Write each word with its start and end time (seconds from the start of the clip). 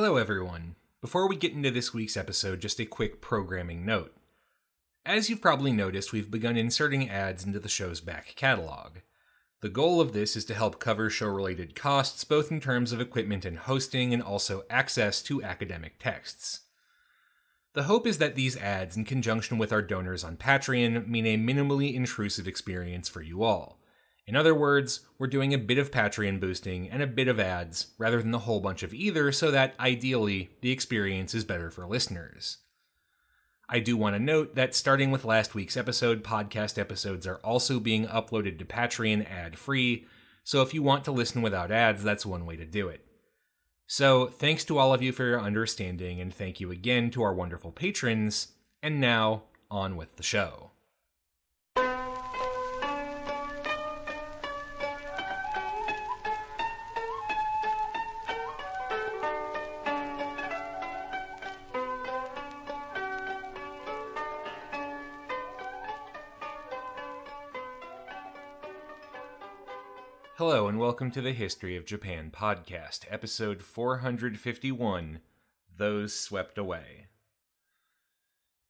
Hello, 0.00 0.16
everyone. 0.16 0.76
Before 1.00 1.28
we 1.28 1.34
get 1.34 1.54
into 1.54 1.72
this 1.72 1.92
week's 1.92 2.16
episode, 2.16 2.60
just 2.60 2.78
a 2.78 2.84
quick 2.84 3.20
programming 3.20 3.84
note. 3.84 4.14
As 5.04 5.28
you've 5.28 5.42
probably 5.42 5.72
noticed, 5.72 6.12
we've 6.12 6.30
begun 6.30 6.56
inserting 6.56 7.10
ads 7.10 7.44
into 7.44 7.58
the 7.58 7.68
show's 7.68 8.00
back 8.00 8.32
catalog. 8.36 8.98
The 9.60 9.68
goal 9.68 10.00
of 10.00 10.12
this 10.12 10.36
is 10.36 10.44
to 10.44 10.54
help 10.54 10.78
cover 10.78 11.10
show 11.10 11.26
related 11.26 11.74
costs, 11.74 12.22
both 12.22 12.52
in 12.52 12.60
terms 12.60 12.92
of 12.92 13.00
equipment 13.00 13.44
and 13.44 13.58
hosting, 13.58 14.14
and 14.14 14.22
also 14.22 14.62
access 14.70 15.20
to 15.22 15.42
academic 15.42 15.98
texts. 15.98 16.60
The 17.74 17.82
hope 17.82 18.06
is 18.06 18.18
that 18.18 18.36
these 18.36 18.56
ads, 18.56 18.96
in 18.96 19.04
conjunction 19.04 19.58
with 19.58 19.72
our 19.72 19.82
donors 19.82 20.22
on 20.22 20.36
Patreon, 20.36 21.08
mean 21.08 21.26
a 21.26 21.36
minimally 21.36 21.92
intrusive 21.92 22.46
experience 22.46 23.08
for 23.08 23.20
you 23.20 23.42
all. 23.42 23.77
In 24.28 24.36
other 24.36 24.54
words, 24.54 25.00
we're 25.18 25.26
doing 25.26 25.54
a 25.54 25.58
bit 25.58 25.78
of 25.78 25.90
Patreon 25.90 26.38
boosting 26.38 26.90
and 26.90 27.02
a 27.02 27.06
bit 27.06 27.28
of 27.28 27.40
ads, 27.40 27.86
rather 27.96 28.20
than 28.20 28.30
the 28.30 28.40
whole 28.40 28.60
bunch 28.60 28.82
of 28.82 28.92
either, 28.92 29.32
so 29.32 29.50
that, 29.50 29.74
ideally, 29.80 30.50
the 30.60 30.70
experience 30.70 31.34
is 31.34 31.46
better 31.46 31.70
for 31.70 31.86
listeners. 31.86 32.58
I 33.70 33.80
do 33.80 33.96
want 33.96 34.16
to 34.16 34.22
note 34.22 34.54
that 34.54 34.74
starting 34.74 35.10
with 35.10 35.24
last 35.24 35.54
week's 35.54 35.78
episode, 35.78 36.22
podcast 36.22 36.78
episodes 36.78 37.26
are 37.26 37.38
also 37.38 37.80
being 37.80 38.06
uploaded 38.06 38.58
to 38.58 38.66
Patreon 38.66 39.26
ad 39.30 39.58
free, 39.58 40.04
so 40.44 40.60
if 40.60 40.74
you 40.74 40.82
want 40.82 41.06
to 41.06 41.10
listen 41.10 41.40
without 41.40 41.72
ads, 41.72 42.04
that's 42.04 42.26
one 42.26 42.44
way 42.44 42.56
to 42.56 42.66
do 42.66 42.88
it. 42.88 43.00
So, 43.86 44.26
thanks 44.26 44.62
to 44.66 44.76
all 44.76 44.92
of 44.92 45.02
you 45.02 45.10
for 45.12 45.24
your 45.24 45.40
understanding, 45.40 46.20
and 46.20 46.34
thank 46.34 46.60
you 46.60 46.70
again 46.70 47.10
to 47.12 47.22
our 47.22 47.32
wonderful 47.32 47.72
patrons. 47.72 48.48
And 48.82 49.00
now, 49.00 49.44
on 49.70 49.96
with 49.96 50.16
the 50.16 50.22
show. 50.22 50.72
Welcome 70.88 71.10
to 71.10 71.20
the 71.20 71.34
History 71.34 71.76
of 71.76 71.84
Japan 71.84 72.32
podcast, 72.34 73.00
episode 73.10 73.62
451 73.62 75.20
Those 75.76 76.14
Swept 76.14 76.56
Away. 76.56 77.08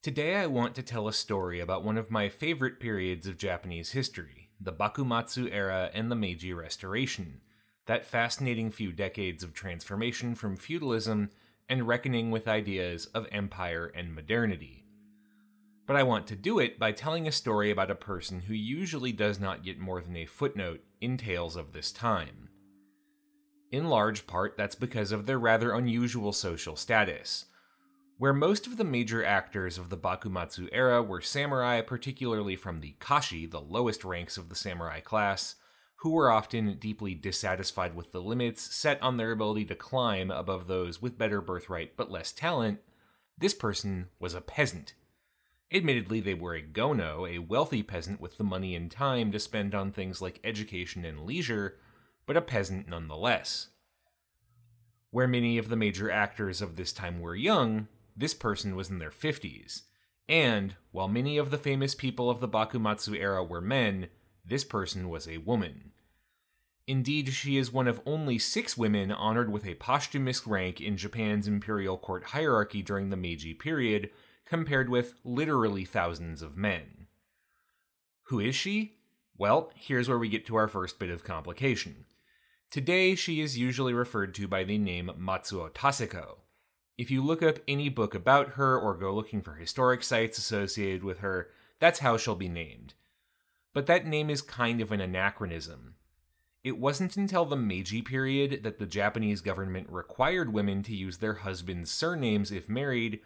Today, 0.03 0.35
I 0.35 0.47
want 0.47 0.75
to 0.75 0.83
tell 0.83 1.07
a 1.07 1.13
story 1.13 1.61
about 1.61 1.85
one 1.85 1.97
of 1.97 2.11
my 2.11 2.29
favorite 2.29 2.81
periods 2.81 3.29
of 3.29 3.39
Japanese 3.39 3.93
history, 3.93 4.51
the 4.61 4.73
Bakumatsu 4.73 5.49
era 5.53 5.93
and 5.95 6.11
the 6.11 6.17
Meiji 6.17 6.53
Restoration, 6.53 7.41
that 7.87 8.05
fascinating 8.05 8.73
few 8.73 8.91
decades 8.91 9.45
of 9.45 9.55
transformation 9.55 10.35
from 10.35 10.57
feudalism 10.57 11.31
and 11.69 11.87
reckoning 11.87 12.33
with 12.33 12.49
ideas 12.49 13.07
of 13.15 13.29
empire 13.31 13.93
and 13.95 14.13
modernity 14.13 14.88
but 15.89 15.97
I 15.97 16.03
want 16.03 16.27
to 16.27 16.37
do 16.37 16.59
it 16.59 16.79
by 16.79 16.93
telling 16.93 17.27
a 17.27 17.33
story 17.33 17.71
about 17.71 17.91
a 17.91 17.95
person 17.95 18.41
who 18.41 18.53
usually 18.53 19.11
does 19.11 19.41
not 19.41 19.65
get 19.65 19.81
more 19.81 20.03
than 20.03 20.17
a 20.17 20.27
footnote 20.27 20.85
in 21.01 21.17
tales 21.17 21.57
of 21.57 21.73
this 21.73 21.91
time. 21.91 22.51
In 23.73 23.89
large 23.89 24.27
part, 24.27 24.55
that's 24.59 24.75
because 24.75 25.13
of 25.13 25.25
their 25.25 25.39
rather 25.39 25.73
unusual 25.73 26.35
social 26.35 26.77
status. 26.77 27.47
Where 28.19 28.35
most 28.35 28.67
of 28.67 28.77
the 28.77 28.85
major 28.85 29.25
actors 29.25 29.79
of 29.79 29.89
the 29.89 29.97
Bakumatsu 29.97 30.69
era 30.73 31.03
were 31.03 31.23
samurai, 31.23 31.81
particularly 31.81 32.55
from 32.55 32.81
the 32.81 32.95
Kashi, 33.01 33.47
the 33.47 33.61
lowest 33.61 34.05
ranks 34.05 34.37
of 34.37 34.51
the 34.51 34.57
samurai 34.57 35.01
class, 35.01 35.55
who 36.01 36.11
were 36.11 36.31
often 36.31 36.77
deeply 36.79 37.15
dissatisfied 37.15 37.95
with 37.95 38.13
the 38.13 38.21
limits 38.21 38.75
set 38.75 39.01
on 39.03 39.17
their 39.17 39.33
ability 39.33 39.65
to 39.65 39.75
climb 39.75 40.31
above 40.31 40.67
those 40.67 41.01
with 41.01 41.17
better 41.17 41.41
birthright 41.41 41.97
but 41.97 42.11
less 42.11 42.31
talent, 42.31 42.81
this 43.39 43.55
person 43.55 44.09
was 44.21 44.35
a 44.35 44.43
peasant 44.43 44.93
Admittedly, 45.71 46.21
they 46.21 46.35
were 46.35 46.55
a 46.55 46.63
gono, 46.63 47.29
a 47.29 47.41
wealthy 47.41 47.83
peasant 47.83 48.21
with 48.21 48.39
the 48.39 48.45
money 48.45 48.75
and 48.75 48.91
time 48.91 49.31
to 49.33 49.39
spend 49.39 49.75
on 49.75 49.93
things 49.93 50.23
like 50.23 50.41
education 50.43 51.05
and 51.05 51.27
leisure, 51.27 51.77
but 52.25 52.37
a 52.37 52.41
peasant 52.41 52.89
nonetheless. 52.89 53.69
Where 55.11 55.29
many 55.29 55.59
of 55.59 55.69
the 55.69 55.77
major 55.77 56.11
actors 56.11 56.63
of 56.63 56.77
this 56.77 56.93
time 56.93 57.21
were 57.21 57.35
young, 57.35 57.89
this 58.17 58.35
person 58.35 58.77
was 58.77 58.89
in 58.89 58.99
their 58.99 59.11
50s. 59.11 59.83
And, 60.27 60.77
while 60.91 61.09
many 61.09 61.39
of 61.39 61.51
the 61.51 61.59
famous 61.59 61.95
people 61.95 62.31
of 62.31 62.41
the 62.41 62.49
Bakumatsu 62.49 63.15
era 63.19 63.45
were 63.45 63.61
men, 63.61 64.09
this 64.45 64.65
person 64.65 65.09
was 65.09 65.29
a 65.29 65.39
woman. 65.39 65.93
Indeed, 66.87 67.35
she 67.35 67.59
is 67.59 67.71
one 67.71 67.87
of 67.87 68.01
only 68.07 68.39
six 68.39 68.77
women 68.77 69.13
honored 69.13 69.53
with 69.53 69.67
a 69.67 69.75
posthumous 69.75 70.47
rank 70.47 70.81
in 70.81 70.97
Japan's 70.97 71.47
imperial 71.47 71.99
court 71.99 72.25
hierarchy 72.25 72.83
during 72.83 73.11
the 73.11 73.17
Meiji 73.17 73.53
period, 73.53 74.09
compared 74.49 74.89
with 74.89 75.15
literally 75.25 75.85
thousands 75.85 76.43
of 76.43 76.57
men. 76.57 77.07
Who 78.25 78.41
is 78.41 78.55
she? 78.55 78.95
Well, 79.37 79.71
here's 79.75 80.09
where 80.09 80.19
we 80.19 80.29
get 80.29 80.47
to 80.47 80.57
our 80.57 80.69
first 80.69 80.99
bit 80.99 81.11
of 81.11 81.25
complication. 81.25 82.07
Today, 82.71 83.15
she 83.15 83.41
is 83.41 83.57
usually 83.57 83.95
referred 83.95 84.35
to 84.35 84.49
by 84.49 84.65
the 84.65 84.79
name 84.79 85.11
Matsuo 85.19 85.71
Taseko. 85.71 86.39
If 86.99 87.11
you 87.11 87.25
look 87.25 87.43
up 87.43 87.61
any 87.69 87.89
book 87.89 88.15
about 88.15 88.51
her 88.51 88.79
or 88.79 88.95
go 88.95 89.15
looking 89.15 89.41
for 89.41 89.55
historic 89.55 90.03
sites 90.03 90.37
associated 90.37 91.05
with 91.05 91.21
her, 91.21 91.49
that's 91.79 92.01
how 92.01 92.17
she'll 92.17 92.35
be 92.35 92.49
named. 92.49 92.95
But 93.73 93.87
that 93.87 94.07
name 94.07 94.29
is 94.29 94.43
kind 94.43 94.81
of 94.81 94.91
an 94.91 95.01
anachronism. 95.01 95.95
It 96.65 96.79
wasn't 96.79 97.17
until 97.17 97.45
the 97.45 97.57
Meiji 97.57 98.03
period 98.03 98.65
that 98.65 98.79
the 98.79 98.87
Japanese 98.87 99.41
government 99.41 99.89
required 99.91 100.53
women 100.53 100.83
to 100.83 100.95
use 100.95 101.19
their 101.19 101.35
husbands' 101.35 101.91
surnames 101.91 102.51
if 102.51 102.69
married, 102.69 103.21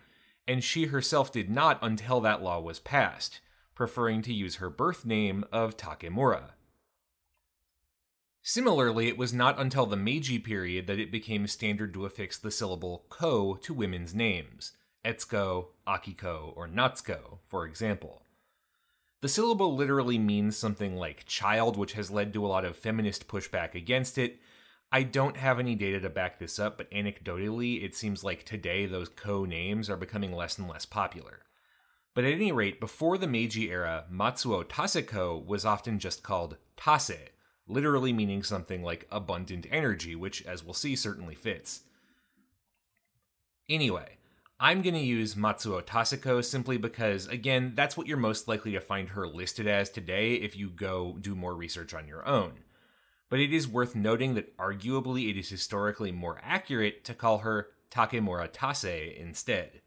and 0.46 0.62
she 0.62 0.86
herself 0.86 1.32
did 1.32 1.48
not 1.48 1.78
until 1.82 2.20
that 2.20 2.42
law 2.42 2.60
was 2.60 2.80
passed, 2.80 3.40
preferring 3.74 4.22
to 4.22 4.32
use 4.32 4.56
her 4.56 4.70
birth 4.70 5.04
name 5.04 5.44
of 5.52 5.76
Takemura. 5.76 6.50
Similarly, 8.42 9.06
it 9.06 9.16
was 9.16 9.32
not 9.32 9.60
until 9.60 9.86
the 9.86 9.96
Meiji 9.96 10.38
period 10.38 10.88
that 10.88 10.98
it 10.98 11.12
became 11.12 11.46
standard 11.46 11.94
to 11.94 12.04
affix 12.04 12.36
the 12.38 12.50
syllable 12.50 13.04
ko 13.08 13.54
to 13.62 13.72
women's 13.72 14.14
names, 14.14 14.72
Etsuko, 15.04 15.66
Akiko, 15.86 16.52
or 16.56 16.66
Natsuko, 16.66 17.38
for 17.46 17.64
example. 17.64 18.22
The 19.20 19.28
syllable 19.28 19.76
literally 19.76 20.18
means 20.18 20.56
something 20.56 20.96
like 20.96 21.24
child, 21.26 21.76
which 21.76 21.92
has 21.92 22.10
led 22.10 22.32
to 22.32 22.44
a 22.44 22.48
lot 22.48 22.64
of 22.64 22.76
feminist 22.76 23.28
pushback 23.28 23.74
against 23.74 24.18
it, 24.18 24.40
I 24.94 25.04
don't 25.04 25.38
have 25.38 25.58
any 25.58 25.74
data 25.74 26.00
to 26.00 26.10
back 26.10 26.38
this 26.38 26.58
up, 26.58 26.76
but 26.76 26.90
anecdotally, 26.90 27.82
it 27.82 27.96
seems 27.96 28.22
like 28.22 28.44
today 28.44 28.84
those 28.84 29.08
ko 29.08 29.46
names 29.46 29.88
are 29.88 29.96
becoming 29.96 30.32
less 30.32 30.58
and 30.58 30.68
less 30.68 30.84
popular. 30.84 31.40
But 32.14 32.24
at 32.24 32.34
any 32.34 32.52
rate, 32.52 32.78
before 32.78 33.16
the 33.16 33.26
Meiji 33.26 33.70
era, 33.70 34.04
Matsuo 34.12 34.62
Taseko 34.62 35.42
was 35.46 35.64
often 35.64 35.98
just 35.98 36.22
called 36.22 36.58
Tase, 36.76 37.30
literally 37.66 38.12
meaning 38.12 38.42
something 38.42 38.82
like 38.82 39.08
abundant 39.10 39.66
energy, 39.70 40.14
which, 40.14 40.44
as 40.44 40.62
we'll 40.62 40.74
see, 40.74 40.94
certainly 40.94 41.34
fits. 41.34 41.84
Anyway, 43.70 44.18
I'm 44.60 44.82
going 44.82 44.94
to 44.94 45.00
use 45.00 45.36
Matsuo 45.36 45.82
Taseko 45.82 46.44
simply 46.44 46.76
because, 46.76 47.26
again, 47.28 47.72
that's 47.74 47.96
what 47.96 48.06
you're 48.06 48.18
most 48.18 48.46
likely 48.46 48.72
to 48.72 48.80
find 48.80 49.08
her 49.08 49.26
listed 49.26 49.66
as 49.66 49.88
today 49.88 50.34
if 50.34 50.54
you 50.54 50.68
go 50.68 51.16
do 51.18 51.34
more 51.34 51.54
research 51.54 51.94
on 51.94 52.06
your 52.06 52.28
own 52.28 52.58
but 53.32 53.40
it 53.40 53.50
is 53.50 53.66
worth 53.66 53.96
noting 53.96 54.34
that 54.34 54.54
arguably 54.58 55.30
it 55.30 55.38
is 55.38 55.48
historically 55.48 56.12
more 56.12 56.38
accurate 56.44 57.02
to 57.02 57.14
call 57.14 57.38
her 57.38 57.68
Takemura 57.90 58.46
Tase 58.46 59.16
instead. 59.16 59.80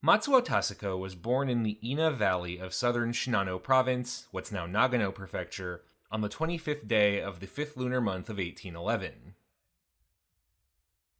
Matsuo 0.00 0.40
Taseko 0.40 0.96
was 0.96 1.16
born 1.16 1.48
in 1.48 1.64
the 1.64 1.76
Ina 1.82 2.12
Valley 2.12 2.58
of 2.58 2.72
southern 2.72 3.10
Shinano 3.10 3.60
Province, 3.60 4.28
what's 4.30 4.52
now 4.52 4.68
Nagano 4.68 5.12
Prefecture, 5.12 5.82
on 6.12 6.20
the 6.20 6.28
25th 6.28 6.86
day 6.86 7.20
of 7.20 7.40
the 7.40 7.48
fifth 7.48 7.76
lunar 7.76 8.00
month 8.00 8.30
of 8.30 8.36
1811. 8.36 9.34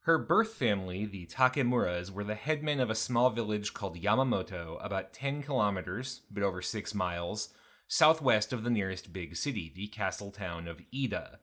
Her 0.03 0.19
birth 0.19 0.55
family, 0.55 1.05
the 1.05 1.27
Takemuras, 1.27 2.13
were 2.13 2.23
the 2.23 2.37
headmen 2.37 2.79
of 2.79 2.91
a 2.91 2.95
small 2.95 3.31
village 3.31 3.75
called 3.75 4.01
Yamamoto, 4.01 4.79
about 4.87 5.13
10 5.13 5.43
kilometers, 5.43 6.21
a 6.31 6.35
bit 6.35 6.45
over 6.45 6.63
6 6.63 6.95
miles, 6.95 7.49
southwest 7.89 8.53
of 8.53 8.63
the 8.63 8.71
nearest 8.71 9.13
big 9.13 9.35
city, 9.35 9.73
the 9.75 9.87
castle 9.87 10.31
town 10.31 10.69
of 10.69 10.83
Iida. 10.95 11.39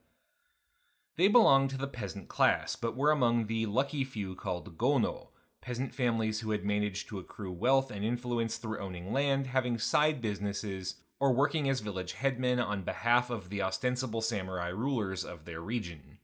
They 1.16 1.28
belonged 1.28 1.70
to 1.70 1.78
the 1.78 1.88
peasant 1.88 2.28
class, 2.28 2.76
but 2.76 2.96
were 2.96 3.10
among 3.10 3.46
the 3.46 3.66
lucky 3.66 4.04
few 4.04 4.36
called 4.36 4.78
gono, 4.78 5.28
peasant 5.60 5.92
families 5.92 6.40
who 6.40 6.52
had 6.52 6.64
managed 6.64 7.08
to 7.08 7.18
accrue 7.18 7.50
wealth 7.50 7.90
and 7.90 8.04
influence 8.04 8.58
through 8.58 8.78
owning 8.78 9.12
land, 9.12 9.48
having 9.48 9.76
side 9.76 10.20
businesses, 10.20 10.96
or 11.18 11.32
working 11.32 11.68
as 11.68 11.80
village 11.80 12.12
headmen 12.12 12.60
on 12.60 12.82
behalf 12.82 13.28
of 13.28 13.50
the 13.50 13.60
ostensible 13.60 14.20
samurai 14.20 14.68
rulers 14.68 15.24
of 15.24 15.46
their 15.46 15.60
region. 15.60 16.18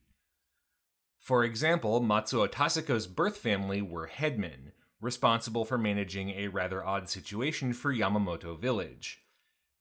For 1.19 1.43
example, 1.43 2.01
Matsuo 2.01 2.47
Taseko's 2.49 3.07
birth 3.07 3.39
family 3.39 3.83
were 3.83 4.07
headmen, 4.07 4.73
responsible 5.01 5.65
for 5.65 5.79
managing 5.79 6.31
a 6.31 6.49
rather 6.49 6.85
odd 6.85 7.09
situation 7.09 7.73
for 7.73 7.93
Yamamoto 7.93 8.59
village. 8.59 9.23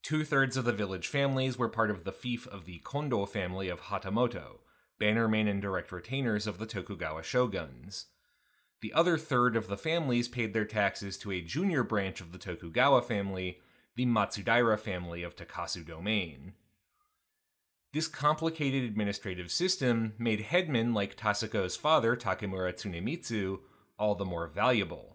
Two 0.04 0.24
thirds 0.24 0.58
of 0.58 0.66
the 0.66 0.74
village 0.74 1.08
families 1.08 1.58
were 1.58 1.70
part 1.70 1.92
of 1.92 2.04
the 2.04 2.12
fief 2.12 2.48
of 2.48 2.66
the 2.66 2.80
Kondo 2.80 3.26
family 3.26 3.70
of 3.70 3.82
Hatamoto, 3.82 4.60
bannermen 5.00 5.48
and 5.48 5.62
direct 5.62 5.92
retainers 5.92 6.48
of 6.48 6.58
the 6.58 6.66
Tokugawa 6.66 7.22
shoguns. 7.22 8.06
The 8.82 8.94
other 8.94 9.18
third 9.18 9.56
of 9.56 9.68
the 9.68 9.78
families 9.78 10.28
paid 10.28 10.54
their 10.54 10.66
taxes 10.66 11.18
to 11.20 11.32
a 11.32 11.42
junior 11.42 11.84
branch 11.84 12.20
of 12.20 12.32
the 12.32 12.40
Tokugawa 12.40 13.04
family, 13.04 13.60
the 13.96 14.08
Matsudaira 14.08 14.80
family 14.80 15.22
of 15.22 15.36
Takasu 15.36 15.86
domain. 15.86 16.54
This 17.94 18.08
complicated 18.08 18.84
administrative 18.84 19.52
system 19.52 20.14
made 20.18 20.42
headmen 20.42 20.96
like 20.96 21.16
Taseko's 21.16 21.76
father, 21.76 22.16
Takemura 22.16 22.74
Tsunemitsu, 22.74 23.60
all 24.00 24.16
the 24.16 24.26
more 24.26 24.48
valuable. 24.48 25.11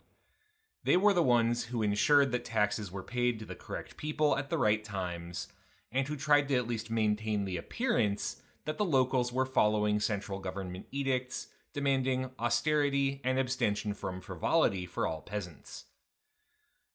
They 0.87 0.97
were 0.97 1.12
the 1.12 1.21
ones 1.21 1.65
who 1.65 1.83
ensured 1.83 2.31
that 2.31 2.44
taxes 2.44 2.93
were 2.93 3.03
paid 3.03 3.41
to 3.41 3.44
the 3.44 3.56
correct 3.56 3.97
people 3.97 4.38
at 4.38 4.50
the 4.50 4.56
right 4.56 4.85
times, 4.85 5.49
and 5.91 6.06
who 6.06 6.15
tried 6.15 6.47
to 6.47 6.55
at 6.55 6.69
least 6.69 6.93
maintain 6.93 7.44
the 7.44 7.56
appearance 7.56 8.41
that 8.67 8.79
the 8.79 8.85
locals 8.85 9.33
were 9.33 9.44
following 9.44 9.99
central 9.99 10.38
government 10.38 10.87
edicts 10.93 11.49
demanding 11.73 12.31
austerity 12.38 13.21
and 13.25 13.37
abstention 13.37 13.94
from 13.94 14.21
frivolity 14.21 14.87
for 14.87 15.09
all 15.09 15.23
peasants. 15.23 15.87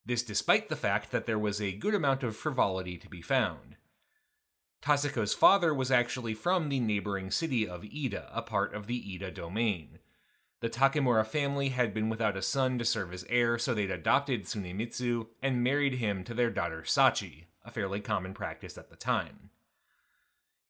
This 0.06 0.24
despite 0.24 0.70
the 0.70 0.78
fact 0.78 1.12
that 1.12 1.26
there 1.26 1.38
was 1.38 1.60
a 1.60 1.74
good 1.74 1.94
amount 1.94 2.24
of 2.24 2.38
frivolity 2.38 2.98
to 2.98 3.10
be 3.10 3.22
found. 3.22 3.76
Taseko's 4.82 5.34
father 5.34 5.74
was 5.74 5.92
actually 5.92 6.34
from 6.34 6.70
the 6.70 6.80
neighboring 6.80 7.30
city 7.30 7.68
of 7.68 7.82
Iida, 7.82 8.30
a 8.32 8.42
part 8.42 8.74
of 8.74 8.88
the 8.88 9.02
Iida 9.02 9.34
domain. 9.34 10.00
The 10.62 10.70
Takemura 10.70 11.26
family 11.26 11.70
had 11.70 11.92
been 11.92 12.08
without 12.08 12.38
a 12.38 12.42
son 12.44 12.78
to 12.78 12.86
serve 12.86 13.12
as 13.14 13.26
heir, 13.30 13.58
so 13.58 13.74
they'd 13.74 13.90
adopted 13.90 14.44
Tsunemitsu 14.44 15.26
and 15.42 15.64
married 15.64 15.96
him 15.96 16.24
to 16.24 16.36
their 16.36 16.52
daughter 16.52 16.84
Sachi, 16.84 17.46
a 17.66 17.72
fairly 17.72 18.00
common 18.00 18.36
practice 18.36 18.78
at 18.78 18.92
the 18.92 18.96
time. 18.96 19.50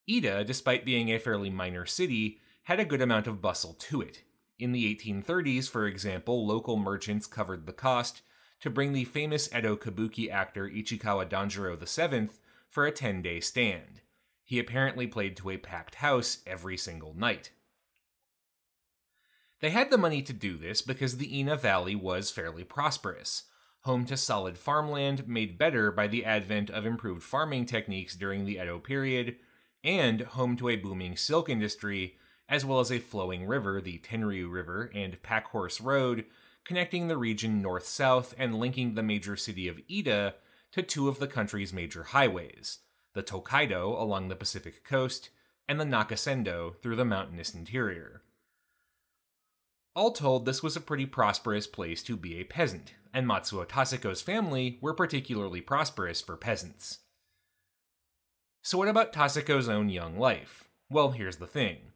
Iida, 0.09 0.45
despite 0.45 0.85
being 0.85 1.09
a 1.09 1.19
fairly 1.19 1.49
minor 1.49 1.85
city, 1.85 2.39
had 2.63 2.79
a 2.79 2.85
good 2.85 3.01
amount 3.01 3.27
of 3.27 3.41
bustle 3.41 3.73
to 3.73 4.01
it. 4.01 4.23
In 4.57 4.71
the 4.71 4.95
1830s, 4.95 5.69
for 5.69 5.85
example, 5.85 6.47
local 6.47 6.77
merchants 6.77 7.27
covered 7.27 7.65
the 7.65 7.73
cost 7.73 8.21
to 8.61 8.69
bring 8.69 8.93
the 8.93 9.03
famous 9.03 9.53
Edo 9.53 9.75
kabuki 9.75 10.31
actor 10.31 10.69
Ichikawa 10.69 11.27
Danjuro 11.27 11.77
VII 11.77 12.29
for 12.69 12.85
a 12.85 12.91
10 12.91 13.21
day 13.21 13.41
stand. 13.41 14.01
He 14.45 14.57
apparently 14.57 15.05
played 15.05 15.35
to 15.37 15.49
a 15.49 15.57
packed 15.57 15.95
house 15.95 16.37
every 16.47 16.77
single 16.77 17.13
night. 17.13 17.51
They 19.61 19.69
had 19.69 19.91
the 19.91 19.97
money 19.97 20.23
to 20.23 20.33
do 20.33 20.57
this 20.57 20.81
because 20.81 21.17
the 21.17 21.39
Ina 21.39 21.55
Valley 21.55 21.95
was 21.95 22.31
fairly 22.31 22.63
prosperous, 22.63 23.43
home 23.81 24.05
to 24.05 24.17
solid 24.17 24.57
farmland 24.57 25.27
made 25.27 25.59
better 25.59 25.91
by 25.91 26.07
the 26.07 26.25
advent 26.25 26.71
of 26.71 26.83
improved 26.83 27.21
farming 27.21 27.67
techniques 27.67 28.15
during 28.15 28.45
the 28.45 28.57
Edo 28.57 28.79
period, 28.79 29.35
and 29.83 30.21
home 30.21 30.57
to 30.57 30.69
a 30.69 30.77
booming 30.77 31.15
silk 31.15 31.47
industry, 31.47 32.17
as 32.49 32.65
well 32.65 32.79
as 32.79 32.91
a 32.91 32.97
flowing 32.97 33.45
river, 33.45 33.79
the 33.79 33.99
Tenryu 33.99 34.51
River, 34.51 34.91
and 34.95 35.21
Packhorse 35.21 35.79
Road, 35.79 36.25
connecting 36.63 37.07
the 37.07 37.17
region 37.17 37.61
north 37.61 37.85
south 37.85 38.33
and 38.39 38.59
linking 38.59 38.95
the 38.95 39.03
major 39.03 39.35
city 39.35 39.67
of 39.67 39.79
Iida 39.87 40.33
to 40.71 40.81
two 40.81 41.07
of 41.07 41.19
the 41.19 41.27
country's 41.27 41.71
major 41.71 42.03
highways 42.03 42.79
the 43.13 43.21
Tokaido 43.21 44.01
along 44.01 44.29
the 44.29 44.35
Pacific 44.35 44.83
coast, 44.85 45.29
and 45.67 45.79
the 45.79 45.85
Nakasendo 45.85 46.77
through 46.81 46.95
the 46.95 47.05
mountainous 47.05 47.53
interior. 47.53 48.23
All 49.93 50.11
told, 50.11 50.45
this 50.45 50.63
was 50.63 50.77
a 50.77 50.81
pretty 50.81 51.05
prosperous 51.05 51.67
place 51.67 52.01
to 52.03 52.15
be 52.15 52.39
a 52.39 52.45
peasant, 52.45 52.93
and 53.13 53.27
Matsuo 53.27 53.67
Taseko's 53.67 54.21
family 54.21 54.79
were 54.81 54.93
particularly 54.93 55.59
prosperous 55.59 56.21
for 56.21 56.37
peasants. 56.37 56.99
So, 58.61 58.77
what 58.77 58.87
about 58.87 59.11
Taseko's 59.11 59.67
own 59.67 59.89
young 59.89 60.17
life? 60.17 60.69
Well, 60.89 61.11
here's 61.11 61.37
the 61.37 61.47
thing. 61.47 61.91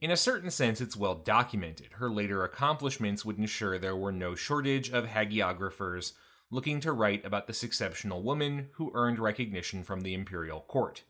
In 0.00 0.10
a 0.10 0.16
certain 0.16 0.50
sense, 0.50 0.80
it's 0.80 0.96
well 0.96 1.16
documented. 1.16 1.94
Her 1.94 2.08
later 2.08 2.44
accomplishments 2.44 3.24
would 3.24 3.36
ensure 3.36 3.78
there 3.78 3.96
were 3.96 4.12
no 4.12 4.34
shortage 4.34 4.90
of 4.90 5.06
hagiographers 5.06 6.12
looking 6.50 6.80
to 6.80 6.92
write 6.92 7.26
about 7.26 7.46
this 7.46 7.62
exceptional 7.62 8.22
woman 8.22 8.68
who 8.74 8.92
earned 8.94 9.18
recognition 9.18 9.82
from 9.82 10.00
the 10.00 10.14
imperial 10.14 10.60
court. 10.60 11.02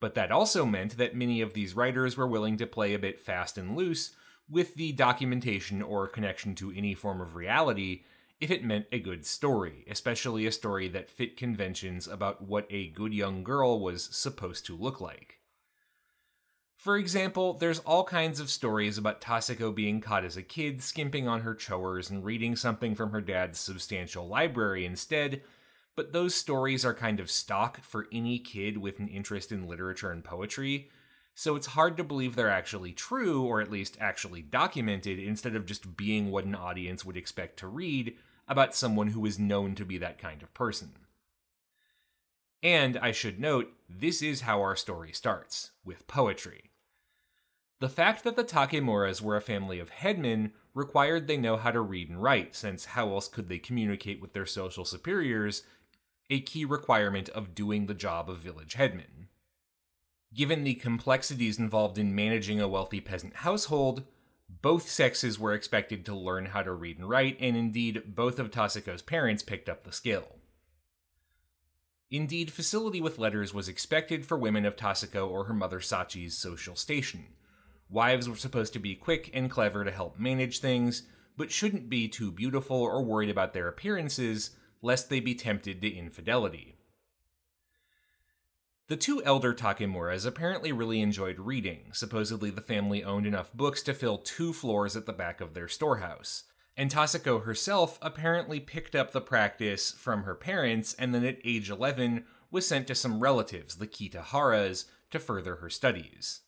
But 0.00 0.14
that 0.14 0.32
also 0.32 0.66
meant 0.66 0.96
that 0.96 1.14
many 1.14 1.40
of 1.40 1.52
these 1.52 1.76
writers 1.76 2.16
were 2.16 2.26
willing 2.26 2.56
to 2.56 2.66
play 2.66 2.94
a 2.94 2.98
bit 2.98 3.20
fast 3.20 3.56
and 3.56 3.76
loose 3.76 4.16
with 4.48 4.74
the 4.74 4.92
documentation 4.92 5.82
or 5.82 6.06
connection 6.06 6.54
to 6.56 6.72
any 6.74 6.94
form 6.94 7.20
of 7.20 7.34
reality 7.34 8.02
if 8.40 8.50
it 8.50 8.64
meant 8.64 8.86
a 8.92 8.98
good 8.98 9.24
story, 9.24 9.84
especially 9.90 10.46
a 10.46 10.52
story 10.52 10.88
that 10.88 11.10
fit 11.10 11.36
conventions 11.36 12.06
about 12.06 12.42
what 12.42 12.66
a 12.70 12.88
good 12.88 13.14
young 13.14 13.42
girl 13.42 13.80
was 13.80 14.04
supposed 14.04 14.66
to 14.66 14.76
look 14.76 15.00
like. 15.00 15.40
For 16.76 16.98
example, 16.98 17.54
there's 17.54 17.78
all 17.80 18.04
kinds 18.04 18.38
of 18.38 18.50
stories 18.50 18.98
about 18.98 19.22
Taseko 19.22 19.74
being 19.74 20.00
caught 20.00 20.24
as 20.24 20.36
a 20.36 20.42
kid 20.42 20.82
skimping 20.82 21.26
on 21.26 21.40
her 21.40 21.54
chores 21.54 22.10
and 22.10 22.24
reading 22.24 22.54
something 22.54 22.94
from 22.94 23.10
her 23.10 23.22
dad's 23.22 23.58
substantial 23.58 24.28
library 24.28 24.84
instead, 24.84 25.40
but 25.96 26.12
those 26.12 26.34
stories 26.34 26.84
are 26.84 26.94
kind 26.94 27.18
of 27.18 27.30
stock 27.30 27.82
for 27.82 28.06
any 28.12 28.38
kid 28.38 28.76
with 28.76 28.98
an 28.98 29.08
interest 29.08 29.50
in 29.50 29.66
literature 29.66 30.12
and 30.12 30.22
poetry, 30.22 30.90
so 31.38 31.54
it's 31.54 31.66
hard 31.66 31.98
to 31.98 32.02
believe 32.02 32.34
they're 32.34 32.48
actually 32.48 32.92
true, 32.92 33.42
or 33.42 33.60
at 33.60 33.70
least 33.70 33.98
actually 34.00 34.40
documented, 34.40 35.18
instead 35.18 35.54
of 35.54 35.66
just 35.66 35.94
being 35.94 36.30
what 36.30 36.46
an 36.46 36.54
audience 36.54 37.04
would 37.04 37.16
expect 37.16 37.58
to 37.58 37.68
read 37.68 38.16
about 38.48 38.74
someone 38.74 39.08
who 39.08 39.26
is 39.26 39.38
known 39.38 39.74
to 39.74 39.84
be 39.84 39.98
that 39.98 40.16
kind 40.16 40.42
of 40.42 40.54
person. 40.54 40.92
And 42.62 42.96
I 42.96 43.12
should 43.12 43.38
note, 43.38 43.70
this 43.86 44.22
is 44.22 44.40
how 44.40 44.62
our 44.62 44.74
story 44.74 45.12
starts 45.12 45.72
with 45.84 46.06
poetry. 46.06 46.70
The 47.80 47.90
fact 47.90 48.24
that 48.24 48.36
the 48.36 48.42
Takemuras 48.42 49.20
were 49.20 49.36
a 49.36 49.42
family 49.42 49.78
of 49.78 49.90
headmen 49.90 50.52
required 50.72 51.26
they 51.26 51.36
know 51.36 51.58
how 51.58 51.70
to 51.70 51.82
read 51.82 52.08
and 52.08 52.22
write, 52.22 52.56
since 52.56 52.86
how 52.86 53.10
else 53.10 53.28
could 53.28 53.50
they 53.50 53.58
communicate 53.58 54.22
with 54.22 54.32
their 54.32 54.46
social 54.46 54.86
superiors, 54.86 55.64
a 56.30 56.40
key 56.40 56.64
requirement 56.64 57.28
of 57.28 57.54
doing 57.54 57.84
the 57.84 57.94
job 57.94 58.30
of 58.30 58.38
village 58.38 58.72
headmen. 58.72 59.28
Given 60.36 60.64
the 60.64 60.74
complexities 60.74 61.58
involved 61.58 61.96
in 61.96 62.14
managing 62.14 62.60
a 62.60 62.68
wealthy 62.68 63.00
peasant 63.00 63.36
household, 63.36 64.04
both 64.60 64.86
sexes 64.86 65.38
were 65.38 65.54
expected 65.54 66.04
to 66.04 66.14
learn 66.14 66.46
how 66.46 66.62
to 66.62 66.72
read 66.72 66.98
and 66.98 67.08
write, 67.08 67.38
and 67.40 67.56
indeed, 67.56 68.14
both 68.14 68.38
of 68.38 68.50
Taseko's 68.50 69.00
parents 69.00 69.42
picked 69.42 69.70
up 69.70 69.84
the 69.84 69.92
skill. 69.92 70.36
Indeed, 72.10 72.52
facility 72.52 73.00
with 73.00 73.18
letters 73.18 73.54
was 73.54 73.66
expected 73.66 74.26
for 74.26 74.36
women 74.36 74.66
of 74.66 74.76
Taseko 74.76 75.26
or 75.26 75.44
her 75.44 75.54
mother 75.54 75.80
Sachi's 75.80 76.36
social 76.36 76.76
station. 76.76 77.28
Wives 77.88 78.28
were 78.28 78.36
supposed 78.36 78.74
to 78.74 78.78
be 78.78 78.94
quick 78.94 79.30
and 79.32 79.50
clever 79.50 79.84
to 79.84 79.90
help 79.90 80.18
manage 80.18 80.58
things, 80.58 81.04
but 81.38 81.50
shouldn't 81.50 81.88
be 81.88 82.08
too 82.08 82.30
beautiful 82.30 82.76
or 82.76 83.02
worried 83.02 83.30
about 83.30 83.54
their 83.54 83.68
appearances, 83.68 84.50
lest 84.82 85.08
they 85.08 85.20
be 85.20 85.34
tempted 85.34 85.80
to 85.80 85.88
infidelity. 85.88 86.75
The 88.88 88.96
two 88.96 89.22
elder 89.24 89.52
Takemuras 89.52 90.26
apparently 90.26 90.72
really 90.72 91.00
enjoyed 91.00 91.40
reading. 91.40 91.90
Supposedly, 91.92 92.50
the 92.50 92.60
family 92.60 93.02
owned 93.02 93.26
enough 93.26 93.52
books 93.52 93.82
to 93.82 93.94
fill 93.94 94.18
two 94.18 94.52
floors 94.52 94.96
at 94.96 95.06
the 95.06 95.12
back 95.12 95.40
of 95.40 95.54
their 95.54 95.68
storehouse 95.68 96.44
and 96.76 96.90
Taseko 96.90 97.44
herself 97.44 97.98
apparently 98.02 98.60
picked 98.60 98.94
up 98.94 99.12
the 99.12 99.20
practice 99.20 99.92
from 99.92 100.24
her 100.24 100.34
parents 100.34 100.94
and 100.94 101.14
then 101.14 101.24
at 101.24 101.38
age 101.44 101.70
11 101.70 102.24
was 102.50 102.66
sent 102.66 102.86
to 102.88 102.94
some 102.94 103.20
relatives, 103.20 103.76
the 103.76 103.86
Kitaharas, 103.86 104.84
to 105.10 105.18
further 105.18 105.56
her 105.56 105.70
studies. 105.70 106.40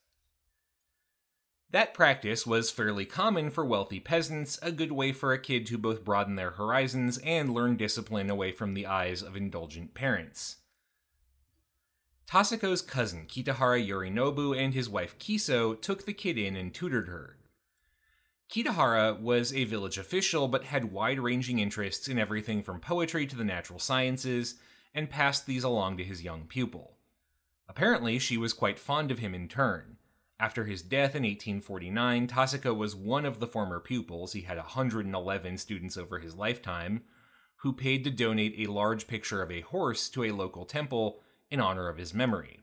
That 1.70 1.94
practice 1.94 2.46
was 2.46 2.70
fairly 2.70 3.04
common 3.04 3.50
for 3.50 3.64
wealthy 3.64 4.00
peasants, 4.00 4.58
a 4.62 4.72
good 4.72 4.92
way 4.92 5.12
for 5.12 5.32
a 5.32 5.38
kid 5.38 5.66
to 5.66 5.78
both 5.78 6.04
broaden 6.04 6.36
their 6.36 6.52
horizons 6.52 7.18
and 7.18 7.52
learn 7.52 7.76
discipline 7.76 8.30
away 8.30 8.52
from 8.52 8.74
the 8.74 8.86
eyes 8.86 9.22
of 9.22 9.36
indulgent 9.36 9.92
parents. 9.92 10.57
Taseko's 12.28 12.82
cousin 12.82 13.24
Kitahara 13.26 13.80
Yorinobu 13.80 14.54
and 14.54 14.74
his 14.74 14.86
wife 14.86 15.18
Kiso 15.18 15.80
took 15.80 16.04
the 16.04 16.12
kid 16.12 16.36
in 16.36 16.56
and 16.56 16.74
tutored 16.74 17.08
her. 17.08 17.38
Kitahara 18.50 19.18
was 19.18 19.52
a 19.54 19.64
village 19.64 19.96
official 19.96 20.46
but 20.46 20.64
had 20.64 20.92
wide 20.92 21.18
ranging 21.18 21.58
interests 21.58 22.06
in 22.06 22.18
everything 22.18 22.62
from 22.62 22.80
poetry 22.80 23.26
to 23.26 23.36
the 23.36 23.44
natural 23.44 23.78
sciences, 23.78 24.56
and 24.94 25.08
passed 25.08 25.46
these 25.46 25.64
along 25.64 25.96
to 25.96 26.04
his 26.04 26.22
young 26.22 26.44
pupil. 26.46 26.96
Apparently, 27.68 28.18
she 28.18 28.36
was 28.36 28.52
quite 28.52 28.78
fond 28.78 29.10
of 29.10 29.20
him 29.20 29.34
in 29.34 29.48
turn. 29.48 29.96
After 30.40 30.64
his 30.64 30.82
death 30.82 31.14
in 31.14 31.22
1849, 31.22 32.26
Taseko 32.26 32.74
was 32.76 32.94
one 32.94 33.24
of 33.24 33.40
the 33.40 33.46
former 33.46 33.80
pupils, 33.80 34.32
he 34.32 34.42
had 34.42 34.56
111 34.56 35.58
students 35.58 35.96
over 35.96 36.18
his 36.18 36.34
lifetime, 36.34 37.02
who 37.56 37.72
paid 37.72 38.04
to 38.04 38.10
donate 38.10 38.54
a 38.58 38.70
large 38.70 39.06
picture 39.06 39.42
of 39.42 39.50
a 39.50 39.62
horse 39.62 40.08
to 40.10 40.24
a 40.24 40.32
local 40.32 40.64
temple 40.64 41.20
in 41.50 41.60
honor 41.60 41.88
of 41.88 41.98
his 41.98 42.14
memory. 42.14 42.60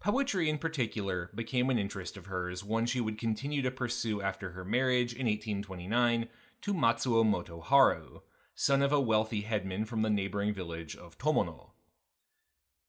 Poetry, 0.00 0.50
in 0.50 0.58
particular, 0.58 1.30
became 1.32 1.70
an 1.70 1.78
interest 1.78 2.16
of 2.16 2.26
hers, 2.26 2.64
one 2.64 2.86
she 2.86 3.00
would 3.00 3.18
continue 3.18 3.62
to 3.62 3.70
pursue 3.70 4.20
after 4.20 4.50
her 4.50 4.64
marriage 4.64 5.12
in 5.12 5.26
1829 5.26 6.28
to 6.62 6.74
Matsuo 6.74 7.24
Motoharu, 7.24 8.22
son 8.54 8.82
of 8.82 8.92
a 8.92 9.00
wealthy 9.00 9.42
headman 9.42 9.84
from 9.84 10.02
the 10.02 10.10
neighboring 10.10 10.52
village 10.52 10.96
of 10.96 11.18
Tomono. 11.18 11.70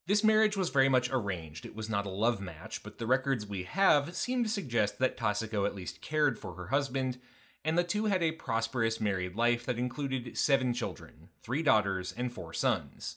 This 0.06 0.24
marriage 0.24 0.56
was 0.56 0.70
very 0.70 0.88
much 0.88 1.08
arranged. 1.10 1.64
It 1.64 1.74
was 1.74 1.88
not 1.88 2.04
a 2.04 2.10
love 2.10 2.40
match, 2.40 2.82
but 2.82 2.98
the 2.98 3.06
records 3.06 3.46
we 3.46 3.62
have 3.62 4.14
seem 4.14 4.42
to 4.42 4.50
suggest 4.50 4.98
that 4.98 5.16
Taseko 5.16 5.64
at 5.66 5.74
least 5.74 6.02
cared 6.02 6.38
for 6.38 6.54
her 6.54 6.66
husband, 6.66 7.18
and 7.64 7.78
the 7.78 7.84
two 7.84 8.06
had 8.06 8.22
a 8.22 8.32
prosperous 8.32 9.00
married 9.00 9.34
life 9.34 9.64
that 9.64 9.78
included 9.78 10.36
seven 10.36 10.74
children, 10.74 11.30
three 11.40 11.62
daughters, 11.62 12.12
and 12.12 12.32
four 12.32 12.52
sons. 12.52 13.16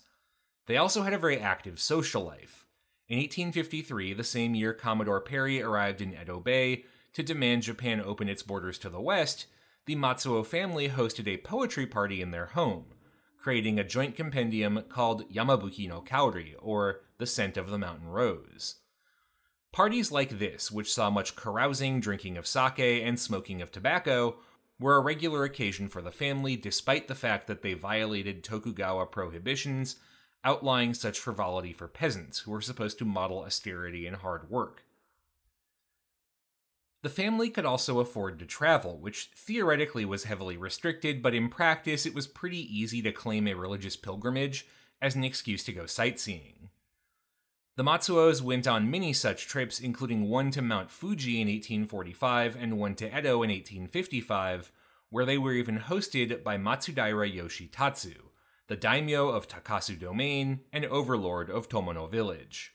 They 0.67 0.77
also 0.77 1.01
had 1.01 1.13
a 1.13 1.17
very 1.17 1.39
active 1.39 1.79
social 1.79 2.23
life. 2.23 2.65
In 3.07 3.17
1853, 3.17 4.13
the 4.13 4.23
same 4.23 4.53
year 4.53 4.73
Commodore 4.73 5.21
Perry 5.21 5.61
arrived 5.61 6.01
in 6.01 6.13
Edo 6.13 6.41
Bay 6.41 6.83
to 7.13 7.23
demand 7.23 7.63
Japan 7.63 8.01
open 8.01 8.27
its 8.27 8.43
borders 8.43 8.77
to 8.79 8.89
the 8.89 9.01
west, 9.01 9.47
the 9.85 9.95
Matsuo 9.95 10.45
family 10.45 10.89
hosted 10.89 11.25
a 11.27 11.37
poetry 11.37 11.87
party 11.87 12.21
in 12.21 12.31
their 12.31 12.47
home, 12.47 12.87
creating 13.39 13.79
a 13.79 13.85
joint 13.85 14.17
compendium 14.17 14.83
called 14.89 15.31
Yamabuki 15.31 15.87
no 15.87 16.01
Kaori, 16.01 16.53
or 16.59 16.99
The 17.17 17.25
Scent 17.25 17.55
of 17.55 17.69
the 17.69 17.77
Mountain 17.77 18.09
Rose. 18.09 18.75
Parties 19.71 20.11
like 20.11 20.37
this, 20.37 20.69
which 20.69 20.93
saw 20.93 21.09
much 21.09 21.37
carousing, 21.37 22.01
drinking 22.01 22.37
of 22.37 22.45
sake, 22.45 22.79
and 22.79 23.17
smoking 23.17 23.61
of 23.61 23.71
tobacco, 23.71 24.35
were 24.79 24.97
a 24.97 25.01
regular 25.01 25.45
occasion 25.45 25.87
for 25.87 26.01
the 26.01 26.11
family 26.11 26.57
despite 26.57 27.07
the 27.07 27.15
fact 27.15 27.47
that 27.47 27.61
they 27.61 27.73
violated 27.73 28.43
Tokugawa 28.43 29.05
prohibitions 29.05 29.95
outlying 30.47 30.93
such 30.93 31.19
frivolity 31.19 31.73
for 31.73 31.89
peasants 31.89 32.39
who 32.39 32.51
were 32.51 32.61
supposed 32.61 32.97
to 32.97 33.03
model 33.03 33.39
austerity 33.39 34.07
and 34.07 34.15
hard 34.15 34.49
work. 34.49 34.85
The 37.03 37.09
family 37.09 37.49
could 37.49 37.65
also 37.65 37.99
afford 37.99 38.39
to 38.39 38.45
travel, 38.45 38.97
which 38.97 39.29
theoretically 39.35 40.05
was 40.05 40.23
heavily 40.23 40.55
restricted, 40.55 41.21
but 41.21 41.35
in 41.35 41.49
practice 41.49 42.05
it 42.05 42.15
was 42.15 42.27
pretty 42.27 42.59
easy 42.59 43.01
to 43.01 43.11
claim 43.11 43.45
a 43.45 43.55
religious 43.55 43.97
pilgrimage 43.97 44.65
as 45.01 45.15
an 45.15 45.25
excuse 45.25 45.65
to 45.65 45.73
go 45.73 45.85
sightseeing. 45.85 46.69
The 47.75 47.83
Matsuos 47.83 48.41
went 48.41 48.67
on 48.67 48.89
many 48.89 49.11
such 49.11 49.47
trips, 49.47 49.81
including 49.81 50.29
one 50.29 50.49
to 50.51 50.61
Mount 50.61 50.91
Fuji 50.91 51.41
in 51.41 51.47
1845 51.47 52.55
and 52.55 52.79
one 52.79 52.95
to 52.95 53.05
Edo 53.05 53.43
in 53.43 53.49
1855, 53.49 54.71
where 55.09 55.25
they 55.25 55.37
were 55.37 55.53
even 55.53 55.79
hosted 55.79 56.41
by 56.41 56.57
Matsudaira 56.57 57.29
Yoshitatsu, 57.35 58.26
the 58.67 58.75
daimyo 58.75 59.29
of 59.29 59.47
Takasu 59.47 59.97
Domain 59.97 60.59
and 60.73 60.85
overlord 60.85 61.49
of 61.49 61.69
Tomono 61.69 62.09
Village. 62.09 62.73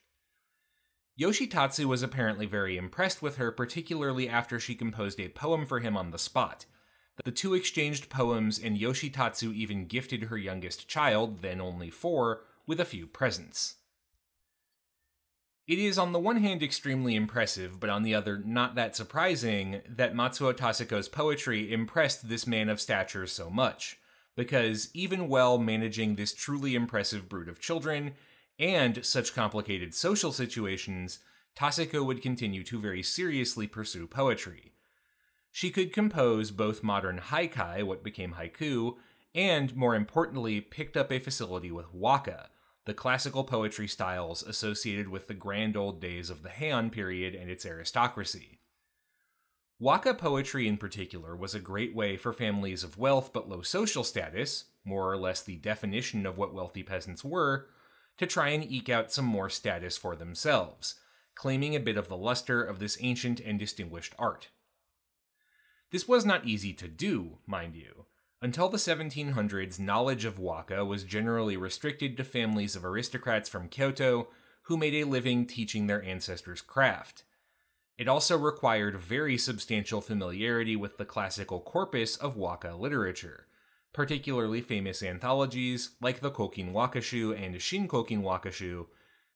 Yoshitatsu 1.21 1.85
was 1.85 2.03
apparently 2.03 2.47
very 2.47 2.79
impressed 2.79 3.21
with 3.21 3.37
her, 3.37 3.53
particularly 3.53 4.29
after 4.29 4.59
she 4.59 4.75
composed 4.75 5.21
a 5.21 5.29
poem 5.29 5.67
for 5.67 5.81
him 5.81 5.97
on 5.97 6.11
the 6.11 6.19
spot. 6.19 6.65
The 7.25 7.31
two 7.31 7.53
exchanged 7.53 8.09
poems, 8.09 8.59
and 8.59 8.79
Yoshitatsu 8.79 9.55
even 9.55 9.87
gifted 9.87 10.25
her 10.25 10.39
youngest 10.39 10.89
child, 10.89 11.43
then 11.43 11.61
only 11.61 11.91
four, 11.91 12.45
with 12.67 12.81
a 12.81 12.87
few 12.87 13.07
presents. 13.07 13.75
It 15.69 15.79
is 15.79 15.99
on 15.99 16.13
the 16.13 16.19
one 16.19 16.39
hand 16.39 16.63
extremely 16.63 17.15
impressive, 17.15 17.79
but 17.79 17.91
on 17.91 18.03
the 18.03 18.15
other 18.15 18.39
not 18.39 18.75
that 18.77 18.97
surprising, 18.97 19.83
that 19.87 20.15
Matsuo 20.15 20.55
Taseko's 20.55 21.09
poetry 21.09 21.71
impressed 21.71 22.31
this 22.31 22.47
man 22.47 22.71
of 22.71 22.81
stature 22.81 23.27
so 23.27 23.51
much 23.51 23.99
because 24.37 24.89
even 24.95 25.29
while 25.29 25.59
managing 25.59 26.15
this 26.15 26.33
truly 26.33 26.75
impressive 26.75 27.29
brood 27.29 27.49
of 27.49 27.61
children 27.61 28.15
and 28.59 29.05
such 29.05 29.35
complicated 29.35 29.95
social 29.95 30.33
situations, 30.33 31.19
Taseko 31.57 32.05
would 32.05 32.23
continue 32.23 32.63
to 32.65 32.81
very 32.81 33.03
seriously 33.03 33.67
pursue 33.67 34.07
poetry. 34.07 34.73
She 35.51 35.71
could 35.71 35.93
compose 35.93 36.51
both 36.51 36.83
modern 36.83 37.19
haikai, 37.19 37.83
what 37.83 38.03
became 38.03 38.35
haiku, 38.35 38.95
and, 39.35 39.77
more 39.77 39.95
importantly, 39.95 40.61
picked 40.61 40.97
up 40.97 41.13
a 41.13 41.19
facility 41.19 41.71
with 41.71 41.93
waka, 41.93 42.49
the 42.85 42.95
classical 42.95 43.45
poetry 43.45 43.87
styles 43.87 44.43
associated 44.43 45.09
with 45.09 45.29
the 45.29 45.35
grand 45.35 45.77
old 45.77 46.01
days 46.01 46.31
of 46.31 46.43
the 46.43 46.49
Heian 46.49 46.91
period 46.91 47.35
and 47.35 47.51
its 47.51 47.67
aristocracy. 47.67 48.61
Waka 49.83 50.15
poetry 50.15 50.69
in 50.69 50.77
particular 50.77 51.35
was 51.35 51.57
a 51.57 51.59
great 51.59 51.93
way 51.93 52.17
for 52.17 52.33
families 52.33 52.85
of 52.85 52.99
wealth 52.99 53.33
but 53.33 53.49
low 53.49 53.63
social 53.63 54.05
status, 54.05 54.67
more 54.85 55.11
or 55.11 55.17
less 55.17 55.43
the 55.43 55.57
definition 55.57 56.25
of 56.25 56.39
what 56.39 56.55
wealthy 56.55 56.85
peasants 56.85 57.25
were, 57.25 57.67
to 58.17 58.25
try 58.25 58.51
and 58.51 58.63
eke 58.63 58.89
out 58.89 59.11
some 59.11 59.25
more 59.25 59.51
status 59.51 59.97
for 59.97 60.15
themselves, 60.15 61.01
claiming 61.35 61.75
a 61.75 61.81
bit 61.81 61.97
of 61.97 62.07
the 62.07 62.17
luster 62.17 62.63
of 62.63 62.79
this 62.79 62.97
ancient 63.01 63.41
and 63.41 63.59
distinguished 63.59 64.15
art. 64.21 64.51
This 65.91 66.07
was 66.07 66.25
not 66.25 66.47
easy 66.47 66.73
to 66.75 66.87
do, 66.87 67.39
mind 67.45 67.75
you. 67.75 68.07
Until 68.41 68.69
the 68.69 68.79
1700s, 68.79 69.81
knowledge 69.81 70.25
of 70.25 70.39
waka 70.39 70.85
was 70.85 71.03
generally 71.03 71.57
restricted 71.57 72.17
to 72.19 72.23
families 72.23 72.77
of 72.77 72.85
aristocrats 72.85 73.49
from 73.49 73.69
Kyoto 73.69 74.29
who 74.67 74.77
made 74.77 74.95
a 74.95 75.09
living 75.09 75.45
teaching 75.45 75.89
their 75.89 76.05
ancestors' 76.05 76.61
craft. 76.61 77.25
It 78.03 78.09
also 78.09 78.37
required 78.37 78.99
very 78.99 79.39
substantial 79.39 80.01
familiarity 80.01 80.75
with 80.75 80.99
the 80.99 81.05
classical 81.05 81.61
corpus 81.61 82.17
of 82.17 82.37
waka 82.37 82.75
literature, 82.75 83.47
particularly 83.93 84.61
famous 84.61 85.05
anthologies 85.05 85.91
like 86.01 86.19
the 86.19 86.33
Kokin 86.33 86.73
Wakashu 86.73 87.33
and 87.41 87.63
Shin 87.63 87.87
Kokin 87.87 88.23
Wakashu, 88.23 88.87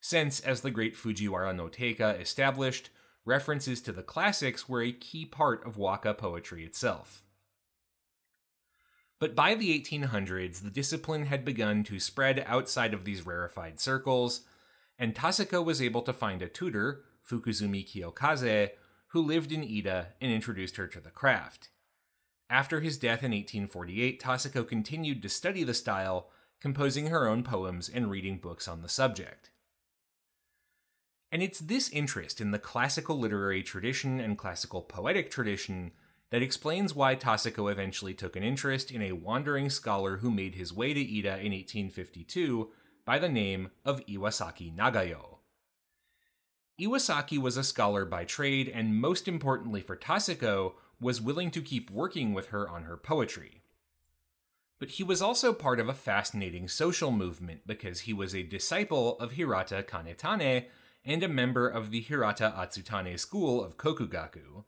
since, 0.01 0.41
as 0.41 0.63
the 0.63 0.73
great 0.73 0.97
Fujiwara 0.97 1.55
no 1.55 1.69
Teika 1.69 2.21
established, 2.21 2.91
references 3.25 3.81
to 3.83 3.93
the 3.93 4.03
classics 4.03 4.69
were 4.69 4.83
a 4.83 4.91
key 4.91 5.25
part 5.25 5.65
of 5.65 5.77
waka 5.77 6.13
poetry 6.13 6.65
itself. 6.65 7.23
But 9.21 9.37
by 9.37 9.55
the 9.55 9.81
1800s, 9.81 10.63
the 10.63 10.71
discipline 10.71 11.27
had 11.27 11.45
begun 11.45 11.85
to 11.85 12.01
spread 12.01 12.43
outside 12.49 12.95
of 12.95 13.05
these 13.05 13.25
rarefied 13.25 13.79
circles, 13.79 14.41
and 14.99 15.15
Taseko 15.15 15.65
was 15.65 15.81
able 15.81 16.03
to 16.03 16.13
find 16.13 16.43
a 16.43 16.49
tutor 16.49 17.05
Fukuzumi 17.29 17.87
Kiyokaze, 17.87 18.71
who 19.09 19.21
lived 19.23 19.53
in 19.53 19.63
Iida 19.63 20.09
and 20.21 20.33
introduced 20.33 20.77
her 20.77 20.87
to 20.87 21.01
the 21.01 21.11
craft. 21.11 21.71
After 22.49 22.81
his 22.81 22.99
death 22.99 23.23
in 23.23 23.33
1848, 23.33 24.23
Taseko 24.23 24.67
continued 24.67 25.23
to 25.23 25.29
study 25.29 25.65
the 25.65 25.75
style, 25.75 26.31
composing 26.61 27.09
her 27.09 27.29
own 27.29 27.43
poems 27.43 27.89
and 27.89 28.11
reading 28.11 28.39
books 28.39 28.69
on 28.69 28.83
the 28.83 28.89
subject. 28.89 29.51
And 31.33 31.43
it's 31.43 31.59
this 31.59 31.89
interest 31.91 32.41
in 32.41 32.53
the 32.53 32.59
classical 32.59 33.19
literary 33.19 33.63
tradition 33.63 34.21
and 34.21 34.39
classical 34.39 34.83
poetic 34.83 35.31
tradition 35.31 35.91
that 36.31 36.43
explains 36.43 36.95
why 36.95 37.17
Taseko 37.17 37.71
eventually 37.71 38.15
took 38.15 38.37
an 38.37 38.43
interest 38.43 38.91
in 38.91 39.03
a 39.03 39.13
wandering 39.13 39.71
scholar 39.71 40.19
who 40.19 40.31
made 40.31 40.55
his 40.55 40.73
way 40.73 40.95
to 40.95 41.01
Iida 41.01 41.39
in 41.39 41.53
1852 41.53 42.71
by 43.05 43.19
the 43.19 43.29
name 43.29 43.71
of 43.85 44.05
Iwasaki 44.07 44.75
Nagayo. 44.75 45.36
Iwasaki 46.81 47.39
was 47.39 47.57
a 47.57 47.65
scholar 47.65 48.05
by 48.05 48.25
trade, 48.25 48.69
and 48.69 49.01
most 49.01 49.27
importantly 49.27 49.81
for 49.81 49.97
Taseko, 49.97 50.75
was 51.01 51.21
willing 51.21 51.51
to 51.51 51.63
keep 51.63 51.91
working 51.91 52.35
with 52.35 52.49
her 52.49 52.69
on 52.69 52.85
her 52.85 52.97
poetry. 52.97 53.63
But 54.79 54.91
he 54.91 55.03
was 55.03 55.23
also 55.23 55.55
part 55.55 55.81
of 55.81 55.89
a 55.89 55.95
fascinating 55.95 56.69
social 56.69 57.11
movement 57.11 57.63
because 57.67 58.01
he 58.01 58.13
was 58.13 58.35
a 58.35 58.43
disciple 58.43 59.19
of 59.19 59.33
Hirata 59.33 59.85
Kanetane 59.89 60.67
and 61.05 61.23
a 61.23 61.29
member 61.29 61.67
of 61.67 61.91
the 61.91 62.01
Hirata 62.01 62.53
Atsutane 62.57 63.19
school 63.19 63.65
of 63.65 63.79
Kokugaku. 63.79 64.65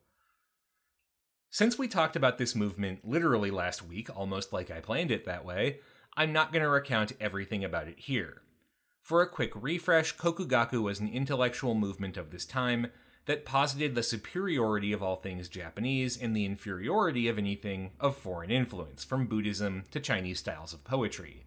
Since 1.50 1.78
we 1.78 1.88
talked 1.88 2.16
about 2.16 2.38
this 2.38 2.54
movement 2.54 3.06
literally 3.06 3.50
last 3.50 3.86
week, 3.86 4.08
almost 4.14 4.52
like 4.52 4.70
I 4.70 4.80
planned 4.80 5.10
it 5.10 5.26
that 5.26 5.44
way, 5.44 5.80
I'm 6.16 6.32
not 6.32 6.52
going 6.52 6.62
to 6.62 6.68
recount 6.68 7.12
everything 7.20 7.64
about 7.64 7.88
it 7.88 7.98
here. 7.98 8.42
For 9.02 9.22
a 9.22 9.28
quick 9.28 9.52
refresh, 9.54 10.16
Kokugaku 10.16 10.82
was 10.82 11.00
an 11.00 11.08
intellectual 11.08 11.74
movement 11.74 12.16
of 12.16 12.30
this 12.30 12.44
time 12.44 12.88
that 13.26 13.44
posited 13.44 13.94
the 13.94 14.02
superiority 14.02 14.92
of 14.92 15.02
all 15.02 15.16
things 15.16 15.48
Japanese 15.48 16.16
and 16.16 16.34
the 16.34 16.46
inferiority 16.46 17.28
of 17.28 17.36
anything 17.36 17.90
of 18.00 18.16
foreign 18.16 18.50
influence, 18.50 19.04
from 19.04 19.26
Buddhism 19.26 19.84
to 19.90 20.00
Chinese 20.00 20.38
styles 20.38 20.72
of 20.72 20.84
poetry. 20.84 21.44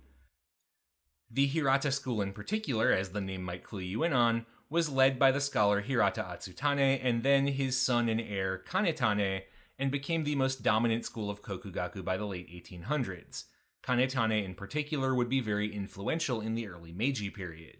The 1.29 1.47
Hirata 1.47 1.91
school 1.91 2.21
in 2.21 2.33
particular, 2.33 2.91
as 2.91 3.09
the 3.09 3.21
name 3.21 3.43
might 3.43 3.63
clue 3.63 3.79
you 3.79 4.03
in 4.03 4.13
on, 4.13 4.45
was 4.69 4.89
led 4.89 5.17
by 5.17 5.31
the 5.31 5.41
scholar 5.41 5.81
Hirata 5.81 6.21
Atsutane 6.21 6.99
and 7.03 7.23
then 7.23 7.47
his 7.47 7.77
son 7.77 8.09
and 8.09 8.21
heir 8.21 8.61
Kanetane, 8.67 9.41
and 9.79 9.91
became 9.91 10.23
the 10.23 10.35
most 10.35 10.61
dominant 10.61 11.05
school 11.05 11.29
of 11.29 11.41
Kokugaku 11.41 12.05
by 12.05 12.15
the 12.15 12.25
late 12.25 12.49
1800s. 12.49 13.45
Kanetane 13.83 14.43
in 14.43 14.55
particular 14.55 15.15
would 15.15 15.29
be 15.29 15.39
very 15.39 15.73
influential 15.73 16.39
in 16.39 16.55
the 16.55 16.67
early 16.67 16.91
Meiji 16.91 17.29
period. 17.29 17.77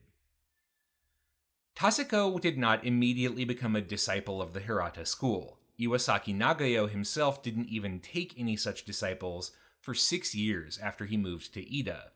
Taseko 1.75 2.39
did 2.39 2.58
not 2.58 2.86
immediately 2.86 3.46
become 3.46 3.75
a 3.75 3.81
disciple 3.81 4.41
of 4.41 4.53
the 4.53 4.60
Hirata 4.60 5.05
school. 5.05 5.60
Iwasaki 5.79 6.36
Nagayo 6.36 6.89
himself 6.89 7.41
didn't 7.41 7.70
even 7.70 8.00
take 8.00 8.34
any 8.38 8.55
such 8.55 8.86
disciples 8.86 9.51
for 9.79 9.93
six 9.93 10.36
years 10.36 10.77
after 10.77 11.05
he 11.05 11.17
moved 11.17 11.53
to 11.53 11.62
Iida. 11.62 12.10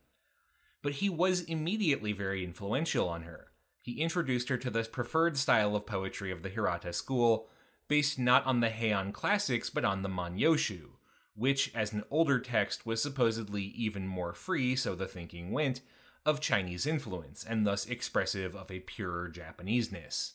But 0.82 0.92
he 0.92 1.08
was 1.08 1.40
immediately 1.40 2.12
very 2.12 2.44
influential 2.44 3.08
on 3.08 3.22
her. 3.22 3.48
He 3.82 4.00
introduced 4.00 4.48
her 4.48 4.56
to 4.58 4.70
the 4.70 4.84
preferred 4.84 5.36
style 5.36 5.74
of 5.74 5.86
poetry 5.86 6.30
of 6.30 6.42
the 6.42 6.48
Hirata 6.48 6.92
school, 6.92 7.48
based 7.88 8.18
not 8.18 8.44
on 8.46 8.60
the 8.60 8.68
Heian 8.68 9.12
classics 9.12 9.70
but 9.70 9.84
on 9.84 10.02
the 10.02 10.08
Manyoshu, 10.08 10.95
which, 11.36 11.70
as 11.74 11.92
an 11.92 12.02
older 12.10 12.38
text, 12.38 12.86
was 12.86 13.02
supposedly 13.02 13.62
even 13.62 14.06
more 14.06 14.32
free, 14.32 14.74
so 14.74 14.94
the 14.94 15.06
thinking 15.06 15.52
went, 15.52 15.80
of 16.24 16.40
Chinese 16.40 16.86
influence, 16.86 17.44
and 17.44 17.66
thus 17.66 17.86
expressive 17.86 18.56
of 18.56 18.70
a 18.70 18.80
purer 18.80 19.30
Japaneseness. 19.30 20.32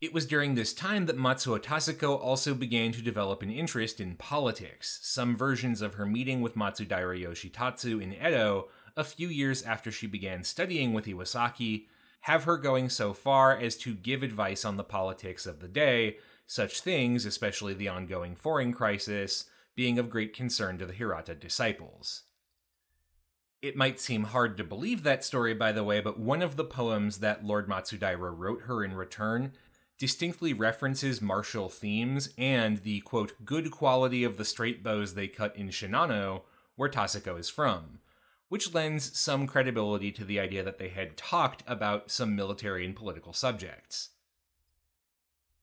It 0.00 0.12
was 0.12 0.26
during 0.26 0.54
this 0.54 0.74
time 0.74 1.06
that 1.06 1.16
Matsuo 1.16 1.60
Taseko 1.60 2.20
also 2.20 2.54
began 2.54 2.90
to 2.92 3.02
develop 3.02 3.42
an 3.42 3.50
interest 3.50 4.00
in 4.00 4.16
politics. 4.16 4.98
Some 5.02 5.36
versions 5.36 5.80
of 5.80 5.94
her 5.94 6.06
meeting 6.06 6.40
with 6.40 6.56
Matsudaira 6.56 7.22
Yoshitatsu 7.22 8.02
in 8.02 8.12
Edo, 8.12 8.68
a 8.96 9.04
few 9.04 9.28
years 9.28 9.62
after 9.62 9.92
she 9.92 10.08
began 10.08 10.42
studying 10.42 10.92
with 10.92 11.06
Iwasaki, 11.06 11.86
have 12.22 12.44
her 12.44 12.56
going 12.56 12.88
so 12.88 13.12
far 13.12 13.56
as 13.56 13.76
to 13.76 13.94
give 13.94 14.22
advice 14.22 14.64
on 14.64 14.76
the 14.76 14.84
politics 14.84 15.46
of 15.46 15.60
the 15.60 15.68
day, 15.68 16.16
such 16.46 16.80
things, 16.80 17.24
especially 17.24 17.74
the 17.74 17.88
ongoing 17.88 18.36
foreign 18.36 18.72
crisis, 18.72 19.46
being 19.74 19.98
of 19.98 20.10
great 20.10 20.34
concern 20.34 20.78
to 20.78 20.86
the 20.86 20.92
Hirata 20.92 21.34
disciples. 21.34 22.24
It 23.62 23.76
might 23.76 24.00
seem 24.00 24.24
hard 24.24 24.56
to 24.56 24.64
believe 24.64 25.04
that 25.04 25.24
story, 25.24 25.54
by 25.54 25.70
the 25.72 25.84
way, 25.84 26.00
but 26.00 26.18
one 26.18 26.42
of 26.42 26.56
the 26.56 26.64
poems 26.64 27.18
that 27.18 27.44
Lord 27.44 27.68
Matsudaira 27.68 28.36
wrote 28.36 28.62
her 28.62 28.84
in 28.84 28.94
return 28.94 29.52
distinctly 29.98 30.52
references 30.52 31.22
martial 31.22 31.68
themes 31.68 32.30
and 32.36 32.78
the 32.78 33.00
quote 33.02 33.44
good 33.44 33.70
quality 33.70 34.24
of 34.24 34.36
the 34.36 34.44
straight 34.44 34.82
bows 34.82 35.14
they 35.14 35.28
cut 35.28 35.54
in 35.56 35.68
Shinano, 35.68 36.42
where 36.74 36.88
Taseko 36.88 37.38
is 37.38 37.48
from, 37.48 38.00
which 38.48 38.74
lends 38.74 39.16
some 39.16 39.46
credibility 39.46 40.10
to 40.10 40.24
the 40.24 40.40
idea 40.40 40.64
that 40.64 40.78
they 40.78 40.88
had 40.88 41.16
talked 41.16 41.62
about 41.68 42.10
some 42.10 42.34
military 42.34 42.84
and 42.84 42.96
political 42.96 43.32
subjects. 43.32 44.08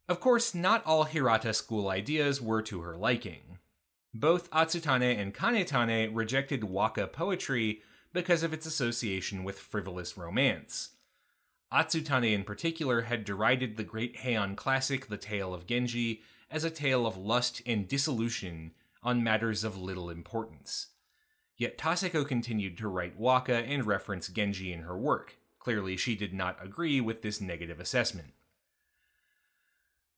Of 0.09 0.19
course, 0.19 0.55
not 0.55 0.83
all 0.87 1.03
Hirata 1.03 1.53
school 1.53 1.87
ideas 1.87 2.41
were 2.41 2.63
to 2.63 2.81
her 2.81 2.97
liking. 2.97 3.59
Both 4.11 4.49
Atsutane 4.49 5.15
and 5.15 5.35
Kanetane 5.35 6.09
rejected 6.15 6.63
waka 6.63 7.05
poetry 7.05 7.83
because 8.11 8.41
of 8.41 8.51
its 8.51 8.65
association 8.65 9.43
with 9.43 9.59
frivolous 9.59 10.17
romance. 10.17 10.95
Atsutane, 11.71 12.33
in 12.33 12.43
particular, 12.43 13.01
had 13.01 13.23
derided 13.23 13.77
the 13.77 13.83
great 13.83 14.17
Heian 14.17 14.55
classic, 14.55 15.09
The 15.09 15.17
Tale 15.17 15.53
of 15.53 15.67
Genji, 15.67 16.23
as 16.49 16.63
a 16.63 16.71
tale 16.71 17.05
of 17.05 17.15
lust 17.15 17.61
and 17.67 17.87
dissolution 17.87 18.71
on 19.03 19.23
matters 19.23 19.63
of 19.63 19.77
little 19.77 20.09
importance. 20.09 20.87
Yet 21.55 21.77
Taseko 21.77 22.27
continued 22.27 22.79
to 22.79 22.87
write 22.87 23.19
waka 23.19 23.57
and 23.57 23.85
reference 23.85 24.27
Genji 24.29 24.73
in 24.73 24.79
her 24.79 24.97
work. 24.97 25.37
Clearly, 25.59 25.95
she 25.97 26.15
did 26.15 26.33
not 26.33 26.57
agree 26.63 26.99
with 26.99 27.21
this 27.21 27.39
negative 27.39 27.79
assessment. 27.79 28.33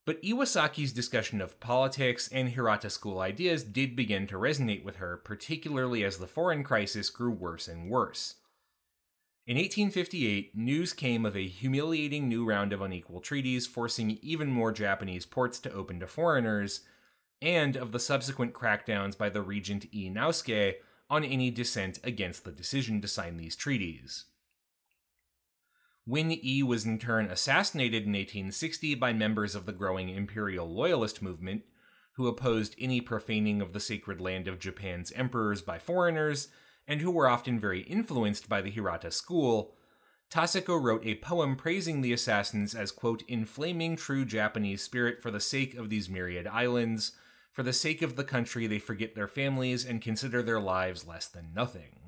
But 0.05 0.21
Iwasaki's 0.23 0.93
discussion 0.93 1.41
of 1.41 1.59
politics 1.59 2.27
and 2.31 2.49
Hirata 2.49 2.89
school 2.89 3.19
ideas 3.19 3.63
did 3.63 3.95
begin 3.95 4.25
to 4.27 4.35
resonate 4.35 4.83
with 4.83 4.95
her, 4.95 5.17
particularly 5.17 6.03
as 6.03 6.17
the 6.17 6.27
foreign 6.27 6.63
crisis 6.63 7.09
grew 7.09 7.31
worse 7.31 7.67
and 7.67 7.89
worse. 7.89 8.35
In 9.45 9.57
1858, 9.57 10.55
news 10.55 10.93
came 10.93 11.25
of 11.25 11.35
a 11.35 11.47
humiliating 11.47 12.27
new 12.27 12.45
round 12.45 12.73
of 12.73 12.81
unequal 12.81 13.21
treaties 13.21 13.67
forcing 13.67 14.17
even 14.21 14.49
more 14.49 14.71
Japanese 14.71 15.25
ports 15.25 15.59
to 15.59 15.73
open 15.73 15.99
to 15.99 16.07
foreigners, 16.07 16.81
and 17.41 17.75
of 17.75 17.91
the 17.91 17.99
subsequent 17.99 18.53
crackdowns 18.53 19.17
by 19.17 19.29
the 19.29 19.41
regent 19.41 19.87
Ii 19.93 20.11
Naosuke 20.11 20.75
on 21.09 21.23
any 21.23 21.49
dissent 21.51 21.99
against 22.03 22.43
the 22.43 22.51
decision 22.51 23.01
to 23.01 23.07
sign 23.07 23.37
these 23.37 23.55
treaties. 23.55 24.25
Ii 26.13 26.63
was 26.63 26.85
in 26.85 26.99
turn 26.99 27.27
assassinated 27.27 28.03
in 28.03 28.13
1860 28.13 28.95
by 28.95 29.13
members 29.13 29.55
of 29.55 29.65
the 29.65 29.71
growing 29.71 30.09
imperial 30.09 30.67
loyalist 30.67 31.21
movement, 31.21 31.63
who 32.13 32.27
opposed 32.27 32.75
any 32.77 32.99
profaning 32.99 33.61
of 33.61 33.71
the 33.71 33.79
sacred 33.79 34.19
land 34.19 34.47
of 34.47 34.59
Japan's 34.59 35.11
emperors 35.13 35.61
by 35.61 35.79
foreigners, 35.79 36.49
and 36.87 36.99
who 37.01 37.11
were 37.11 37.29
often 37.29 37.59
very 37.59 37.81
influenced 37.83 38.49
by 38.49 38.61
the 38.61 38.71
Hirata 38.71 39.11
school. 39.11 39.75
Taseko 40.29 40.81
wrote 40.81 41.05
a 41.05 41.15
poem 41.15 41.55
praising 41.55 42.01
the 42.01 42.13
assassins 42.13 42.75
as, 42.75 42.91
quote, 42.91 43.23
inflaming 43.27 43.95
true 43.95 44.25
Japanese 44.25 44.81
spirit 44.81 45.21
for 45.21 45.31
the 45.31 45.39
sake 45.39 45.75
of 45.75 45.89
these 45.89 46.09
myriad 46.09 46.47
islands. 46.47 47.13
For 47.53 47.63
the 47.63 47.73
sake 47.73 48.01
of 48.01 48.15
the 48.15 48.23
country, 48.23 48.67
they 48.67 48.79
forget 48.79 49.13
their 49.13 49.27
families 49.27 49.85
and 49.85 50.01
consider 50.01 50.41
their 50.41 50.59
lives 50.59 51.05
less 51.05 51.27
than 51.27 51.53
nothing. 51.53 52.00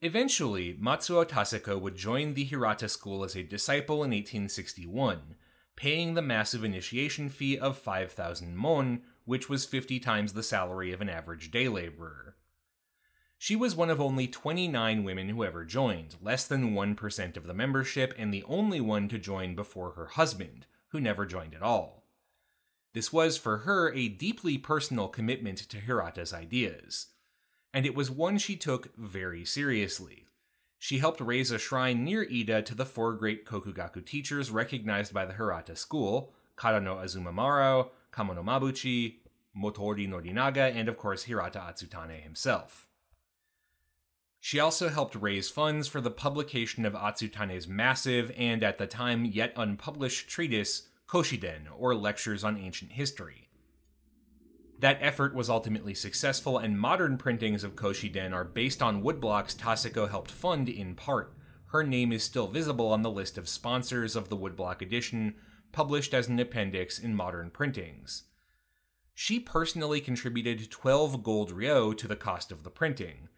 Eventually, 0.00 0.74
Matsuo 0.74 1.26
Taseko 1.26 1.80
would 1.80 1.96
join 1.96 2.34
the 2.34 2.44
Hirata 2.44 2.88
school 2.88 3.24
as 3.24 3.34
a 3.34 3.42
disciple 3.42 3.96
in 4.04 4.10
1861, 4.10 5.34
paying 5.74 6.14
the 6.14 6.22
massive 6.22 6.62
initiation 6.62 7.28
fee 7.28 7.58
of 7.58 7.76
5,000 7.76 8.56
mon, 8.56 9.02
which 9.24 9.48
was 9.48 9.66
50 9.66 9.98
times 9.98 10.34
the 10.34 10.44
salary 10.44 10.92
of 10.92 11.00
an 11.00 11.08
average 11.08 11.50
day 11.50 11.68
laborer. 11.68 12.36
She 13.38 13.56
was 13.56 13.74
one 13.74 13.90
of 13.90 14.00
only 14.00 14.28
29 14.28 15.02
women 15.02 15.30
who 15.30 15.42
ever 15.42 15.64
joined, 15.64 16.14
less 16.22 16.46
than 16.46 16.74
1% 16.74 17.36
of 17.36 17.46
the 17.48 17.54
membership, 17.54 18.14
and 18.16 18.32
the 18.32 18.44
only 18.44 18.80
one 18.80 19.08
to 19.08 19.18
join 19.18 19.56
before 19.56 19.92
her 19.92 20.06
husband, 20.06 20.66
who 20.88 21.00
never 21.00 21.26
joined 21.26 21.56
at 21.56 21.62
all. 21.62 22.04
This 22.94 23.12
was 23.12 23.36
for 23.36 23.58
her 23.58 23.92
a 23.92 24.08
deeply 24.08 24.58
personal 24.58 25.08
commitment 25.08 25.58
to 25.58 25.80
Hirata's 25.80 26.32
ideas 26.32 27.08
and 27.72 27.86
it 27.86 27.94
was 27.94 28.10
one 28.10 28.38
she 28.38 28.56
took 28.56 28.94
very 28.96 29.44
seriously. 29.44 30.26
She 30.78 30.98
helped 30.98 31.20
raise 31.20 31.50
a 31.50 31.58
shrine 31.58 32.04
near 32.04 32.24
Iida 32.24 32.64
to 32.64 32.74
the 32.74 32.86
four 32.86 33.14
great 33.14 33.44
Kokugaku 33.44 34.04
teachers 34.04 34.50
recognized 34.50 35.12
by 35.12 35.24
the 35.24 35.34
Hirata 35.34 35.76
school 35.76 36.32
Kada 36.56 36.80
no 36.80 36.96
Azumamaro, 36.96 37.90
Kamo 38.10 38.34
no 38.34 38.42
Mabuchi, 38.42 39.16
Motoori 39.56 40.08
Norinaga, 40.08 40.74
and 40.74 40.88
of 40.88 40.96
course 40.96 41.24
Hirata 41.24 41.58
Atsutane 41.58 42.22
himself. 42.22 42.88
She 44.40 44.60
also 44.60 44.88
helped 44.88 45.14
raise 45.14 45.50
funds 45.50 45.88
for 45.88 46.00
the 46.00 46.10
publication 46.10 46.84
of 46.84 46.94
Atsutane's 46.94 47.66
massive 47.66 48.32
and 48.36 48.62
at 48.62 48.78
the 48.78 48.86
time 48.86 49.24
yet 49.24 49.52
unpublished 49.56 50.28
treatise 50.28 50.88
Koshiden, 51.08 51.62
or 51.74 51.94
Lectures 51.94 52.44
on 52.44 52.58
Ancient 52.58 52.92
History. 52.92 53.47
That 54.80 54.98
effort 55.00 55.34
was 55.34 55.50
ultimately 55.50 55.94
successful, 55.94 56.58
and 56.58 56.78
modern 56.78 57.18
printings 57.18 57.64
of 57.64 57.74
Koshiden 57.74 58.32
are 58.32 58.44
based 58.44 58.80
on 58.80 59.02
woodblocks 59.02 59.56
Taseko 59.56 60.08
helped 60.08 60.30
fund 60.30 60.68
in 60.68 60.94
part. 60.94 61.34
Her 61.66 61.82
name 61.82 62.12
is 62.12 62.22
still 62.22 62.46
visible 62.46 62.92
on 62.92 63.02
the 63.02 63.10
list 63.10 63.36
of 63.36 63.48
sponsors 63.48 64.14
of 64.14 64.28
the 64.28 64.36
woodblock 64.36 64.80
edition, 64.80 65.34
published 65.72 66.14
as 66.14 66.28
an 66.28 66.38
appendix 66.38 66.98
in 66.98 67.14
modern 67.14 67.50
printings. 67.50 68.24
She 69.14 69.40
personally 69.40 70.00
contributed 70.00 70.70
12 70.70 71.24
gold 71.24 71.50
ryo 71.50 71.92
to 71.92 72.06
the 72.06 72.16
cost 72.16 72.52
of 72.52 72.62
the 72.62 72.70
printing. 72.70 73.28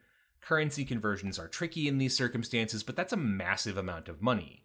Currency 0.42 0.85
conversions 0.85 1.38
are 1.38 1.48
tricky 1.48 1.88
in 1.88 1.96
these 1.96 2.14
circumstances, 2.14 2.83
but 2.83 2.96
that's 2.96 3.14
a 3.14 3.16
massive 3.16 3.79
amount 3.79 4.09
of 4.09 4.20
money. 4.20 4.62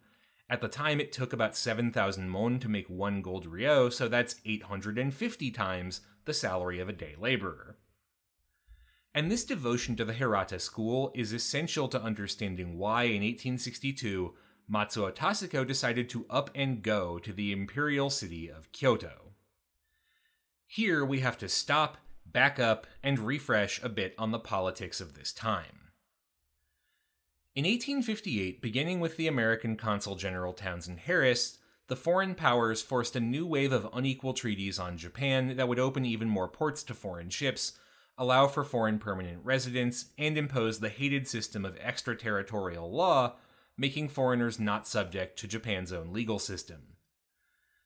At 0.48 0.60
the 0.60 0.68
time, 0.68 1.00
it 1.00 1.10
took 1.10 1.32
about 1.32 1.56
7,000 1.56 2.28
mon 2.28 2.58
to 2.60 2.68
make 2.68 2.88
one 2.88 3.22
gold 3.22 3.46
ryo, 3.46 3.88
so 3.88 4.08
that's 4.08 4.36
850 4.44 5.50
times 5.50 6.02
the 6.26 6.34
salary 6.34 6.78
of 6.78 6.88
a 6.88 6.92
day 6.92 7.14
laborer. 7.18 7.76
And 9.14 9.30
this 9.30 9.44
devotion 9.44 9.96
to 9.96 10.04
the 10.04 10.12
Hirata 10.12 10.58
school 10.58 11.10
is 11.14 11.32
essential 11.32 11.88
to 11.88 12.02
understanding 12.02 12.76
why 12.76 13.04
in 13.04 13.22
1862 13.22 14.34
Matsuo 14.70 15.14
Taseko 15.14 15.66
decided 15.66 16.10
to 16.10 16.26
up 16.28 16.50
and 16.54 16.82
go 16.82 17.18
to 17.20 17.32
the 17.32 17.52
imperial 17.52 18.10
city 18.10 18.50
of 18.50 18.72
Kyoto. 18.72 19.32
Here 20.66 21.04
we 21.04 21.20
have 21.20 21.38
to 21.38 21.48
stop, 21.48 21.98
back 22.26 22.58
up, 22.58 22.86
and 23.02 23.20
refresh 23.20 23.82
a 23.82 23.88
bit 23.88 24.14
on 24.18 24.32
the 24.32 24.38
politics 24.38 25.00
of 25.00 25.14
this 25.14 25.32
time. 25.32 25.92
In 27.54 27.64
1858, 27.64 28.60
beginning 28.60 29.00
with 29.00 29.16
the 29.16 29.28
American 29.28 29.76
Consul 29.76 30.16
General 30.16 30.52
Townsend 30.52 31.00
Harris, 31.00 31.58
the 31.88 31.96
foreign 31.96 32.34
powers 32.34 32.82
forced 32.82 33.14
a 33.14 33.20
new 33.20 33.46
wave 33.46 33.72
of 33.72 33.88
unequal 33.92 34.34
treaties 34.34 34.78
on 34.78 34.98
Japan 34.98 35.56
that 35.56 35.68
would 35.68 35.78
open 35.78 36.04
even 36.04 36.28
more 36.28 36.48
ports 36.48 36.82
to 36.84 36.94
foreign 36.94 37.30
ships, 37.30 37.78
allow 38.18 38.48
for 38.48 38.64
foreign 38.64 38.98
permanent 38.98 39.44
residence, 39.44 40.06
and 40.18 40.36
impose 40.36 40.80
the 40.80 40.88
hated 40.88 41.28
system 41.28 41.64
of 41.64 41.76
extraterritorial 41.78 42.90
law, 42.90 43.34
making 43.78 44.08
foreigners 44.08 44.58
not 44.58 44.88
subject 44.88 45.38
to 45.38 45.46
Japan's 45.46 45.92
own 45.92 46.12
legal 46.12 46.38
system. 46.38 46.96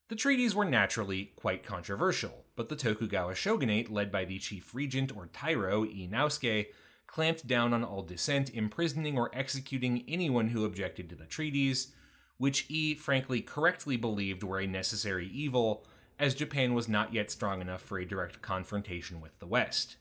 The 0.09 0.17
treaties 0.17 0.55
were 0.55 0.65
naturally 0.65 1.33
quite 1.37 1.63
controversial, 1.63 2.45
but 2.57 2.69
the 2.69 2.77
Tokugawa 2.77 3.35
shogunate, 3.35 3.93
led 3.93 4.11
by 4.11 4.25
the 4.25 4.39
chief 4.39 4.75
regent 4.75 5.15
or 5.15 5.27
Tairo 5.27 5.85
Ii 5.85 6.09
Naosuke, 6.09 6.67
clamped 7.07 7.47
down 7.47 7.75
on 7.75 7.85
all 7.85 8.03
dissent, 8.03 8.51
imprisoning 8.51 9.19
or 9.19 9.31
executing 9.35 10.05
anyone 10.09 10.49
who 10.49 10.65
objected 10.65 11.09
to 11.11 11.17
the 11.17 11.27
treaties, 11.27 11.93
which 12.41 12.65
E 12.71 12.95
frankly 12.95 13.43
correctly 13.43 13.99
believed 13.99 14.43
were 14.43 14.59
a 14.59 14.67
necessary 14.67 15.27
evil, 15.27 15.85
as 16.19 16.35
Japan 16.35 16.73
was 16.73 16.89
not 16.89 17.13
yet 17.13 17.31
strong 17.31 17.61
enough 17.61 17.83
for 17.83 17.99
a 17.99 18.07
direct 18.07 18.41
confrontation 18.41 19.21
with 19.21 19.39
the 19.41 19.47
West. 19.47 19.97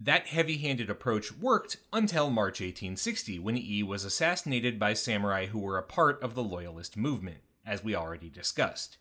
That 0.00 0.28
heavy 0.28 0.56
handed 0.56 0.88
approach 0.88 1.30
worked 1.30 1.76
until 1.92 2.30
March 2.30 2.60
1860, 2.60 3.38
when 3.38 3.58
E 3.58 3.82
was 3.82 4.06
assassinated 4.06 4.78
by 4.78 4.94
samurai 4.94 5.44
who 5.44 5.58
were 5.58 5.76
a 5.76 5.82
part 5.82 6.22
of 6.22 6.34
the 6.34 6.42
Loyalist 6.42 6.96
movement, 6.96 7.42
as 7.66 7.84
we 7.84 7.94
already 7.94 8.30
discussed. 8.30 8.96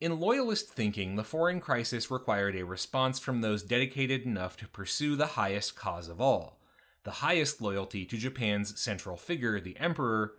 In 0.00 0.18
Loyalist 0.18 0.68
thinking, 0.68 1.14
the 1.14 1.22
foreign 1.22 1.60
crisis 1.60 2.10
required 2.10 2.56
a 2.56 2.64
response 2.64 3.20
from 3.20 3.40
those 3.40 3.62
dedicated 3.62 4.22
enough 4.22 4.56
to 4.56 4.66
pursue 4.66 5.14
the 5.14 5.38
highest 5.38 5.76
cause 5.76 6.08
of 6.08 6.20
all 6.20 6.58
the 7.04 7.10
highest 7.10 7.60
loyalty 7.60 8.04
to 8.06 8.16
Japan's 8.16 8.80
central 8.80 9.16
figure, 9.16 9.60
the 9.60 9.78
Emperor, 9.78 10.34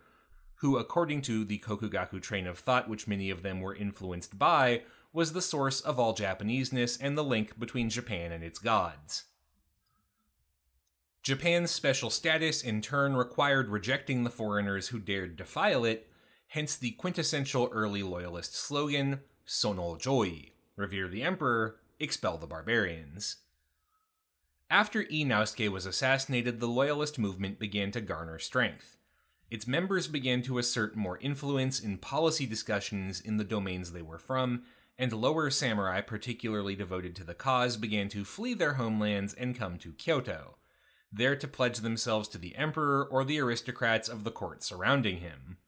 who, 0.56 0.76
according 0.76 1.22
to 1.22 1.44
the 1.44 1.58
Kokugaku 1.58 2.20
train 2.20 2.46
of 2.46 2.58
thought, 2.58 2.88
which 2.88 3.08
many 3.08 3.30
of 3.30 3.42
them 3.42 3.60
were 3.60 3.74
influenced 3.74 4.38
by, 4.38 4.82
was 5.12 5.32
the 5.32 5.42
source 5.42 5.80
of 5.80 5.98
all 5.98 6.14
Japaneseness 6.14 6.98
and 7.00 7.16
the 7.16 7.24
link 7.24 7.58
between 7.58 7.88
Japan 7.88 8.32
and 8.32 8.42
its 8.42 8.58
gods. 8.58 9.24
Japan's 11.22 11.70
special 11.70 12.10
status 12.10 12.62
in 12.62 12.80
turn 12.80 13.16
required 13.16 13.68
rejecting 13.68 14.24
the 14.24 14.30
foreigners 14.30 14.88
who 14.88 14.98
dared 14.98 15.36
defile 15.36 15.84
it, 15.84 16.08
hence 16.48 16.76
the 16.76 16.92
quintessential 16.92 17.68
early 17.72 18.02
loyalist 18.02 18.54
slogan, 18.54 19.20
Sonno 19.46 19.98
Joi, 19.98 20.52
revere 20.76 21.08
the 21.08 21.22
emperor, 21.22 21.76
expel 21.98 22.38
the 22.38 22.46
barbarians. 22.46 23.36
After 24.68 25.02
Ii 25.10 25.24
Naosuke 25.24 25.70
was 25.70 25.86
assassinated, 25.86 26.58
the 26.58 26.66
loyalist 26.66 27.18
movement 27.18 27.58
began 27.58 27.92
to 27.92 28.00
garner 28.00 28.38
strength. 28.38 28.96
Its 29.48 29.66
members 29.66 30.08
began 30.08 30.42
to 30.42 30.58
assert 30.58 30.96
more 30.96 31.18
influence 31.18 31.78
in 31.78 31.98
policy 31.98 32.46
discussions 32.46 33.20
in 33.20 33.36
the 33.36 33.44
domains 33.44 33.92
they 33.92 34.02
were 34.02 34.18
from, 34.18 34.64
and 34.98 35.12
lower 35.12 35.50
samurai, 35.50 36.00
particularly 36.00 36.74
devoted 36.74 37.14
to 37.14 37.24
the 37.24 37.34
cause, 37.34 37.76
began 37.76 38.08
to 38.08 38.24
flee 38.24 38.54
their 38.54 38.74
homelands 38.74 39.34
and 39.34 39.56
come 39.56 39.78
to 39.78 39.92
Kyoto, 39.92 40.56
there 41.12 41.36
to 41.36 41.46
pledge 41.46 41.78
themselves 41.78 42.28
to 42.28 42.38
the 42.38 42.56
emperor 42.56 43.04
or 43.04 43.24
the 43.24 43.38
aristocrats 43.38 44.08
of 44.08 44.24
the 44.24 44.32
court 44.32 44.64
surrounding 44.64 45.18
him. 45.18 45.58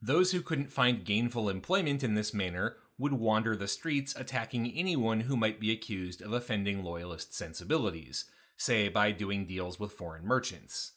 Those 0.00 0.30
who 0.30 0.42
couldn't 0.42 0.72
find 0.72 1.04
gainful 1.04 1.48
employment 1.48 2.04
in 2.04 2.14
this 2.14 2.32
manner 2.32 2.76
would 2.98 3.12
wander 3.12 3.54
the 3.54 3.68
streets 3.68 4.14
attacking 4.16 4.72
anyone 4.72 5.20
who 5.20 5.36
might 5.36 5.60
be 5.60 5.70
accused 5.70 6.22
of 6.22 6.32
offending 6.32 6.82
loyalist 6.82 7.34
sensibilities, 7.34 8.24
say 8.56 8.88
by 8.88 9.12
doing 9.12 9.44
deals 9.44 9.78
with 9.78 9.92
foreign 9.92 10.24
merchants. 10.24 10.92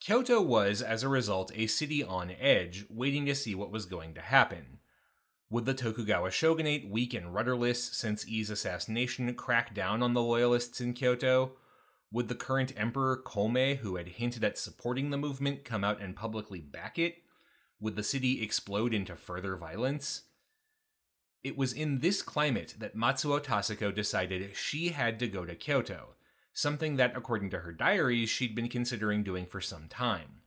Kyoto 0.00 0.40
was, 0.40 0.80
as 0.80 1.02
a 1.02 1.08
result, 1.08 1.52
a 1.54 1.66
city 1.66 2.02
on 2.02 2.30
edge, 2.40 2.86
waiting 2.88 3.26
to 3.26 3.34
see 3.34 3.54
what 3.54 3.70
was 3.70 3.84
going 3.84 4.14
to 4.14 4.22
happen. 4.22 4.78
Would 5.50 5.66
the 5.66 5.74
Tokugawa 5.74 6.30
shogunate, 6.30 6.88
weak 6.88 7.12
and 7.12 7.34
rudderless 7.34 7.82
since 7.82 8.24
Ii's 8.24 8.48
assassination, 8.48 9.34
crack 9.34 9.74
down 9.74 10.02
on 10.02 10.14
the 10.14 10.22
loyalists 10.22 10.80
in 10.80 10.94
Kyoto? 10.94 11.52
Would 12.12 12.28
the 12.28 12.34
current 12.34 12.72
emperor 12.76 13.22
Komei, 13.22 13.78
who 13.78 13.96
had 13.96 14.08
hinted 14.08 14.42
at 14.42 14.56
supporting 14.56 15.10
the 15.10 15.18
movement, 15.18 15.64
come 15.64 15.84
out 15.84 16.00
and 16.00 16.16
publicly 16.16 16.60
back 16.60 16.98
it? 16.98 17.16
Would 17.80 17.96
the 17.96 18.02
city 18.02 18.42
explode 18.42 18.94
into 18.94 19.16
further 19.16 19.56
violence? 19.56 20.22
It 21.42 21.56
was 21.56 21.72
in 21.72 22.00
this 22.00 22.20
climate 22.20 22.74
that 22.78 22.96
Matsuo 22.96 23.42
Taseko 23.42 23.94
decided 23.94 24.54
she 24.54 24.88
had 24.88 25.18
to 25.20 25.28
go 25.28 25.46
to 25.46 25.54
Kyoto, 25.54 26.16
something 26.52 26.96
that, 26.96 27.16
according 27.16 27.50
to 27.50 27.60
her 27.60 27.72
diaries, 27.72 28.28
she'd 28.28 28.54
been 28.54 28.68
considering 28.68 29.22
doing 29.22 29.46
for 29.46 29.60
some 29.60 29.88
time. 29.88 30.42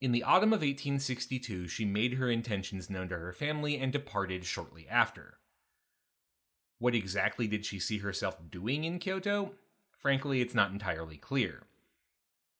In 0.00 0.10
the 0.10 0.24
autumn 0.24 0.52
of 0.52 0.60
1862, 0.60 1.68
she 1.68 1.84
made 1.84 2.14
her 2.14 2.28
intentions 2.28 2.90
known 2.90 3.08
to 3.08 3.16
her 3.16 3.32
family 3.32 3.78
and 3.78 3.92
departed 3.92 4.44
shortly 4.44 4.88
after. 4.88 5.38
What 6.78 6.96
exactly 6.96 7.46
did 7.46 7.64
she 7.64 7.78
see 7.78 7.98
herself 7.98 8.38
doing 8.50 8.82
in 8.84 8.98
Kyoto? 8.98 9.52
Frankly, 9.96 10.40
it's 10.40 10.54
not 10.54 10.72
entirely 10.72 11.16
clear. 11.16 11.62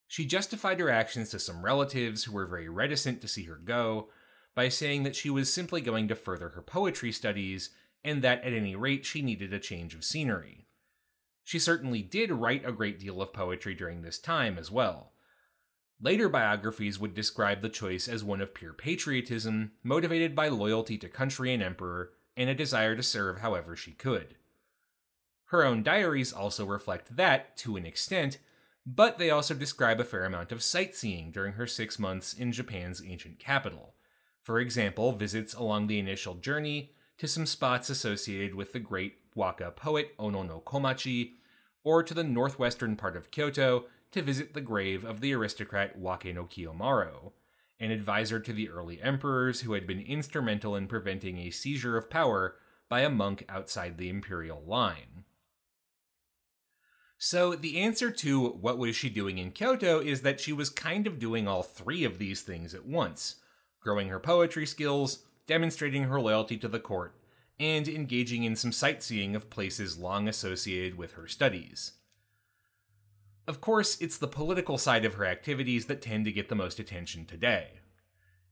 She 0.06 0.24
justified 0.24 0.78
her 0.78 0.88
actions 0.88 1.30
to 1.30 1.40
some 1.40 1.64
relatives 1.64 2.24
who 2.24 2.32
were 2.32 2.46
very 2.46 2.68
reticent 2.68 3.20
to 3.20 3.28
see 3.28 3.44
her 3.44 3.56
go 3.56 4.08
by 4.54 4.68
saying 4.68 5.02
that 5.02 5.16
she 5.16 5.30
was 5.30 5.52
simply 5.52 5.80
going 5.80 6.08
to 6.08 6.14
further 6.14 6.50
her 6.50 6.62
poetry 6.62 7.12
studies 7.12 7.70
and 8.04 8.22
that 8.22 8.44
at 8.44 8.52
any 8.52 8.76
rate 8.76 9.04
she 9.04 9.22
needed 9.22 9.52
a 9.52 9.58
change 9.58 9.94
of 9.94 10.04
scenery. 10.04 10.66
She 11.42 11.58
certainly 11.58 12.02
did 12.02 12.30
write 12.30 12.64
a 12.64 12.72
great 12.72 12.98
deal 12.98 13.20
of 13.20 13.32
poetry 13.32 13.74
during 13.74 14.02
this 14.02 14.18
time 14.18 14.58
as 14.58 14.70
well. 14.70 15.12
Later 16.00 16.28
biographies 16.28 16.98
would 16.98 17.14
describe 17.14 17.60
the 17.62 17.68
choice 17.68 18.08
as 18.08 18.24
one 18.24 18.40
of 18.40 18.54
pure 18.54 18.72
patriotism, 18.72 19.72
motivated 19.82 20.34
by 20.34 20.48
loyalty 20.48 20.98
to 20.98 21.08
country 21.08 21.52
and 21.52 21.62
emperor, 21.62 22.12
and 22.36 22.50
a 22.50 22.54
desire 22.54 22.96
to 22.96 23.02
serve 23.02 23.38
however 23.38 23.76
she 23.76 23.92
could. 23.92 24.34
Her 25.46 25.64
own 25.64 25.82
diaries 25.82 26.32
also 26.32 26.66
reflect 26.66 27.16
that, 27.16 27.56
to 27.58 27.76
an 27.76 27.86
extent, 27.86 28.38
but 28.84 29.18
they 29.18 29.30
also 29.30 29.54
describe 29.54 30.00
a 30.00 30.04
fair 30.04 30.24
amount 30.24 30.52
of 30.52 30.62
sightseeing 30.62 31.30
during 31.30 31.54
her 31.54 31.66
six 31.66 31.98
months 31.98 32.34
in 32.34 32.52
Japan's 32.52 33.02
ancient 33.06 33.38
capital. 33.38 33.93
For 34.44 34.60
example, 34.60 35.12
visits 35.12 35.54
along 35.54 35.86
the 35.86 35.98
initial 35.98 36.34
journey 36.34 36.92
to 37.16 37.26
some 37.26 37.46
spots 37.46 37.88
associated 37.88 38.54
with 38.54 38.74
the 38.74 38.78
great 38.78 39.16
waka 39.34 39.70
poet 39.70 40.14
Ono 40.18 40.42
no 40.42 40.60
Komachi, 40.60 41.32
or 41.82 42.02
to 42.02 42.12
the 42.12 42.22
northwestern 42.22 42.94
part 42.94 43.16
of 43.16 43.30
Kyoto 43.30 43.86
to 44.12 44.22
visit 44.22 44.52
the 44.52 44.60
grave 44.60 45.02
of 45.02 45.22
the 45.22 45.32
aristocrat 45.32 45.98
Wake 45.98 46.34
no 46.34 46.44
Kiyomaro, 46.44 47.32
an 47.80 47.90
advisor 47.90 48.38
to 48.38 48.52
the 48.52 48.68
early 48.68 49.00
emperors 49.00 49.62
who 49.62 49.72
had 49.72 49.86
been 49.86 50.00
instrumental 50.00 50.76
in 50.76 50.88
preventing 50.88 51.38
a 51.38 51.50
seizure 51.50 51.96
of 51.96 52.10
power 52.10 52.56
by 52.90 53.00
a 53.00 53.08
monk 53.08 53.46
outside 53.48 53.96
the 53.96 54.10
imperial 54.10 54.62
line. 54.66 55.24
So, 57.16 57.54
the 57.54 57.80
answer 57.80 58.10
to 58.10 58.48
what 58.48 58.76
was 58.76 58.94
she 58.94 59.08
doing 59.08 59.38
in 59.38 59.52
Kyoto 59.52 60.00
is 60.00 60.20
that 60.20 60.38
she 60.38 60.52
was 60.52 60.68
kind 60.68 61.06
of 61.06 61.18
doing 61.18 61.48
all 61.48 61.62
three 61.62 62.04
of 62.04 62.18
these 62.18 62.42
things 62.42 62.74
at 62.74 62.84
once 62.84 63.36
growing 63.84 64.08
her 64.08 64.18
poetry 64.18 64.66
skills, 64.66 65.20
demonstrating 65.46 66.04
her 66.04 66.20
loyalty 66.20 66.56
to 66.56 66.66
the 66.66 66.80
court, 66.80 67.14
and 67.60 67.86
engaging 67.86 68.42
in 68.42 68.56
some 68.56 68.72
sightseeing 68.72 69.36
of 69.36 69.50
places 69.50 69.98
long 69.98 70.26
associated 70.26 70.98
with 70.98 71.12
her 71.12 71.28
studies. 71.28 71.92
Of 73.46 73.60
course, 73.60 74.00
it's 74.00 74.16
the 74.16 74.26
political 74.26 74.78
side 74.78 75.04
of 75.04 75.14
her 75.14 75.26
activities 75.26 75.84
that 75.86 76.00
tend 76.00 76.24
to 76.24 76.32
get 76.32 76.48
the 76.48 76.54
most 76.54 76.80
attention 76.80 77.26
today. 77.26 77.80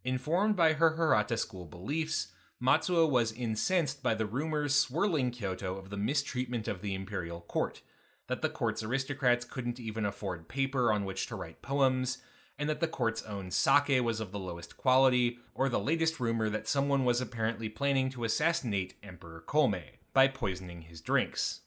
Informed 0.04 0.54
by 0.54 0.74
her 0.74 0.96
Hirata 0.96 1.38
school 1.38 1.64
beliefs, 1.64 2.28
Matsuo 2.62 3.08
was 3.08 3.32
incensed 3.32 4.02
by 4.02 4.14
the 4.14 4.26
rumors 4.26 4.74
swirling 4.74 5.30
Kyoto 5.30 5.76
of 5.76 5.90
the 5.90 5.96
mistreatment 5.96 6.68
of 6.68 6.80
the 6.80 6.94
imperial 6.94 7.40
court, 7.40 7.80
that 8.28 8.42
the 8.42 8.48
court's 8.48 8.82
aristocrats 8.82 9.44
couldn't 9.44 9.80
even 9.80 10.04
afford 10.04 10.48
paper 10.48 10.92
on 10.92 11.04
which 11.04 11.26
to 11.26 11.36
write 11.36 11.62
poems, 11.62 12.18
and 12.62 12.70
that 12.70 12.78
the 12.78 12.86
court's 12.86 13.24
own 13.24 13.50
sake 13.50 14.00
was 14.00 14.20
of 14.20 14.30
the 14.30 14.38
lowest 14.38 14.76
quality, 14.76 15.36
or 15.52 15.68
the 15.68 15.80
latest 15.80 16.20
rumor 16.20 16.48
that 16.48 16.68
someone 16.68 17.04
was 17.04 17.20
apparently 17.20 17.68
planning 17.68 18.08
to 18.08 18.22
assassinate 18.22 18.94
Emperor 19.02 19.42
Komei 19.44 19.98
by 20.12 20.28
poisoning 20.28 20.82
his 20.82 21.00
drinks. 21.00 21.62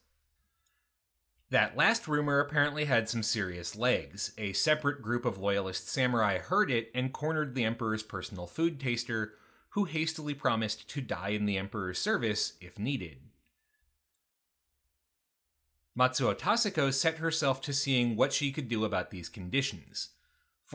That 1.49 1.75
last 1.75 2.08
rumor 2.08 2.39
apparently 2.39 2.86
had 2.86 3.10
some 3.10 3.23
serious 3.23 3.75
legs. 3.75 4.31
A 4.38 4.53
separate 4.53 5.01
group 5.01 5.25
of 5.25 5.38
loyalist 5.38 5.89
samurai 5.89 6.38
heard 6.38 6.71
it 6.71 6.91
and 6.95 7.12
cornered 7.12 7.55
the 7.55 7.65
Emperor's 7.65 8.01
personal 8.01 8.47
food 8.47 8.79
taster, 8.79 9.34
who 9.71 9.84
hastily 9.84 10.34
promised 10.34 10.89
to 10.91 11.01
die 11.01 11.31
in 11.31 11.45
the 11.45 11.58
Emperor's 11.58 11.99
service 11.99 12.53
if 12.62 12.79
needed. 12.79 13.17
Matsuo 15.99 16.34
Taseko 16.34 16.93
set 16.93 17.17
herself 17.17 17.60
to 17.60 17.73
seeing 17.73 18.15
what 18.15 18.31
she 18.31 18.53
could 18.53 18.69
do 18.69 18.86
about 18.86 19.12
these 19.12 19.27
conditions. 19.27 20.12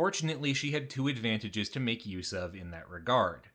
Fortunately, 0.01 0.55
she 0.55 0.71
had 0.71 0.89
two 0.89 1.09
advantages 1.09 1.69
to 1.69 1.79
make 1.79 2.07
use 2.07 2.33
of 2.33 2.55
in 2.55 2.71
that 2.71 2.89
regard. 2.89 3.51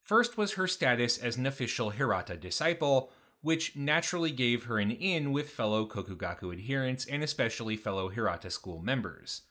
First 0.00 0.38
was 0.38 0.52
her 0.52 0.68
status 0.68 1.18
as 1.18 1.36
an 1.36 1.44
official 1.44 1.90
Hirata 1.90 2.36
disciple, 2.36 3.10
which 3.40 3.74
naturally 3.74 4.30
gave 4.30 4.66
her 4.66 4.78
an 4.78 4.92
in 4.92 5.32
with 5.32 5.50
fellow 5.50 5.86
Kokugaku 5.86 6.52
adherents 6.52 7.04
and 7.04 7.24
especially 7.24 7.76
fellow 7.76 8.10
Hirata 8.10 8.48
school 8.48 8.80
members. 8.80 9.42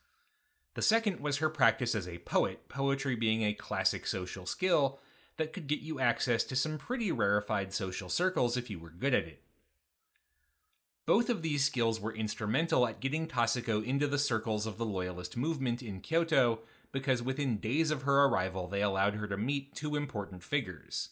The 0.75 0.81
second 0.81 1.19
was 1.19 1.39
her 1.39 1.49
practice 1.49 1.93
as 1.93 2.07
a 2.07 2.19
poet, 2.19 2.69
poetry 2.69 3.17
being 3.17 3.43
a 3.43 3.53
classic 3.53 4.07
social 4.07 4.45
skill 4.45 5.01
that 5.35 5.51
could 5.51 5.67
get 5.67 5.81
you 5.81 5.99
access 5.99 6.45
to 6.45 6.55
some 6.55 6.77
pretty 6.77 7.11
rarefied 7.11 7.73
social 7.73 8.07
circles 8.07 8.55
if 8.55 8.69
you 8.69 8.79
were 8.79 8.89
good 8.89 9.13
at 9.13 9.25
it. 9.25 9.43
Both 11.09 11.31
of 11.31 11.41
these 11.41 11.65
skills 11.65 11.99
were 11.99 12.13
instrumental 12.13 12.85
at 12.85 12.99
getting 12.99 13.27
Taseko 13.27 13.83
into 13.83 14.05
the 14.05 14.19
circles 14.19 14.67
of 14.67 14.77
the 14.77 14.85
Loyalist 14.85 15.35
movement 15.35 15.81
in 15.81 16.01
Kyoto 16.01 16.59
because 16.91 17.23
within 17.23 17.57
days 17.57 17.89
of 17.89 18.03
her 18.03 18.25
arrival 18.25 18.67
they 18.67 18.83
allowed 18.83 19.15
her 19.15 19.27
to 19.27 19.35
meet 19.35 19.73
two 19.73 19.95
important 19.95 20.43
figures. 20.43 21.09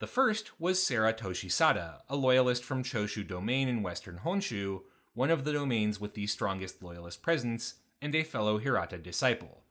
The 0.00 0.08
first 0.08 0.60
was 0.60 0.82
Sera 0.82 1.14
Toshisada, 1.14 2.00
a 2.08 2.16
loyalist 2.16 2.64
from 2.64 2.82
Choshu 2.82 3.24
Domain 3.24 3.68
in 3.68 3.84
western 3.84 4.22
Honshu, 4.24 4.80
one 5.14 5.30
of 5.30 5.44
the 5.44 5.52
domains 5.52 6.00
with 6.00 6.14
the 6.14 6.26
strongest 6.26 6.82
loyalist 6.82 7.22
presence, 7.22 7.74
and 8.02 8.12
a 8.12 8.24
fellow 8.24 8.58
Hirata 8.58 8.98
disciple. 8.98 9.62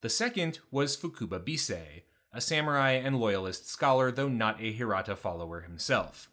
The 0.00 0.08
second 0.08 0.60
was 0.70 0.96
Fukuba 0.96 1.38
Bisei, 1.38 2.04
a 2.32 2.40
samurai 2.40 2.92
and 2.92 3.20
loyalist 3.20 3.68
scholar, 3.68 4.10
though 4.10 4.30
not 4.30 4.58
a 4.58 4.72
Hirata 4.72 5.16
follower 5.16 5.60
himself. 5.60 6.30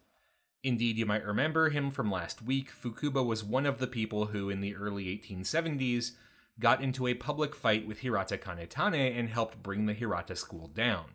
Indeed, 0.62 0.98
you 0.98 1.06
might 1.06 1.24
remember 1.24 1.70
him 1.70 1.90
from 1.90 2.10
last 2.10 2.42
week. 2.42 2.70
Fukuba 2.70 3.24
was 3.24 3.42
one 3.42 3.64
of 3.64 3.78
the 3.78 3.86
people 3.86 4.26
who, 4.26 4.50
in 4.50 4.60
the 4.60 4.76
early 4.76 5.06
1870s, 5.06 6.12
got 6.58 6.82
into 6.82 7.06
a 7.06 7.14
public 7.14 7.54
fight 7.54 7.86
with 7.86 8.00
Hirata 8.00 8.36
Kanetane 8.36 9.18
and 9.18 9.30
helped 9.30 9.62
bring 9.62 9.86
the 9.86 9.94
Hirata 9.94 10.36
school 10.36 10.68
down. 10.68 11.06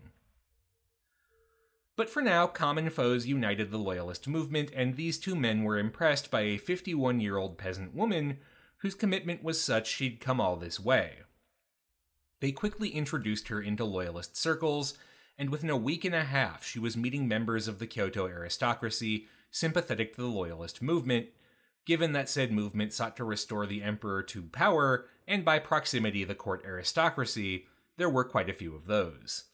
But 1.96 2.10
for 2.10 2.22
now, 2.22 2.48
common 2.48 2.90
foes 2.90 3.28
united 3.28 3.72
the 3.72 3.78
Loyalist 3.78 4.28
movement, 4.28 4.72
and 4.76 4.96
these 4.96 5.18
two 5.18 5.36
men 5.36 5.64
were 5.64 5.78
impressed 5.78 6.30
by 6.30 6.42
a 6.42 6.58
51 6.58 7.22
year 7.22 7.38
old 7.38 7.58
peasant 7.58 7.94
woman 7.96 8.40
whose 8.78 8.96
commitment 8.96 9.44
was 9.44 9.62
such 9.62 9.88
she'd 9.88 10.20
come 10.20 10.42
all 10.42 10.58
this 10.58 10.80
way. 10.80 11.20
They 12.42 12.52
quickly 12.52 12.90
introduced 12.90 13.48
her 13.48 13.62
into 13.62 13.86
Loyalist 13.86 14.36
circles, 14.36 14.96
and 15.38 15.50
within 15.50 15.70
a 15.70 15.78
week 15.78 16.06
and 16.06 16.16
a 16.16 16.24
half, 16.24 16.66
she 16.66 16.80
was 16.80 16.96
meeting 16.96 17.28
members 17.28 17.68
of 17.68 17.80
the 17.80 17.88
Kyoto 17.88 18.28
aristocracy 18.28 19.28
sympathetic 19.52 20.16
to 20.16 20.22
the 20.22 20.28
Loyalist 20.28 20.82
movement, 20.82 21.28
given 21.86 22.14
that 22.14 22.30
said 22.30 22.52
movement 22.52 22.94
sought 22.94 23.16
to 23.18 23.24
restore 23.24 23.66
the 23.66 23.84
emperor 23.84 24.24
to 24.24 24.44
power, 24.44 25.06
and 25.28 25.46
by 25.46 25.60
proximity 25.60 26.24
the 26.24 26.36
court 26.36 26.64
aristocracy, 26.66 27.66
there 27.98 28.10
were 28.10 28.24
quite 28.24 28.50
a 28.50 28.54
few 28.54 28.76
of 28.76 28.88
those. 28.88 29.46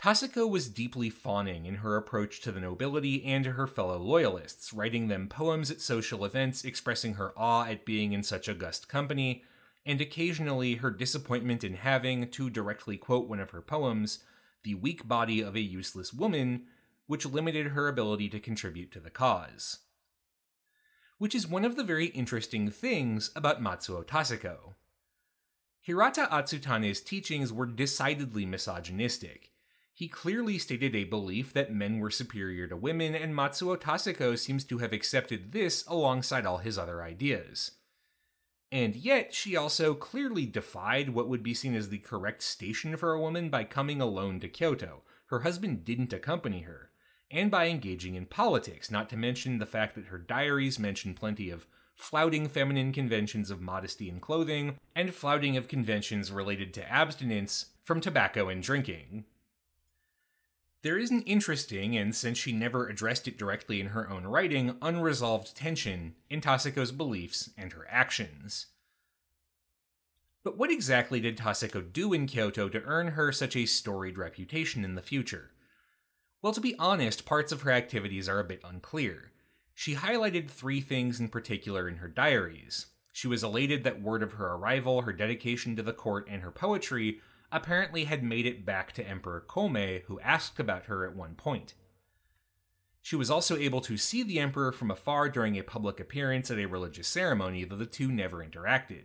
Taseko 0.00 0.48
was 0.48 0.68
deeply 0.68 1.10
fawning 1.10 1.64
in 1.64 1.76
her 1.76 1.96
approach 1.96 2.40
to 2.40 2.50
the 2.50 2.60
nobility 2.60 3.24
and 3.24 3.44
to 3.44 3.52
her 3.52 3.66
fellow 3.66 3.98
loyalists, 3.98 4.72
writing 4.72 5.08
them 5.08 5.28
poems 5.28 5.70
at 5.70 5.80
social 5.80 6.24
events 6.24 6.64
expressing 6.64 7.14
her 7.14 7.32
awe 7.36 7.66
at 7.66 7.84
being 7.84 8.12
in 8.12 8.22
such 8.22 8.48
august 8.48 8.88
company, 8.88 9.44
and 9.84 10.00
occasionally 10.00 10.76
her 10.76 10.90
disappointment 10.90 11.64
in 11.64 11.74
having, 11.74 12.28
to 12.30 12.50
directly 12.50 12.96
quote 12.96 13.28
one 13.28 13.40
of 13.40 13.50
her 13.50 13.62
poems, 13.62 14.20
the 14.62 14.74
weak 14.74 15.06
body 15.08 15.40
of 15.40 15.56
a 15.56 15.60
useless 15.60 16.12
woman, 16.12 16.64
which 17.06 17.26
limited 17.26 17.68
her 17.68 17.88
ability 17.88 18.28
to 18.28 18.40
contribute 18.40 18.92
to 18.92 19.00
the 19.00 19.10
cause. 19.10 19.80
Which 21.18 21.34
is 21.34 21.48
one 21.48 21.64
of 21.64 21.76
the 21.76 21.84
very 21.84 22.06
interesting 22.06 22.70
things 22.70 23.30
about 23.34 23.62
Matsuo 23.62 24.04
Taseko. 24.04 24.74
Hirata 25.80 26.28
Atsutane's 26.30 27.00
teachings 27.00 27.52
were 27.52 27.66
decidedly 27.66 28.46
misogynistic. 28.46 29.50
He 29.94 30.08
clearly 30.08 30.58
stated 30.58 30.94
a 30.94 31.04
belief 31.04 31.52
that 31.52 31.74
men 31.74 31.98
were 31.98 32.10
superior 32.10 32.66
to 32.68 32.76
women, 32.76 33.14
and 33.14 33.34
Matsuo 33.34 33.76
Taseko 33.76 34.38
seems 34.38 34.64
to 34.64 34.78
have 34.78 34.92
accepted 34.92 35.52
this 35.52 35.84
alongside 35.86 36.46
all 36.46 36.58
his 36.58 36.78
other 36.78 37.02
ideas. 37.02 37.72
And 38.72 38.96
yet, 38.96 39.34
she 39.34 39.54
also 39.54 39.94
clearly 39.94 40.46
defied 40.46 41.10
what 41.10 41.28
would 41.28 41.42
be 41.42 41.54
seen 41.54 41.74
as 41.74 41.90
the 41.90 41.98
correct 41.98 42.42
station 42.42 42.96
for 42.96 43.12
a 43.12 43.20
woman 43.20 43.50
by 43.50 43.64
coming 43.64 44.00
alone 44.00 44.40
to 44.40 44.48
Kyoto. 44.48 45.02
Her 45.26 45.40
husband 45.40 45.84
didn't 45.84 46.12
accompany 46.12 46.62
her 46.62 46.90
and 47.32 47.50
by 47.50 47.66
engaging 47.66 48.14
in 48.14 48.26
politics, 48.26 48.90
not 48.90 49.08
to 49.08 49.16
mention 49.16 49.58
the 49.58 49.66
fact 49.66 49.94
that 49.94 50.06
her 50.06 50.18
diaries 50.18 50.78
mention 50.78 51.14
plenty 51.14 51.48
of 51.48 51.66
flouting 51.94 52.46
feminine 52.48 52.92
conventions 52.92 53.50
of 53.50 53.60
modesty 53.60 54.08
and 54.10 54.20
clothing, 54.20 54.76
and 54.94 55.14
flouting 55.14 55.56
of 55.56 55.66
conventions 55.66 56.30
related 56.30 56.74
to 56.74 56.92
abstinence 56.92 57.66
from 57.82 58.00
tobacco 58.00 58.48
and 58.48 58.62
drinking. 58.62 59.24
There 60.82 60.98
is 60.98 61.12
an 61.12 61.22
interesting, 61.22 61.96
and 61.96 62.14
since 62.14 62.36
she 62.36 62.52
never 62.52 62.88
addressed 62.88 63.28
it 63.28 63.38
directly 63.38 63.80
in 63.80 63.88
her 63.88 64.10
own 64.10 64.24
writing, 64.24 64.76
unresolved 64.82 65.56
tension 65.56 66.16
in 66.28 66.40
Taseko's 66.40 66.90
beliefs 66.90 67.50
and 67.56 67.72
her 67.72 67.86
actions. 67.88 68.66
But 70.42 70.58
what 70.58 70.72
exactly 70.72 71.20
did 71.20 71.38
Taseko 71.38 71.92
do 71.92 72.12
in 72.12 72.26
Kyoto 72.26 72.68
to 72.68 72.82
earn 72.82 73.08
her 73.08 73.30
such 73.30 73.54
a 73.54 73.64
storied 73.64 74.18
reputation 74.18 74.84
in 74.84 74.96
the 74.96 75.02
future? 75.02 75.52
Well, 76.42 76.52
to 76.52 76.60
be 76.60 76.74
honest, 76.80 77.24
parts 77.24 77.52
of 77.52 77.62
her 77.62 77.70
activities 77.70 78.28
are 78.28 78.40
a 78.40 78.44
bit 78.44 78.60
unclear. 78.64 79.30
She 79.74 79.94
highlighted 79.94 80.50
three 80.50 80.80
things 80.80 81.20
in 81.20 81.28
particular 81.28 81.88
in 81.88 81.98
her 81.98 82.08
diaries. 82.08 82.86
She 83.12 83.28
was 83.28 83.44
elated 83.44 83.84
that 83.84 84.02
word 84.02 84.22
of 84.24 84.32
her 84.32 84.54
arrival, 84.54 85.02
her 85.02 85.12
dedication 85.12 85.76
to 85.76 85.82
the 85.82 85.92
court, 85.92 86.26
and 86.28 86.42
her 86.42 86.50
poetry 86.50 87.20
apparently 87.52 88.04
had 88.04 88.24
made 88.24 88.46
it 88.46 88.64
back 88.64 88.92
to 88.92 89.06
Emperor 89.06 89.44
Komei, 89.46 90.02
who 90.04 90.18
asked 90.20 90.58
about 90.58 90.86
her 90.86 91.06
at 91.06 91.14
one 91.14 91.34
point. 91.34 91.74
She 93.02 93.16
was 93.16 93.30
also 93.30 93.56
able 93.56 93.80
to 93.82 93.96
see 93.96 94.22
the 94.22 94.38
emperor 94.38 94.72
from 94.72 94.90
afar 94.90 95.28
during 95.28 95.58
a 95.58 95.62
public 95.62 96.00
appearance 96.00 96.50
at 96.50 96.58
a 96.58 96.66
religious 96.66 97.08
ceremony, 97.08 97.64
though 97.64 97.76
the 97.76 97.84
two 97.84 98.10
never 98.10 98.38
interacted. 98.38 99.04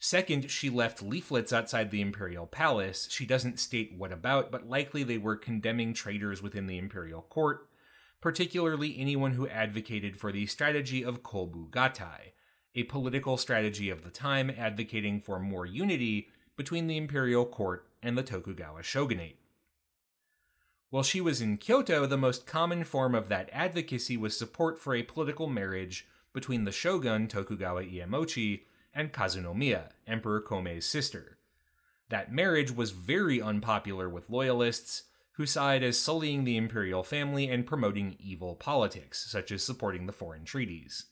Second, 0.00 0.50
she 0.50 0.68
left 0.68 1.00
leaflets 1.00 1.52
outside 1.52 1.92
the 1.92 2.00
imperial 2.00 2.44
palace. 2.44 3.06
She 3.08 3.24
doesn't 3.24 3.60
state 3.60 3.94
what 3.96 4.10
about, 4.10 4.50
but 4.50 4.68
likely 4.68 5.04
they 5.04 5.16
were 5.16 5.36
condemning 5.36 5.94
traitors 5.94 6.42
within 6.42 6.66
the 6.66 6.76
imperial 6.76 7.22
court, 7.22 7.68
particularly 8.20 8.98
anyone 8.98 9.34
who 9.34 9.46
advocated 9.46 10.18
for 10.18 10.32
the 10.32 10.46
strategy 10.46 11.04
of 11.04 11.22
Kobu 11.22 11.70
Gattai, 11.70 12.32
a 12.74 12.82
political 12.84 13.36
strategy 13.36 13.90
of 13.90 14.02
the 14.02 14.10
time 14.10 14.50
advocating 14.50 15.20
for 15.20 15.38
more 15.38 15.66
unity 15.66 16.30
between 16.56 16.86
the 16.86 16.96
imperial 16.96 17.44
court 17.44 17.86
and 18.02 18.16
the 18.16 18.22
Tokugawa 18.22 18.82
shogunate. 18.82 19.38
While 20.90 21.02
she 21.02 21.20
was 21.20 21.40
in 21.40 21.56
Kyoto, 21.56 22.04
the 22.04 22.18
most 22.18 22.46
common 22.46 22.84
form 22.84 23.14
of 23.14 23.28
that 23.28 23.48
advocacy 23.52 24.16
was 24.16 24.36
support 24.36 24.78
for 24.78 24.94
a 24.94 25.02
political 25.02 25.46
marriage 25.46 26.06
between 26.32 26.64
the 26.64 26.72
shogun 26.72 27.28
Tokugawa 27.28 27.84
Iemochi 27.84 28.62
and 28.94 29.12
Kazunomiya, 29.12 29.90
Emperor 30.06 30.42
Komei's 30.42 30.84
sister. 30.84 31.38
That 32.10 32.30
marriage 32.30 32.70
was 32.70 32.90
very 32.90 33.40
unpopular 33.40 34.08
with 34.08 34.28
loyalists, 34.28 35.04
who 35.36 35.44
it 35.44 35.82
as 35.82 35.98
sullying 35.98 36.44
the 36.44 36.58
imperial 36.58 37.02
family 37.02 37.48
and 37.48 37.66
promoting 37.66 38.16
evil 38.20 38.54
politics, 38.54 39.24
such 39.30 39.50
as 39.50 39.62
supporting 39.62 40.04
the 40.06 40.12
foreign 40.12 40.44
treaties. 40.44 41.06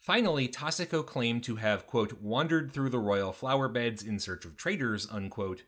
Finally, 0.00 0.48
Taseko 0.48 1.04
claimed 1.04 1.44
to 1.44 1.56
have, 1.56 1.86
quote, 1.86 2.22
wandered 2.22 2.72
through 2.72 2.88
the 2.88 2.98
royal 2.98 3.32
flower 3.32 3.68
beds 3.68 4.02
in 4.02 4.18
search 4.18 4.46
of 4.46 4.56
traitors, 4.56 5.06
unquote. 5.10 5.64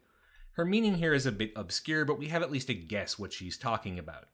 Her 0.52 0.64
meaning 0.64 0.94
here 0.94 1.12
is 1.12 1.26
a 1.26 1.32
bit 1.32 1.52
obscure, 1.54 2.06
but 2.06 2.18
we 2.18 2.28
have 2.28 2.42
at 2.42 2.50
least 2.50 2.70
a 2.70 2.74
guess 2.74 3.18
what 3.18 3.34
she's 3.34 3.58
talking 3.58 3.98
about. 3.98 4.28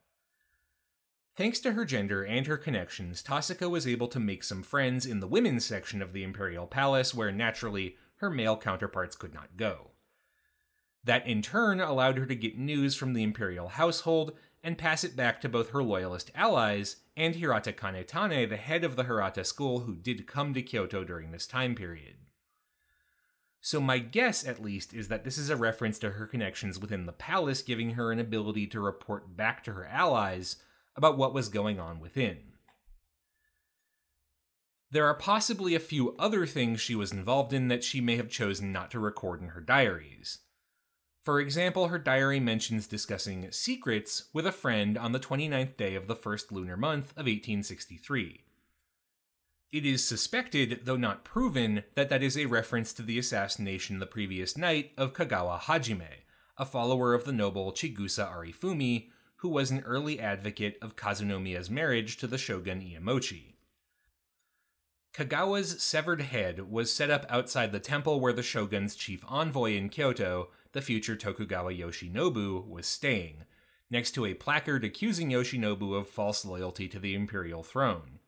Thanks 1.35 1.59
to 1.61 1.73
her 1.73 1.85
gender 1.85 2.25
and 2.25 2.47
her 2.47 2.57
connections, 2.57 3.23
Taseko 3.25 3.69
was 3.69 3.89
able 3.89 4.09
to 4.09 4.21
make 4.21 4.45
some 4.45 4.63
friends 4.63 5.05
in 5.05 5.19
the 5.19 5.29
women's 5.29 5.65
section 5.65 6.01
of 6.01 6.13
the 6.13 6.23
Imperial 6.23 6.67
Palace, 6.67 7.13
where 7.13 7.33
naturally 7.33 7.97
her 8.17 8.31
male 8.31 8.57
counterparts 8.57 9.17
could 9.17 9.35
not 9.35 9.57
go. 9.57 9.91
That 11.03 11.27
in 11.27 11.43
turn 11.43 11.81
allowed 11.81 12.19
her 12.19 12.27
to 12.27 12.35
get 12.35 12.59
news 12.59 12.95
from 12.95 13.15
the 13.15 13.23
Imperial 13.23 13.69
household 13.69 14.33
and 14.63 14.79
pass 14.79 15.05
it 15.05 15.17
back 15.17 15.41
to 15.41 15.49
both 15.49 15.71
her 15.71 15.83
loyalist 15.83 16.31
allies 16.35 16.97
and 17.17 17.37
Hirata 17.37 17.73
Kanetane, 17.73 18.49
the 18.49 18.57
head 18.57 18.85
of 18.85 18.97
the 18.97 19.05
Hirata 19.05 19.45
school 19.45 19.81
who 19.81 19.95
did 19.95 20.27
come 20.27 20.55
to 20.55 20.63
Kyoto 20.63 21.05
during 21.05 21.31
this 21.31 21.47
time 21.47 21.75
period. 21.75 22.17
So, 23.61 23.81
my 23.81 23.99
guess, 23.99 24.47
at 24.47 24.63
least, 24.63 24.95
is 24.95 25.09
that 25.09 25.25
this 25.25 25.37
is 25.37 25.51
a 25.51 25.57
reference 25.57 25.99
to 25.99 26.11
her 26.11 26.27
connections 26.27 26.79
within 26.79 27.07
the 27.07 27.13
palace, 27.13 27.61
giving 27.61 27.91
her 27.91 28.13
an 28.13 28.21
ability 28.21 28.67
to 28.69 28.81
report 28.81 29.37
back 29.37 29.65
to 29.65 29.73
her 29.73 29.87
allies 29.87 30.57
about 30.97 31.19
what 31.19 31.35
was 31.35 31.49
going 31.49 31.81
on 31.81 31.99
within. 32.01 32.39
There 34.91 35.07
are 35.07 35.15
possibly 35.15 35.75
a 35.75 35.81
few 35.81 36.17
other 36.19 36.47
things 36.47 36.81
she 36.81 36.95
was 36.95 37.13
involved 37.13 37.53
in 37.53 37.69
that 37.69 37.85
she 37.85 38.01
may 38.01 38.17
have 38.17 38.31
chosen 38.31 38.73
not 38.73 38.91
to 38.93 38.99
record 38.99 39.43
in 39.43 39.49
her 39.49 39.61
diaries. 39.61 40.39
For 41.29 41.41
example, 41.41 41.89
her 41.89 41.99
diary 41.99 42.41
mentions 42.41 42.87
discussing 42.87 43.53
secrets 43.53 44.31
with 44.33 44.47
a 44.47 44.51
friend 44.51 44.97
on 44.97 45.13
the 45.13 45.21
29th 45.21 45.77
day 45.77 45.95
of 45.95 46.07
the 46.07 46.17
first 46.17 46.51
lunar 46.51 46.79
month 46.79 47.11
of 47.11 47.27
1863. 47.27 48.45
It 49.71 49.85
is 49.85 50.03
suspected, 50.03 50.81
though 50.85 50.97
not 50.97 51.25
proven, 51.27 51.85
that 51.93 52.09
that 52.09 52.23
is 52.23 52.39
a 52.39 52.47
reference 52.47 52.95
to 52.95 53.03
the 53.03 53.19
assassination 53.19 53.99
the 53.99 54.07
previous 54.07 54.57
night 54.57 54.93
of 54.97 55.13
Kagawa 55.13 55.61
Hajime, 55.61 56.23
a 56.57 56.65
follower 56.65 57.13
of 57.13 57.27
the 57.27 57.33
noble 57.33 57.73
Chigusa 57.73 58.27
Arifumi, 58.27 59.11
who 59.37 59.51
was 59.51 59.71
an 59.71 59.81
early 59.81 60.19
advocate 60.19 60.79
of 60.81 60.97
Kazunomiya's 60.97 61.69
marriage 61.69 62.17
to 62.17 62.27
the 62.27 62.39
shogun 62.39 62.81
Iemochi. 62.81 63.57
Kagawa's 65.13 65.83
severed 65.83 66.23
head 66.23 66.71
was 66.71 66.91
set 66.91 67.11
up 67.11 67.27
outside 67.29 67.73
the 67.73 67.81
temple 67.81 68.19
where 68.19 68.33
the 68.33 68.43
shogun's 68.43 68.97
chief 68.97 69.23
envoy 69.29 69.75
in 69.75 69.91
Kyoto, 69.91 70.49
the 70.73 70.83
future 70.83 71.17
Tokugawa 71.17 71.73
Yoshinobu, 71.73 72.69
was 72.69 72.87
staying, 72.87 73.45
next 73.91 74.13
to 74.13 74.27
a 74.27 74.35
placard 74.35 74.85
accusing 74.85 75.31
Yoshinobu 75.31 75.97
of 75.97 76.09
false 76.09 76.45
loyalty 76.45 76.89
to 76.89 76.99
the 76.99 77.15
imperial 77.15 77.63
throne. 77.63 78.19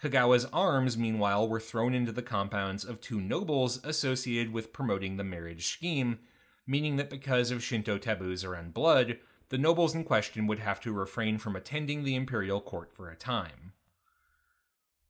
Kagawa's 0.00 0.46
arms, 0.46 0.96
meanwhile, 0.96 1.46
were 1.46 1.60
thrown 1.60 1.92
into 1.92 2.12
the 2.12 2.22
compounds 2.22 2.84
of 2.84 3.00
two 3.00 3.20
nobles 3.20 3.84
associated 3.84 4.52
with 4.52 4.72
promoting 4.72 5.16
the 5.16 5.24
marriage 5.24 5.66
scheme, 5.66 6.20
meaning 6.66 6.96
that 6.96 7.10
because 7.10 7.50
of 7.50 7.62
Shinto 7.62 7.98
taboos 7.98 8.44
around 8.44 8.72
blood, 8.72 9.18
the 9.50 9.58
nobles 9.58 9.94
in 9.94 10.04
question 10.04 10.46
would 10.46 10.60
have 10.60 10.80
to 10.80 10.92
refrain 10.92 11.36
from 11.36 11.54
attending 11.54 12.04
the 12.04 12.14
imperial 12.14 12.60
court 12.60 12.92
for 12.92 13.10
a 13.10 13.16
time. 13.16 13.72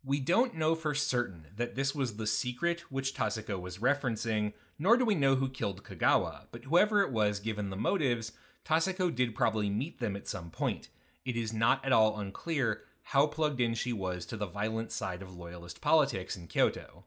We 0.03 0.19
don't 0.19 0.57
know 0.57 0.75
for 0.75 0.95
certain 0.95 1.49
that 1.57 1.75
this 1.75 1.95
was 1.95 2.17
the 2.17 2.27
secret 2.27 2.81
which 2.91 3.15
Taseko 3.15 3.61
was 3.61 3.79
referencing, 3.79 4.55
nor 4.81 4.97
do 4.97 5.05
we 5.05 5.15
know 5.15 5.35
who 5.37 5.49
killed 5.49 5.85
Kagawa, 5.85 6.47
but 6.51 6.65
whoever 6.65 7.03
it 7.03 7.13
was, 7.13 7.39
given 7.39 7.69
the 7.69 7.77
motives, 7.77 8.33
Taseko 8.65 9.15
did 9.15 9.35
probably 9.35 9.69
meet 9.69 10.01
them 10.01 10.17
at 10.17 10.27
some 10.27 10.51
point. 10.51 10.89
It 11.23 11.37
is 11.37 11.53
not 11.53 11.85
at 11.85 11.93
all 11.93 12.19
unclear 12.19 12.81
how 13.03 13.27
plugged 13.27 13.61
in 13.61 13.75
she 13.75 13.93
was 13.93 14.25
to 14.27 14.39
the 14.39 14.47
violent 14.47 14.91
side 14.91 15.21
of 15.21 15.37
loyalist 15.37 15.83
politics 15.83 16.35
in 16.35 16.47
Kyoto. 16.47 17.05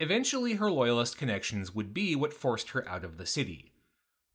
Eventually, 0.00 0.54
her 0.54 0.72
loyalist 0.72 1.16
connections 1.16 1.72
would 1.72 1.94
be 1.94 2.16
what 2.16 2.32
forced 2.32 2.70
her 2.70 2.86
out 2.88 3.04
of 3.04 3.16
the 3.16 3.26
city. 3.26 3.70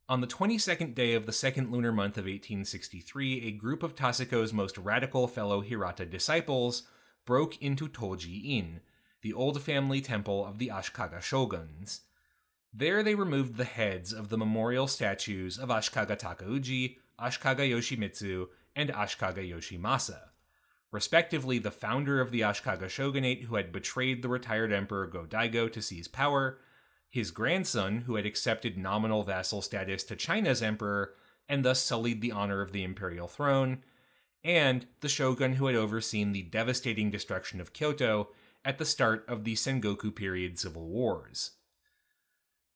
On 0.08 0.22
the 0.22 0.26
22nd 0.26 0.94
day 0.94 1.12
of 1.12 1.26
the 1.26 1.32
second 1.32 1.70
lunar 1.70 1.92
month 1.92 2.16
of 2.16 2.24
1863, 2.24 3.46
a 3.46 3.50
group 3.50 3.82
of 3.82 3.94
Taseko's 3.94 4.54
most 4.54 4.78
radical 4.78 5.28
fellow 5.28 5.60
Hirata 5.60 6.06
disciples 6.06 6.84
broke 7.26 7.60
into 7.60 7.90
Toji 7.90 8.42
In, 8.56 8.80
the 9.22 9.32
old 9.32 9.60
family 9.60 10.00
temple 10.00 10.46
of 10.46 10.58
the 10.58 10.68
Ashikaga 10.68 11.20
shoguns. 11.20 12.00
There 12.72 13.02
they 13.02 13.14
removed 13.14 13.56
the 13.56 13.64
heads 13.64 14.12
of 14.12 14.28
the 14.28 14.38
memorial 14.38 14.86
statues 14.86 15.58
of 15.58 15.70
Ashikaga 15.70 16.18
Takauji, 16.18 16.96
Ashikaga 17.18 17.68
Yoshimitsu, 17.68 18.46
and 18.76 18.90
Ashikaga 18.90 19.48
Yoshimasa, 19.48 20.20
respectively 20.92 21.58
the 21.58 21.70
founder 21.70 22.20
of 22.20 22.30
the 22.30 22.42
Ashikaga 22.42 22.88
shogunate 22.88 23.42
who 23.42 23.56
had 23.56 23.72
betrayed 23.72 24.22
the 24.22 24.28
retired 24.28 24.72
emperor 24.72 25.06
Go-Daigo 25.06 25.72
to 25.72 25.82
seize 25.82 26.08
power, 26.08 26.58
his 27.10 27.30
grandson, 27.30 28.02
who 28.02 28.16
had 28.16 28.26
accepted 28.26 28.76
nominal 28.78 29.22
vassal 29.24 29.62
status 29.62 30.04
to 30.04 30.16
China's 30.16 30.62
emperor 30.62 31.14
and 31.48 31.64
thus 31.64 31.82
sullied 31.82 32.20
the 32.20 32.32
honor 32.32 32.60
of 32.60 32.72
the 32.72 32.84
imperial 32.84 33.26
throne, 33.26 33.82
and 34.44 34.86
the 35.00 35.08
shogun 35.08 35.54
who 35.54 35.66
had 35.66 35.74
overseen 35.74 36.32
the 36.32 36.42
devastating 36.42 37.10
destruction 37.10 37.60
of 37.60 37.72
Kyoto 37.72 38.28
at 38.64 38.78
the 38.78 38.84
start 38.84 39.24
of 39.28 39.44
the 39.44 39.54
Sengoku 39.54 40.14
period 40.14 40.58
civil 40.58 40.86
wars. 40.86 41.52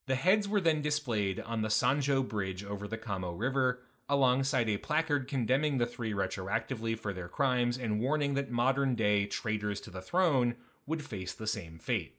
The 0.06 0.14
heads 0.16 0.48
were 0.48 0.60
then 0.60 0.82
displayed 0.82 1.40
on 1.40 1.62
the 1.62 1.68
Sanjo 1.68 2.26
Bridge 2.26 2.64
over 2.64 2.88
the 2.88 2.98
Kamo 2.98 3.32
River, 3.32 3.82
alongside 4.08 4.68
a 4.68 4.78
placard 4.78 5.28
condemning 5.28 5.78
the 5.78 5.86
three 5.86 6.12
retroactively 6.12 6.98
for 6.98 7.12
their 7.12 7.28
crimes 7.28 7.78
and 7.78 8.00
warning 8.00 8.34
that 8.34 8.50
modern 8.50 8.94
day 8.94 9.26
traitors 9.26 9.80
to 9.80 9.90
the 9.90 10.02
throne 10.02 10.56
would 10.86 11.02
face 11.02 11.32
the 11.32 11.46
same 11.46 11.78
fate. 11.78 12.18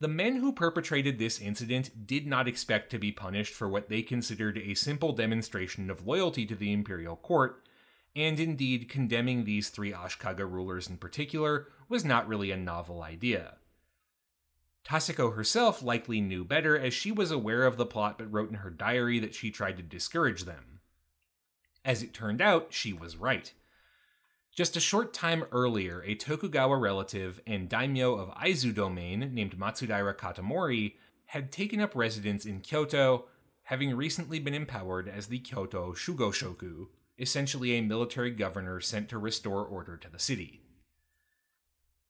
The 0.00 0.08
men 0.08 0.36
who 0.36 0.52
perpetrated 0.52 1.18
this 1.18 1.40
incident 1.40 2.06
did 2.06 2.26
not 2.26 2.48
expect 2.48 2.90
to 2.90 2.98
be 2.98 3.12
punished 3.12 3.54
for 3.54 3.68
what 3.68 3.88
they 3.88 4.02
considered 4.02 4.58
a 4.58 4.74
simple 4.74 5.12
demonstration 5.12 5.88
of 5.88 6.06
loyalty 6.06 6.44
to 6.46 6.54
the 6.54 6.72
imperial 6.72 7.16
court, 7.16 7.66
and 8.16 8.38
indeed 8.38 8.88
condemning 8.88 9.44
these 9.44 9.68
three 9.68 9.92
Ashikaga 9.92 10.50
rulers 10.50 10.88
in 10.88 10.96
particular 10.96 11.68
was 11.88 12.04
not 12.04 12.28
really 12.28 12.50
a 12.50 12.56
novel 12.56 13.02
idea. 13.02 13.54
Taseko 14.84 15.34
herself 15.34 15.82
likely 15.82 16.20
knew 16.20 16.44
better, 16.44 16.78
as 16.78 16.92
she 16.92 17.10
was 17.10 17.30
aware 17.30 17.64
of 17.64 17.76
the 17.76 17.86
plot 17.86 18.18
but 18.18 18.30
wrote 18.30 18.50
in 18.50 18.56
her 18.56 18.70
diary 18.70 19.18
that 19.18 19.34
she 19.34 19.50
tried 19.50 19.76
to 19.78 19.82
discourage 19.82 20.44
them. 20.44 20.80
As 21.84 22.02
it 22.02 22.14
turned 22.14 22.40
out, 22.40 22.68
she 22.70 22.92
was 22.92 23.16
right. 23.16 23.52
Just 24.54 24.76
a 24.76 24.80
short 24.80 25.12
time 25.12 25.44
earlier, 25.50 26.02
a 26.02 26.14
Tokugawa 26.14 26.76
relative 26.76 27.40
and 27.46 27.68
daimyo 27.68 28.14
of 28.14 28.32
Aizu 28.36 28.72
domain 28.74 29.30
named 29.32 29.58
Matsudaira 29.58 30.14
Katamori 30.14 30.94
had 31.26 31.50
taken 31.50 31.80
up 31.80 31.96
residence 31.96 32.46
in 32.46 32.60
Kyoto, 32.60 33.24
having 33.64 33.96
recently 33.96 34.38
been 34.38 34.54
empowered 34.54 35.08
as 35.08 35.26
the 35.26 35.40
Kyoto 35.40 35.92
Shugoshoku, 35.92 36.86
essentially 37.18 37.76
a 37.76 37.82
military 37.82 38.30
governor 38.30 38.80
sent 38.80 39.08
to 39.08 39.18
restore 39.18 39.64
order 39.64 39.96
to 39.96 40.08
the 40.08 40.18
city. 40.18 40.60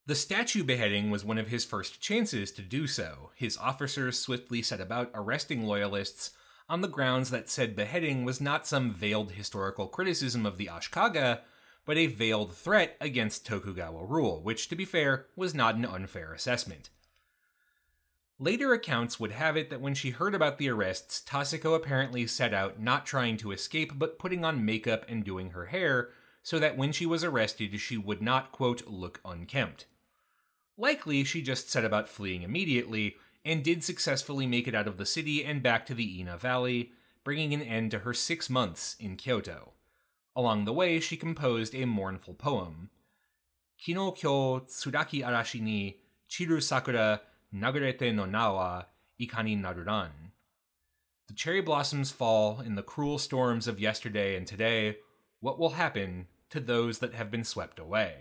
The 0.07 0.15
statue 0.15 0.63
beheading 0.63 1.09
was 1.09 1.25
one 1.25 1.39
of 1.39 1.47
his 1.47 1.65
first 1.65 1.99
chances 1.99 2.51
to 2.51 2.61
do 2.61 2.85
so. 2.85 3.31
His 3.35 3.57
officers 3.57 4.19
swiftly 4.19 4.61
set 4.61 4.79
about 4.79 5.09
arresting 5.15 5.65
loyalists 5.65 6.31
on 6.69 6.81
the 6.81 6.87
grounds 6.87 7.31
that 7.31 7.49
said 7.49 7.75
beheading 7.75 8.23
was 8.23 8.39
not 8.39 8.67
some 8.67 8.91
veiled 8.91 9.31
historical 9.31 9.87
criticism 9.87 10.45
of 10.45 10.57
the 10.57 10.67
Ashikaga, 10.67 11.41
but 11.85 11.97
a 11.97 12.07
veiled 12.07 12.55
threat 12.55 12.97
against 12.99 13.45
Tokugawa 13.45 14.05
rule, 14.05 14.41
which, 14.41 14.69
to 14.69 14.75
be 14.75 14.85
fair, 14.85 15.27
was 15.35 15.53
not 15.53 15.75
an 15.75 15.85
unfair 15.85 16.33
assessment. 16.33 16.89
Later 18.37 18.73
accounts 18.73 19.19
would 19.19 19.31
have 19.31 19.55
it 19.55 19.69
that 19.69 19.79
when 19.79 19.93
she 19.93 20.09
heard 20.09 20.35
about 20.35 20.57
the 20.57 20.69
arrests, 20.69 21.21
Taseko 21.25 21.73
apparently 21.73 22.27
set 22.27 22.53
out 22.53 22.79
not 22.79 23.05
trying 23.05 23.37
to 23.37 23.51
escape, 23.51 23.97
but 23.97 24.19
putting 24.19 24.43
on 24.43 24.65
makeup 24.65 25.05
and 25.07 25.23
doing 25.23 25.51
her 25.51 25.67
hair, 25.67 26.09
so 26.43 26.59
that 26.59 26.77
when 26.77 26.91
she 26.91 27.05
was 27.05 27.23
arrested, 27.23 27.79
she 27.79 27.97
would 27.97 28.21
not, 28.21 28.51
quote, 28.51 28.85
look 28.87 29.21
unkempt. 29.23 29.85
Likely, 30.77 31.23
she 31.23 31.41
just 31.41 31.69
set 31.69 31.85
about 31.85 32.09
fleeing 32.09 32.41
immediately, 32.41 33.15
and 33.45 33.63
did 33.63 33.83
successfully 33.83 34.45
make 34.45 34.67
it 34.67 34.75
out 34.75 34.87
of 34.87 34.97
the 34.97 35.05
city 35.05 35.45
and 35.45 35.63
back 35.63 35.85
to 35.85 35.93
the 35.93 36.19
Ina 36.19 36.37
Valley, 36.37 36.91
bringing 37.23 37.53
an 37.53 37.61
end 37.61 37.91
to 37.91 37.99
her 37.99 38.13
six 38.13 38.49
months 38.49 38.97
in 38.99 39.15
Kyoto. 39.15 39.71
Along 40.35 40.65
the 40.65 40.73
way, 40.73 40.99
she 40.99 41.15
composed 41.15 41.73
a 41.73 41.85
mournful 41.85 42.33
poem. 42.33 42.89
Kino 43.77 44.11
kyo 44.11 44.59
tsuraki 44.59 45.23
arashi 45.23 45.61
ni 45.61 45.99
chiru 46.29 46.61
sakura 46.61 47.21
nagarete 47.53 48.13
no 48.13 48.25
nawa 48.25 48.85
ikani 49.19 49.59
naruran. 49.59 50.31
The 51.27 51.33
cherry 51.33 51.61
blossoms 51.61 52.11
fall 52.11 52.61
in 52.61 52.75
the 52.75 52.83
cruel 52.83 53.17
storms 53.17 53.67
of 53.67 53.79
yesterday 53.79 54.35
and 54.35 54.45
today. 54.45 54.97
What 55.39 55.57
will 55.57 55.71
happen 55.71 56.27
to 56.51 56.59
those 56.59 56.99
that 56.99 57.13
have 57.13 57.31
been 57.31 57.43
swept 57.43 57.79
away? 57.79 58.15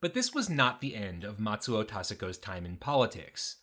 But 0.00 0.14
this 0.14 0.34
was 0.34 0.50
not 0.50 0.80
the 0.80 0.96
end 0.96 1.22
of 1.22 1.38
Matsuo 1.38 1.84
Taseko's 1.84 2.38
time 2.38 2.66
in 2.66 2.76
politics. 2.76 3.58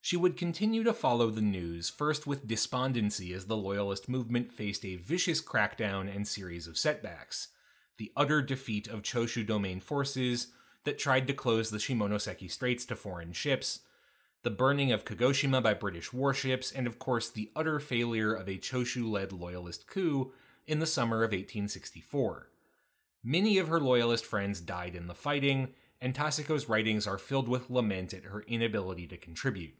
She 0.00 0.16
would 0.16 0.36
continue 0.36 0.82
to 0.82 0.94
follow 0.94 1.30
the 1.30 1.42
news, 1.42 1.90
first 1.90 2.26
with 2.26 2.46
despondency 2.46 3.32
as 3.34 3.46
the 3.46 3.56
Loyalist 3.56 4.08
movement 4.08 4.52
faced 4.52 4.84
a 4.84 4.96
vicious 4.96 5.42
crackdown 5.42 6.14
and 6.14 6.26
series 6.26 6.66
of 6.66 6.78
setbacks. 6.78 7.48
The 7.98 8.12
utter 8.16 8.40
defeat 8.40 8.88
of 8.88 9.02
Choshu 9.02 9.46
domain 9.46 9.80
forces 9.80 10.48
that 10.84 10.98
tried 10.98 11.26
to 11.26 11.32
close 11.32 11.70
the 11.70 11.78
Shimonoseki 11.78 12.50
Straits 12.50 12.84
to 12.86 12.96
foreign 12.96 13.32
ships, 13.32 13.80
the 14.42 14.50
burning 14.50 14.92
of 14.92 15.04
Kagoshima 15.04 15.62
by 15.62 15.74
British 15.74 16.12
warships, 16.12 16.70
and 16.70 16.86
of 16.86 16.98
course 16.98 17.30
the 17.30 17.50
utter 17.56 17.80
failure 17.80 18.34
of 18.34 18.48
a 18.48 18.58
Choshu 18.58 19.10
led 19.10 19.32
Loyalist 19.32 19.86
coup 19.86 20.32
in 20.66 20.78
the 20.78 20.86
summer 20.86 21.18
of 21.18 21.32
1864. 21.32 22.50
Many 23.22 23.58
of 23.58 23.68
her 23.68 23.80
Loyalist 23.80 24.26
friends 24.26 24.60
died 24.60 24.94
in 24.94 25.06
the 25.06 25.14
fighting, 25.14 25.70
and 26.00 26.14
Taseko's 26.14 26.68
writings 26.68 27.06
are 27.06 27.16
filled 27.16 27.48
with 27.48 27.70
lament 27.70 28.12
at 28.12 28.24
her 28.24 28.42
inability 28.42 29.06
to 29.06 29.16
contribute. 29.16 29.74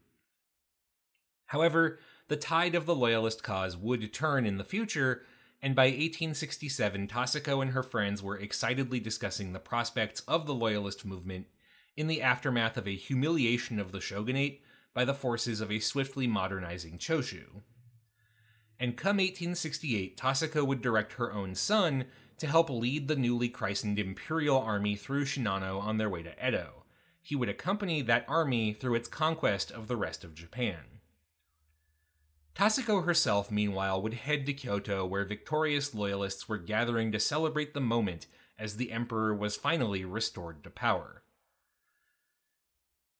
However, 1.46 1.98
the 2.28 2.36
tide 2.36 2.74
of 2.74 2.86
the 2.86 2.94
Loyalist 2.94 3.42
cause 3.42 3.76
would 3.76 4.14
turn 4.14 4.46
in 4.46 4.56
the 4.56 4.64
future, 4.64 5.22
and 5.64 5.74
by 5.74 5.84
1867, 5.84 7.08
Taseko 7.08 7.62
and 7.62 7.70
her 7.70 7.82
friends 7.82 8.22
were 8.22 8.36
excitedly 8.36 9.00
discussing 9.00 9.54
the 9.54 9.58
prospects 9.58 10.20
of 10.28 10.44
the 10.44 10.52
Loyalist 10.52 11.06
movement 11.06 11.46
in 11.96 12.06
the 12.06 12.20
aftermath 12.20 12.76
of 12.76 12.86
a 12.86 12.94
humiliation 12.94 13.80
of 13.80 13.90
the 13.90 14.00
shogunate 14.02 14.60
by 14.92 15.06
the 15.06 15.14
forces 15.14 15.62
of 15.62 15.72
a 15.72 15.78
swiftly 15.78 16.26
modernizing 16.26 16.98
Choshu. 16.98 17.62
And 18.78 18.94
come 18.94 19.16
1868, 19.16 20.18
Taseko 20.18 20.66
would 20.66 20.82
direct 20.82 21.14
her 21.14 21.32
own 21.32 21.54
son 21.54 22.04
to 22.36 22.46
help 22.46 22.68
lead 22.68 23.08
the 23.08 23.16
newly 23.16 23.48
christened 23.48 23.98
imperial 23.98 24.58
army 24.58 24.96
through 24.96 25.24
Shinano 25.24 25.80
on 25.80 25.96
their 25.96 26.10
way 26.10 26.22
to 26.24 26.46
Edo. 26.46 26.84
He 27.22 27.34
would 27.34 27.48
accompany 27.48 28.02
that 28.02 28.26
army 28.28 28.74
through 28.74 28.96
its 28.96 29.08
conquest 29.08 29.70
of 29.70 29.88
the 29.88 29.96
rest 29.96 30.24
of 30.24 30.34
Japan. 30.34 30.93
Taseko 32.54 33.04
herself, 33.04 33.50
meanwhile, 33.50 34.00
would 34.00 34.14
head 34.14 34.46
to 34.46 34.52
Kyoto, 34.52 35.04
where 35.04 35.24
victorious 35.24 35.94
loyalists 35.94 36.48
were 36.48 36.58
gathering 36.58 37.10
to 37.12 37.18
celebrate 37.18 37.74
the 37.74 37.80
moment 37.80 38.26
as 38.58 38.76
the 38.76 38.92
emperor 38.92 39.34
was 39.34 39.56
finally 39.56 40.04
restored 40.04 40.62
to 40.62 40.70
power. 40.70 41.24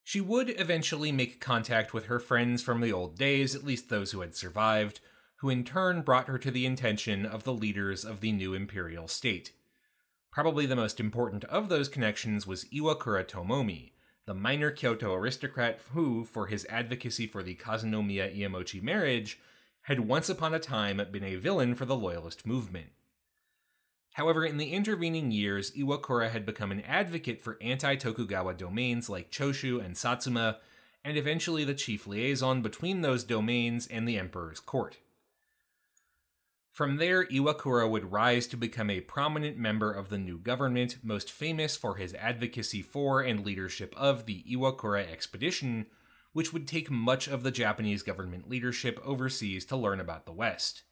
She 0.05 0.20
would 0.20 0.51
eventually 0.61 1.11
make 1.11 1.41
contact 1.41 1.93
with 1.93 2.07
her 2.07 2.20
friends 2.20 2.62
from 2.62 2.80
the 2.80 2.93
old 2.93 3.18
days, 3.18 3.55
at 3.57 3.64
least 3.64 3.89
those 3.89 4.12
who 4.12 4.20
had 4.20 4.37
survived, 4.37 5.01
who 5.37 5.49
in 5.49 5.64
turn 5.64 6.03
brought 6.03 6.28
her 6.28 6.39
to 6.39 6.51
the 6.51 6.66
attention 6.66 7.26
of 7.26 7.43
the 7.43 7.55
leaders 7.55 8.05
of 8.05 8.20
the 8.20 8.30
new 8.30 8.55
imperial 8.55 9.09
state. 9.09 9.53
Probably 10.30 10.66
the 10.66 10.76
most 10.76 11.01
important 11.01 11.45
of 11.45 11.68
those 11.68 11.89
connections 11.89 12.47
was 12.47 12.66
Iwakura 12.66 13.26
Tomomi, 13.26 13.93
the 14.27 14.35
minor 14.35 14.70
Kyoto 14.70 15.12
aristocrat 15.12 15.81
who, 15.93 16.25
for 16.25 16.47
his 16.47 16.66
advocacy 16.70 17.27
for 17.27 17.43
the 17.43 17.55
Kazunomiya 17.55 18.37
Iemochi 18.37 18.83
marriage, 18.83 19.39
had 19.83 20.01
once 20.01 20.29
upon 20.29 20.55
a 20.55 20.59
time 20.59 21.01
been 21.12 21.25
a 21.25 21.37
villain 21.37 21.75
for 21.75 21.85
the 21.85 21.97
loyalist 21.97 22.47
movement. 22.47 22.89
However, 24.14 24.45
in 24.45 24.57
the 24.57 24.72
intervening 24.72 25.31
years, 25.31 25.72
Iwakura 25.72 26.31
had 26.31 26.47
become 26.47 26.70
an 26.70 26.83
advocate 26.83 27.43
for 27.43 27.59
anti 27.61 27.97
Tokugawa 27.97 28.55
domains 28.55 29.11
like 29.11 29.31
Choshu 29.31 29.85
and 29.85 29.97
Satsuma, 29.97 30.59
and 31.05 31.16
eventually 31.16 31.64
the 31.64 31.75
chief 31.75 32.07
liaison 32.07 32.62
between 32.62 33.03
those 33.03 33.25
domains 33.25 33.87
and 33.87 34.09
the 34.09 34.18
emperor's 34.18 34.61
court. 34.61 34.99
From 36.75 36.97
there, 36.97 37.25
Iwakura 37.27 37.89
would 37.89 38.11
rise 38.11 38.49
to 38.49 38.57
become 38.57 38.91
a 38.91 39.01
prominent 39.01 39.57
member 39.57 39.93
of 39.93 40.09
the 40.09 40.18
new 40.18 40.39
government, 40.39 40.97
most 41.05 41.31
famous 41.31 41.77
for 41.77 41.95
his 41.95 42.14
advocacy 42.14 42.83
for 42.83 43.20
and 43.20 43.47
leadership 43.47 43.95
of 43.97 44.27
the 44.27 44.43
Iwakura 44.51 45.09
expedition, 45.09 45.87
which 46.33 46.53
would 46.53 46.66
take 46.66 46.91
much 46.91 47.29
of 47.29 47.45
the 47.45 47.53
Japanese 47.53 48.03
government 48.03 48.51
leadership 48.51 48.99
overseas 49.05 49.64
to 49.66 49.77
learn 49.77 50.01
about 50.01 50.27
the 50.27 50.33
West. 50.33 50.83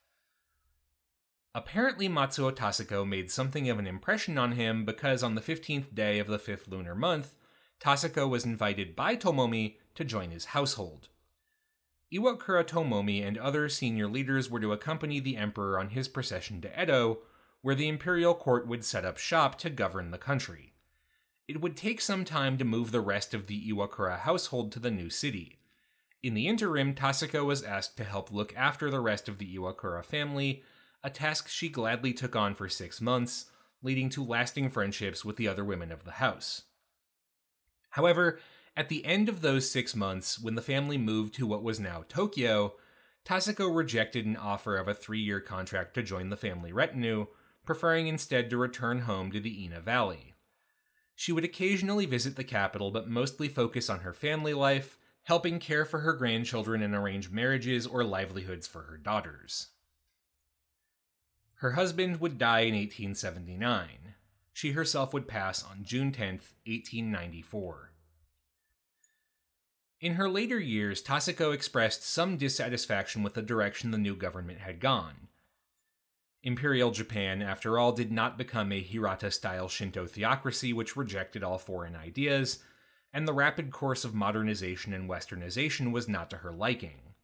Apparently, 1.52 2.08
Matsuo 2.08 2.52
Taseko 2.52 3.04
made 3.04 3.28
something 3.28 3.68
of 3.68 3.80
an 3.80 3.88
impression 3.88 4.38
on 4.38 4.52
him 4.52 4.84
because 4.84 5.24
on 5.24 5.34
the 5.34 5.40
15th 5.40 5.92
day 5.92 6.20
of 6.20 6.28
the 6.28 6.38
fifth 6.38 6.68
lunar 6.68 6.94
month, 6.94 7.34
Taseko 7.80 8.30
was 8.30 8.44
invited 8.44 8.94
by 8.94 9.16
Tomomi 9.16 9.78
to 9.96 10.04
join 10.04 10.30
his 10.30 10.44
household. 10.44 11.08
Iwakura 12.12 12.64
Tomomi 12.64 13.26
and 13.26 13.38
other 13.38 13.68
senior 13.70 14.06
leaders 14.06 14.50
were 14.50 14.60
to 14.60 14.72
accompany 14.72 15.18
the 15.18 15.36
emperor 15.36 15.78
on 15.78 15.90
his 15.90 16.08
procession 16.08 16.60
to 16.60 16.82
Edo, 16.82 17.20
where 17.62 17.74
the 17.74 17.88
imperial 17.88 18.34
court 18.34 18.66
would 18.66 18.84
set 18.84 19.04
up 19.04 19.16
shop 19.16 19.56
to 19.58 19.70
govern 19.70 20.10
the 20.10 20.18
country. 20.18 20.74
It 21.48 21.60
would 21.60 21.76
take 21.76 22.00
some 22.00 22.24
time 22.24 22.58
to 22.58 22.64
move 22.64 22.90
the 22.90 23.00
rest 23.00 23.32
of 23.32 23.46
the 23.46 23.70
Iwakura 23.70 24.20
household 24.20 24.72
to 24.72 24.78
the 24.78 24.90
new 24.90 25.08
city. 25.08 25.58
In 26.22 26.34
the 26.34 26.48
interim, 26.48 26.94
Taseko 26.94 27.44
was 27.44 27.62
asked 27.62 27.96
to 27.96 28.04
help 28.04 28.30
look 28.30 28.54
after 28.56 28.90
the 28.90 29.00
rest 29.00 29.28
of 29.28 29.38
the 29.38 29.56
Iwakura 29.56 30.04
family, 30.04 30.62
a 31.02 31.10
task 31.10 31.48
she 31.48 31.68
gladly 31.68 32.12
took 32.12 32.36
on 32.36 32.54
for 32.54 32.68
six 32.68 33.00
months, 33.00 33.46
leading 33.82 34.08
to 34.10 34.24
lasting 34.24 34.70
friendships 34.70 35.24
with 35.24 35.36
the 35.36 35.48
other 35.48 35.64
women 35.64 35.90
of 35.90 36.04
the 36.04 36.12
house. 36.12 36.62
However, 37.90 38.38
at 38.76 38.88
the 38.88 39.04
end 39.04 39.28
of 39.28 39.40
those 39.40 39.70
six 39.70 39.94
months, 39.94 40.38
when 40.38 40.54
the 40.54 40.62
family 40.62 40.96
moved 40.96 41.34
to 41.34 41.46
what 41.46 41.62
was 41.62 41.78
now 41.78 42.04
Tokyo, 42.08 42.74
Taseko 43.24 43.74
rejected 43.74 44.26
an 44.26 44.36
offer 44.36 44.76
of 44.76 44.88
a 44.88 44.94
three 44.94 45.20
year 45.20 45.40
contract 45.40 45.94
to 45.94 46.02
join 46.02 46.30
the 46.30 46.36
family 46.36 46.72
retinue, 46.72 47.26
preferring 47.64 48.06
instead 48.06 48.50
to 48.50 48.56
return 48.56 49.00
home 49.00 49.30
to 49.30 49.40
the 49.40 49.64
Ina 49.64 49.80
Valley. 49.80 50.34
She 51.14 51.32
would 51.32 51.44
occasionally 51.44 52.06
visit 52.06 52.36
the 52.36 52.44
capital, 52.44 52.90
but 52.90 53.08
mostly 53.08 53.48
focus 53.48 53.90
on 53.90 54.00
her 54.00 54.14
family 54.14 54.54
life, 54.54 54.96
helping 55.24 55.58
care 55.60 55.84
for 55.84 56.00
her 56.00 56.14
grandchildren 56.14 56.82
and 56.82 56.94
arrange 56.94 57.30
marriages 57.30 57.86
or 57.86 58.02
livelihoods 58.02 58.66
for 58.66 58.82
her 58.82 58.96
daughters. 58.96 59.68
Her 61.56 61.72
husband 61.72 62.20
would 62.20 62.38
die 62.38 62.60
in 62.60 62.74
1879. 62.74 64.14
She 64.52 64.72
herself 64.72 65.14
would 65.14 65.28
pass 65.28 65.62
on 65.62 65.84
June 65.84 66.10
10, 66.10 66.40
1894. 66.66 67.91
In 70.02 70.14
her 70.14 70.28
later 70.28 70.58
years, 70.58 71.00
Taseko 71.00 71.54
expressed 71.54 72.02
some 72.02 72.36
dissatisfaction 72.36 73.22
with 73.22 73.34
the 73.34 73.40
direction 73.40 73.92
the 73.92 73.98
new 73.98 74.16
government 74.16 74.58
had 74.58 74.80
gone. 74.80 75.28
Imperial 76.42 76.90
Japan, 76.90 77.40
after 77.40 77.78
all, 77.78 77.92
did 77.92 78.10
not 78.10 78.36
become 78.36 78.72
a 78.72 78.80
Hirata 78.80 79.30
style 79.30 79.68
Shinto 79.68 80.08
theocracy 80.08 80.72
which 80.72 80.96
rejected 80.96 81.44
all 81.44 81.56
foreign 81.56 81.94
ideas, 81.94 82.58
and 83.12 83.28
the 83.28 83.32
rapid 83.32 83.70
course 83.70 84.04
of 84.04 84.12
modernization 84.12 84.92
and 84.92 85.08
westernization 85.08 85.92
was 85.92 86.08
not 86.08 86.30
to 86.30 86.38
her 86.38 86.50
liking. 86.50 87.14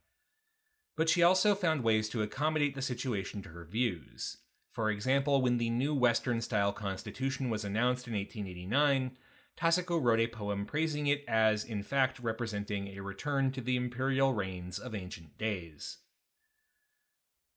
But 0.96 1.08
she 1.08 1.20
also 1.20 1.56
found 1.56 1.82
ways 1.82 2.08
to 2.10 2.22
accommodate 2.22 2.76
the 2.76 2.82
situation 2.82 3.42
to 3.42 3.48
her 3.48 3.64
views. 3.64 4.36
For 4.70 4.88
example, 4.88 5.42
when 5.42 5.58
the 5.58 5.70
new 5.70 5.96
Western 5.96 6.40
style 6.40 6.72
constitution 6.72 7.50
was 7.50 7.64
announced 7.64 8.06
in 8.06 8.14
1889, 8.14 9.16
Taseko 9.58 10.00
wrote 10.00 10.20
a 10.20 10.28
poem 10.28 10.64
praising 10.64 11.08
it 11.08 11.24
as, 11.26 11.64
in 11.64 11.82
fact, 11.82 12.20
representing 12.20 12.88
a 12.88 13.00
return 13.00 13.50
to 13.50 13.60
the 13.60 13.74
imperial 13.74 14.32
reigns 14.32 14.78
of 14.78 14.94
ancient 14.94 15.36
days. 15.36 15.98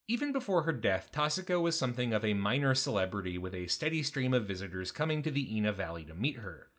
Even 0.08 0.32
before 0.32 0.64
her 0.64 0.74
death, 0.74 1.12
Taseko 1.14 1.62
was 1.62 1.78
something 1.78 2.12
of 2.12 2.26
a 2.26 2.34
minor 2.34 2.74
celebrity 2.74 3.38
with 3.38 3.54
a 3.54 3.68
steady 3.68 4.02
stream 4.02 4.34
of 4.34 4.48
visitors 4.48 4.92
coming 4.92 5.22
to 5.22 5.30
the 5.30 5.56
Ina 5.56 5.74
Valley 5.74 6.04
to 6.06 6.16
meet 6.16 6.38
her. 6.38 6.70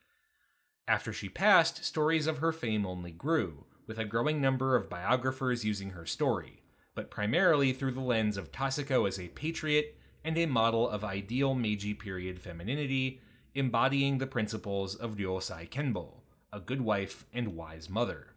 After 0.89 1.13
she 1.13 1.29
passed, 1.29 1.85
stories 1.85 2.27
of 2.27 2.39
her 2.39 2.53
fame 2.53 2.85
only 2.85 3.13
grew, 3.13 3.67
with 3.87 3.99
a 3.99 4.05
growing 4.05 4.41
number 4.41 4.75
of 4.75 4.91
biographers 4.91 5.65
using 5.65 5.91
her 5.91 6.05
story, 6.05 6.65
but 6.97 7.13
primarily 7.13 7.73
through 7.73 7.93
the 7.93 8.01
lens 8.01 8.37
of 8.37 8.51
Taseko 8.51 9.07
as 9.07 9.21
a 9.21 9.29
patriot 9.29 9.97
and 10.25 10.37
a 10.37 10.47
model 10.47 10.89
of 10.89 11.05
ideal 11.05 11.55
Meiji 11.55 11.95
period 11.95 12.41
femininity 12.41 13.21
embodying 13.55 14.19
the 14.19 14.27
principles 14.27 14.95
of 14.95 15.17
Ryosai 15.17 15.69
Kenbo, 15.69 16.21
a 16.53 16.61
good 16.61 16.81
wife 16.81 17.27
and 17.33 17.57
wise 17.57 17.91
mother. 17.91 18.29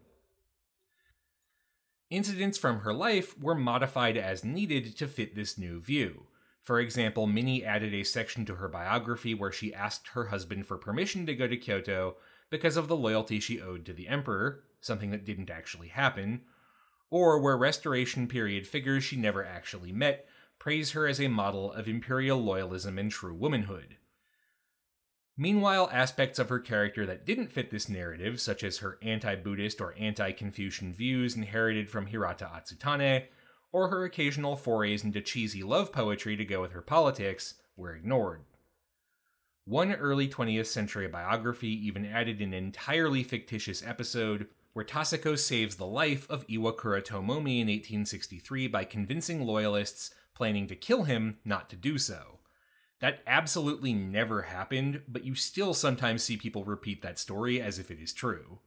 Incidents 2.10 2.58
from 2.58 2.80
her 2.80 2.94
life 2.94 3.38
were 3.40 3.56
modified 3.56 4.18
as 4.18 4.44
needed 4.44 4.96
to 4.98 5.08
fit 5.08 5.36
this 5.36 5.58
new 5.58 5.82
view. 5.82 6.28
For 6.62 6.80
example, 6.80 7.28
Minnie 7.28 7.64
added 7.64 7.94
a 7.94 8.04
section 8.04 8.46
to 8.46 8.56
her 8.56 8.68
biography 8.68 9.34
where 9.34 9.52
she 9.52 9.74
asked 9.74 10.10
her 10.10 10.26
husband 10.26 10.68
for 10.68 10.78
permission 10.78 11.26
to 11.26 11.36
go 11.36 11.48
to 11.48 11.58
Kyoto 11.58 12.16
because 12.50 12.78
of 12.78 12.88
the 12.88 12.96
loyalty 12.96 13.40
she 13.40 13.62
owed 13.62 13.86
to 13.86 13.94
the 13.94 14.08
emperor, 14.08 14.64
something 14.82 15.12
that 15.12 15.26
didn't 15.26 15.50
actually 15.50 15.90
happen, 15.90 16.42
or 17.10 17.40
where 17.40 17.58
Restoration 17.58 18.28
period 18.28 18.68
figures 18.68 19.04
she 19.04 19.16
never 19.16 19.44
actually 19.44 19.92
met 19.92 20.28
praise 20.60 20.92
her 20.92 21.08
as 21.08 21.20
a 21.20 21.28
model 21.28 21.72
of 21.72 21.88
imperial 21.88 22.42
loyalism 22.42 23.00
and 23.00 23.12
true 23.12 23.34
womanhood. 23.34 23.98
Meanwhile, 25.38 25.90
aspects 25.92 26.40
of 26.40 26.48
her 26.48 26.60
character 26.60 27.06
that 27.06 27.26
didn't 27.26 27.52
fit 27.52 27.70
this 27.70 27.90
narrative, 27.90 28.40
such 28.40 28.64
as 28.64 28.78
her 28.78 28.98
anti 29.02 29.36
Buddhist 29.36 29.82
or 29.82 29.94
anti 29.98 30.32
Confucian 30.32 30.94
views 30.94 31.36
inherited 31.36 31.90
from 31.90 32.08
Hirata 32.08 32.50
Atsutane, 32.56 33.26
or 33.74 33.90
her 33.90 34.06
occasional 34.06 34.56
forays 34.56 35.04
into 35.04 35.20
cheesy 35.20 35.62
love 35.62 35.92
poetry 35.92 36.38
to 36.38 36.46
go 36.46 36.62
with 36.62 36.72
her 36.72 36.82
politics, 36.82 37.56
were 37.76 37.94
ignored. 37.94 38.44
One 39.66 39.94
early 39.94 40.30
20th 40.30 40.68
century 40.68 41.08
biography 41.08 41.86
even 41.86 42.06
added 42.06 42.40
an 42.40 42.54
entirely 42.54 43.24
fictitious 43.24 43.84
episode 43.86 44.48
where 44.72 44.86
Taseko 44.86 45.38
saves 45.38 45.76
the 45.76 45.88
life 45.88 46.30
of 46.30 46.46
Iwakura 46.48 47.04
Tomomi 47.04 47.60
in 47.60 47.68
1863 47.68 48.68
by 48.68 48.86
convincing 48.86 49.46
loyalists 49.46 50.12
planning 50.34 50.68
to 50.68 50.76
kill 50.76 51.04
him 51.04 51.40
not 51.44 51.70
to 51.70 51.76
do 51.76 51.98
so. 51.98 52.40
That 53.02 53.22
absolutely 53.28 53.94
never 53.94 54.44
happened, 54.44 55.02
but 55.08 55.26
you 55.26 55.36
still 55.36 55.74
sometimes 55.74 56.24
see 56.24 56.38
people 56.38 56.64
repeat 56.64 57.02
that 57.02 57.20
story 57.20 57.62
as 57.62 57.78
if 57.78 57.92
it 57.92 58.00
is 58.00 58.14
true. 58.14 58.60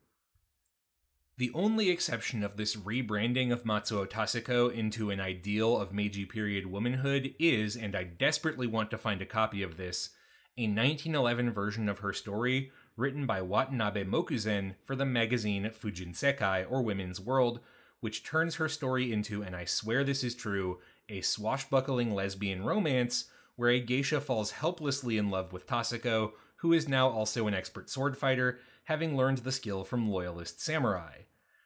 The 1.38 1.50
only 1.54 1.88
exception 1.88 2.42
of 2.42 2.56
this 2.56 2.74
rebranding 2.74 3.52
of 3.52 3.62
Matsuo 3.62 4.06
Taseko 4.08 4.74
into 4.74 5.10
an 5.10 5.20
ideal 5.20 5.76
of 5.76 5.92
Meiji 5.92 6.24
period 6.24 6.66
womanhood 6.66 7.32
is, 7.38 7.76
and 7.76 7.94
I 7.94 8.02
desperately 8.02 8.66
want 8.66 8.90
to 8.90 8.98
find 8.98 9.22
a 9.22 9.26
copy 9.26 9.62
of 9.62 9.76
this, 9.76 10.10
a 10.56 10.62
1911 10.62 11.52
version 11.52 11.88
of 11.88 12.00
her 12.00 12.12
story 12.12 12.72
written 12.96 13.24
by 13.24 13.40
Watanabe 13.40 14.02
Mokuzen 14.02 14.74
for 14.84 14.96
the 14.96 15.06
magazine 15.06 15.70
Fujin 15.70 16.12
Sekai 16.12 16.66
or 16.68 16.82
Women's 16.82 17.20
World, 17.20 17.60
which 18.00 18.24
turns 18.24 18.56
her 18.56 18.68
story 18.68 19.12
into, 19.12 19.40
and 19.40 19.54
I 19.54 19.64
swear 19.64 20.02
this 20.02 20.24
is 20.24 20.34
true, 20.34 20.80
a 21.08 21.20
swashbuckling 21.20 22.12
lesbian 22.12 22.64
romance 22.64 23.26
where 23.58 23.70
a 23.70 23.80
geisha 23.80 24.20
falls 24.20 24.52
helplessly 24.52 25.18
in 25.18 25.30
love 25.30 25.52
with 25.52 25.66
Taseko, 25.66 26.30
who 26.58 26.72
is 26.72 26.86
now 26.86 27.08
also 27.08 27.48
an 27.48 27.54
expert 27.54 27.90
sword 27.90 28.16
fighter, 28.16 28.60
having 28.84 29.16
learned 29.16 29.38
the 29.38 29.50
skill 29.50 29.82
from 29.82 30.08
loyalist 30.08 30.60
samurai. 30.60 31.22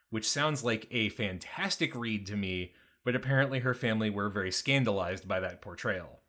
Which 0.09 0.27
sounds 0.27 0.63
like 0.63 0.87
a 0.89 1.09
fantastic 1.09 1.93
read 1.93 2.25
to 2.25 2.35
me, 2.35 2.73
but 3.05 3.15
apparently 3.15 3.59
her 3.59 3.75
family 3.75 4.09
were 4.09 4.27
very 4.27 4.51
scandalized 4.51 5.27
by 5.27 5.39
that 5.41 5.61
portrayal. 5.61 6.21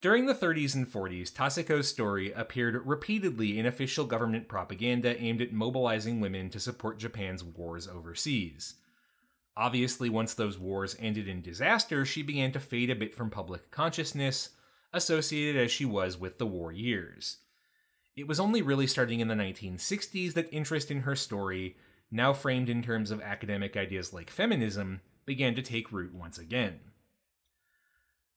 During 0.00 0.24
the 0.24 0.34
30s 0.34 0.74
and 0.74 0.90
40s, 0.90 1.30
Taseko's 1.30 1.88
story 1.88 2.32
appeared 2.32 2.86
repeatedly 2.86 3.58
in 3.58 3.66
official 3.66 4.06
government 4.06 4.48
propaganda 4.48 5.14
aimed 5.20 5.42
at 5.42 5.52
mobilizing 5.52 6.20
women 6.20 6.48
to 6.50 6.58
support 6.58 6.98
Japan's 6.98 7.44
wars 7.44 7.86
overseas. 7.86 8.76
Obviously, 9.58 10.08
once 10.08 10.34
those 10.34 10.56
wars 10.56 10.94
ended 11.00 11.26
in 11.26 11.42
disaster, 11.42 12.06
she 12.06 12.22
began 12.22 12.52
to 12.52 12.60
fade 12.60 12.90
a 12.90 12.94
bit 12.94 13.12
from 13.12 13.28
public 13.28 13.72
consciousness, 13.72 14.50
associated 14.92 15.60
as 15.60 15.72
she 15.72 15.84
was 15.84 16.16
with 16.16 16.38
the 16.38 16.46
war 16.46 16.70
years. 16.70 17.38
It 18.16 18.28
was 18.28 18.38
only 18.38 18.62
really 18.62 18.86
starting 18.86 19.18
in 19.18 19.26
the 19.26 19.34
1960s 19.34 20.34
that 20.34 20.52
interest 20.54 20.92
in 20.92 21.00
her 21.00 21.16
story, 21.16 21.76
now 22.08 22.32
framed 22.32 22.68
in 22.68 22.82
terms 22.82 23.10
of 23.10 23.20
academic 23.20 23.76
ideas 23.76 24.12
like 24.12 24.30
feminism, 24.30 25.00
began 25.26 25.56
to 25.56 25.62
take 25.62 25.90
root 25.90 26.14
once 26.14 26.38
again. 26.38 26.78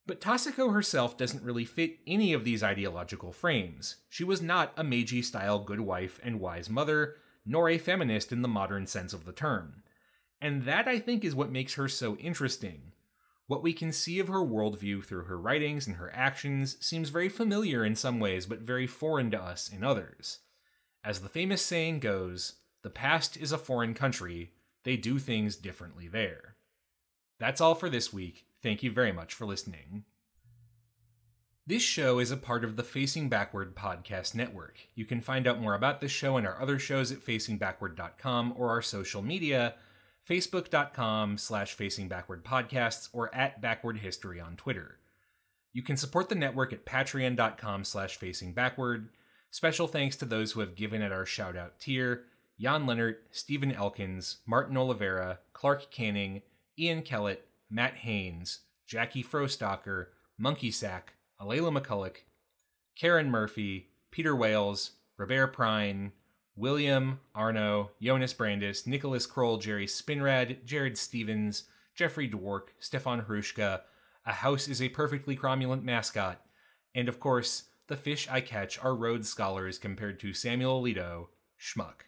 But 0.04 0.20
Taseko 0.20 0.74
herself 0.74 1.16
doesn't 1.16 1.44
really 1.44 1.64
fit 1.64 1.98
any 2.04 2.32
of 2.32 2.42
these 2.42 2.64
ideological 2.64 3.32
frames. 3.32 3.98
She 4.08 4.24
was 4.24 4.42
not 4.42 4.72
a 4.76 4.82
Meiji 4.82 5.22
style 5.22 5.60
good 5.60 5.80
wife 5.80 6.18
and 6.24 6.40
wise 6.40 6.68
mother, 6.68 7.14
nor 7.46 7.68
a 7.68 7.78
feminist 7.78 8.32
in 8.32 8.42
the 8.42 8.48
modern 8.48 8.88
sense 8.88 9.12
of 9.12 9.24
the 9.24 9.32
term. 9.32 9.84
And 10.42 10.64
that, 10.64 10.88
I 10.88 10.98
think, 10.98 11.24
is 11.24 11.36
what 11.36 11.52
makes 11.52 11.74
her 11.74 11.86
so 11.86 12.16
interesting. 12.16 12.92
What 13.46 13.62
we 13.62 13.72
can 13.72 13.92
see 13.92 14.18
of 14.18 14.26
her 14.26 14.40
worldview 14.40 15.04
through 15.04 15.26
her 15.26 15.38
writings 15.38 15.86
and 15.86 15.96
her 15.96 16.10
actions 16.12 16.76
seems 16.84 17.10
very 17.10 17.28
familiar 17.28 17.84
in 17.84 17.94
some 17.94 18.18
ways, 18.18 18.46
but 18.46 18.58
very 18.58 18.88
foreign 18.88 19.30
to 19.30 19.40
us 19.40 19.70
in 19.72 19.84
others. 19.84 20.40
As 21.04 21.20
the 21.20 21.28
famous 21.28 21.62
saying 21.62 22.00
goes, 22.00 22.54
The 22.82 22.90
past 22.90 23.36
is 23.36 23.52
a 23.52 23.58
foreign 23.58 23.94
country. 23.94 24.50
They 24.82 24.96
do 24.96 25.20
things 25.20 25.54
differently 25.54 26.08
there. 26.08 26.56
That's 27.38 27.60
all 27.60 27.76
for 27.76 27.88
this 27.88 28.12
week. 28.12 28.46
Thank 28.60 28.82
you 28.82 28.90
very 28.90 29.12
much 29.12 29.34
for 29.34 29.46
listening. 29.46 30.04
This 31.64 31.82
show 31.82 32.18
is 32.18 32.32
a 32.32 32.36
part 32.36 32.64
of 32.64 32.74
the 32.74 32.82
Facing 32.82 33.28
Backward 33.28 33.76
podcast 33.76 34.34
network. 34.34 34.78
You 34.96 35.04
can 35.04 35.20
find 35.20 35.46
out 35.46 35.60
more 35.60 35.74
about 35.74 36.00
this 36.00 36.10
show 36.10 36.36
and 36.36 36.44
our 36.44 36.60
other 36.60 36.80
shows 36.80 37.12
at 37.12 37.24
facingbackward.com 37.24 38.54
or 38.56 38.70
our 38.70 38.82
social 38.82 39.22
media, 39.22 39.74
facebook.com 40.28 41.38
slash 41.38 41.76
facingbackwardpodcasts 41.76 43.08
or 43.12 43.34
at 43.34 43.60
backward 43.60 43.98
history 43.98 44.40
on 44.40 44.56
Twitter. 44.56 44.98
You 45.72 45.82
can 45.82 45.96
support 45.96 46.28
the 46.28 46.34
network 46.34 46.72
at 46.72 46.84
patreon.com 46.84 47.84
slash 47.84 48.18
facingbackward. 48.18 49.08
Special 49.50 49.86
thanks 49.86 50.16
to 50.16 50.24
those 50.24 50.52
who 50.52 50.60
have 50.60 50.74
given 50.74 51.02
at 51.02 51.12
our 51.12 51.26
shout-out 51.26 51.78
tier, 51.78 52.24
Jan 52.60 52.86
Leonard, 52.86 53.16
Stephen 53.30 53.72
Elkins, 53.72 54.38
Martin 54.46 54.76
Oliveira, 54.76 55.40
Clark 55.52 55.90
Canning, 55.90 56.42
Ian 56.78 57.02
Kellett, 57.02 57.46
Matt 57.70 57.96
Haynes, 57.96 58.60
Jackie 58.86 59.24
Frostocker, 59.24 60.06
Monkey 60.38 60.70
Sack, 60.70 61.14
Alayla 61.40 61.76
McCulloch, 61.76 62.18
Karen 62.96 63.30
Murphy, 63.30 63.88
Peter 64.10 64.36
Wales, 64.36 64.92
Robert 65.18 65.56
Prine, 65.56 66.12
William, 66.56 67.20
Arno, 67.34 67.90
Jonas 68.00 68.34
Brandis, 68.34 68.86
Nicholas 68.86 69.26
Kroll, 69.26 69.58
Jerry 69.58 69.86
Spinrad, 69.86 70.64
Jared 70.64 70.98
Stevens, 70.98 71.64
Jeffrey 71.94 72.28
Dwork, 72.28 72.68
Stefan 72.78 73.22
Hrushka, 73.22 73.80
A 74.26 74.32
House 74.32 74.68
is 74.68 74.82
a 74.82 74.90
Perfectly 74.90 75.36
Cromulent 75.36 75.82
Mascot, 75.82 76.36
and 76.94 77.08
of 77.08 77.18
course, 77.18 77.64
the 77.88 77.96
fish 77.96 78.28
I 78.30 78.40
catch 78.40 78.78
are 78.82 78.94
Rhodes 78.94 79.28
Scholars 79.28 79.78
compared 79.78 80.20
to 80.20 80.32
Samuel 80.32 80.82
Alito, 80.82 81.28
Schmuck. 81.60 82.06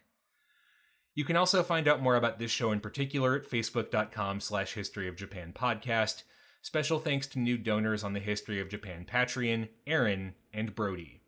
You 1.15 1.25
can 1.25 1.37
also 1.37 1.63
find 1.63 1.87
out 1.87 2.03
more 2.03 2.17
about 2.17 2.39
this 2.39 2.51
show 2.51 2.73
in 2.73 2.81
particular 2.81 3.37
at 3.37 3.49
facebook.com 3.49 4.41
slash 4.41 4.75
history 4.75 5.09
of 5.09 5.17
Japan 5.17 5.53
podcast, 5.55 6.23
Special 6.65 6.99
thanks 6.99 7.27
to 7.27 7.39
new 7.39 7.59
donors 7.59 8.03
on 8.03 8.15
the 8.15 8.21
History 8.21 8.59
of 8.59 8.71
Japan 8.71 9.05
Patreon, 9.07 9.69
Aaron 9.87 10.35
and 10.51 10.75
Brody. 10.75 11.21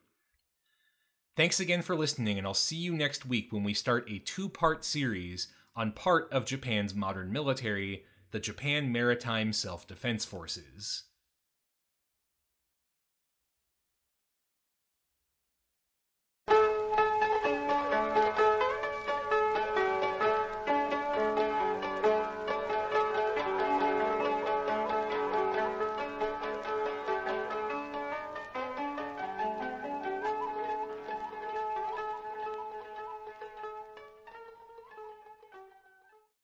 Thanks 1.36 1.60
again 1.60 1.82
for 1.82 1.94
listening, 1.94 2.38
and 2.38 2.46
I'll 2.46 2.54
see 2.54 2.76
you 2.76 2.94
next 2.94 3.26
week 3.26 3.52
when 3.52 3.62
we 3.62 3.74
start 3.74 4.10
a 4.10 4.18
two 4.20 4.48
part 4.48 4.86
series 4.86 5.48
on 5.76 5.92
part 5.92 6.32
of 6.32 6.46
Japan's 6.46 6.94
modern 6.94 7.30
military, 7.30 8.06
the 8.30 8.40
Japan 8.40 8.90
Maritime 8.90 9.52
Self 9.52 9.86
Defense 9.86 10.24
Forces. 10.24 11.02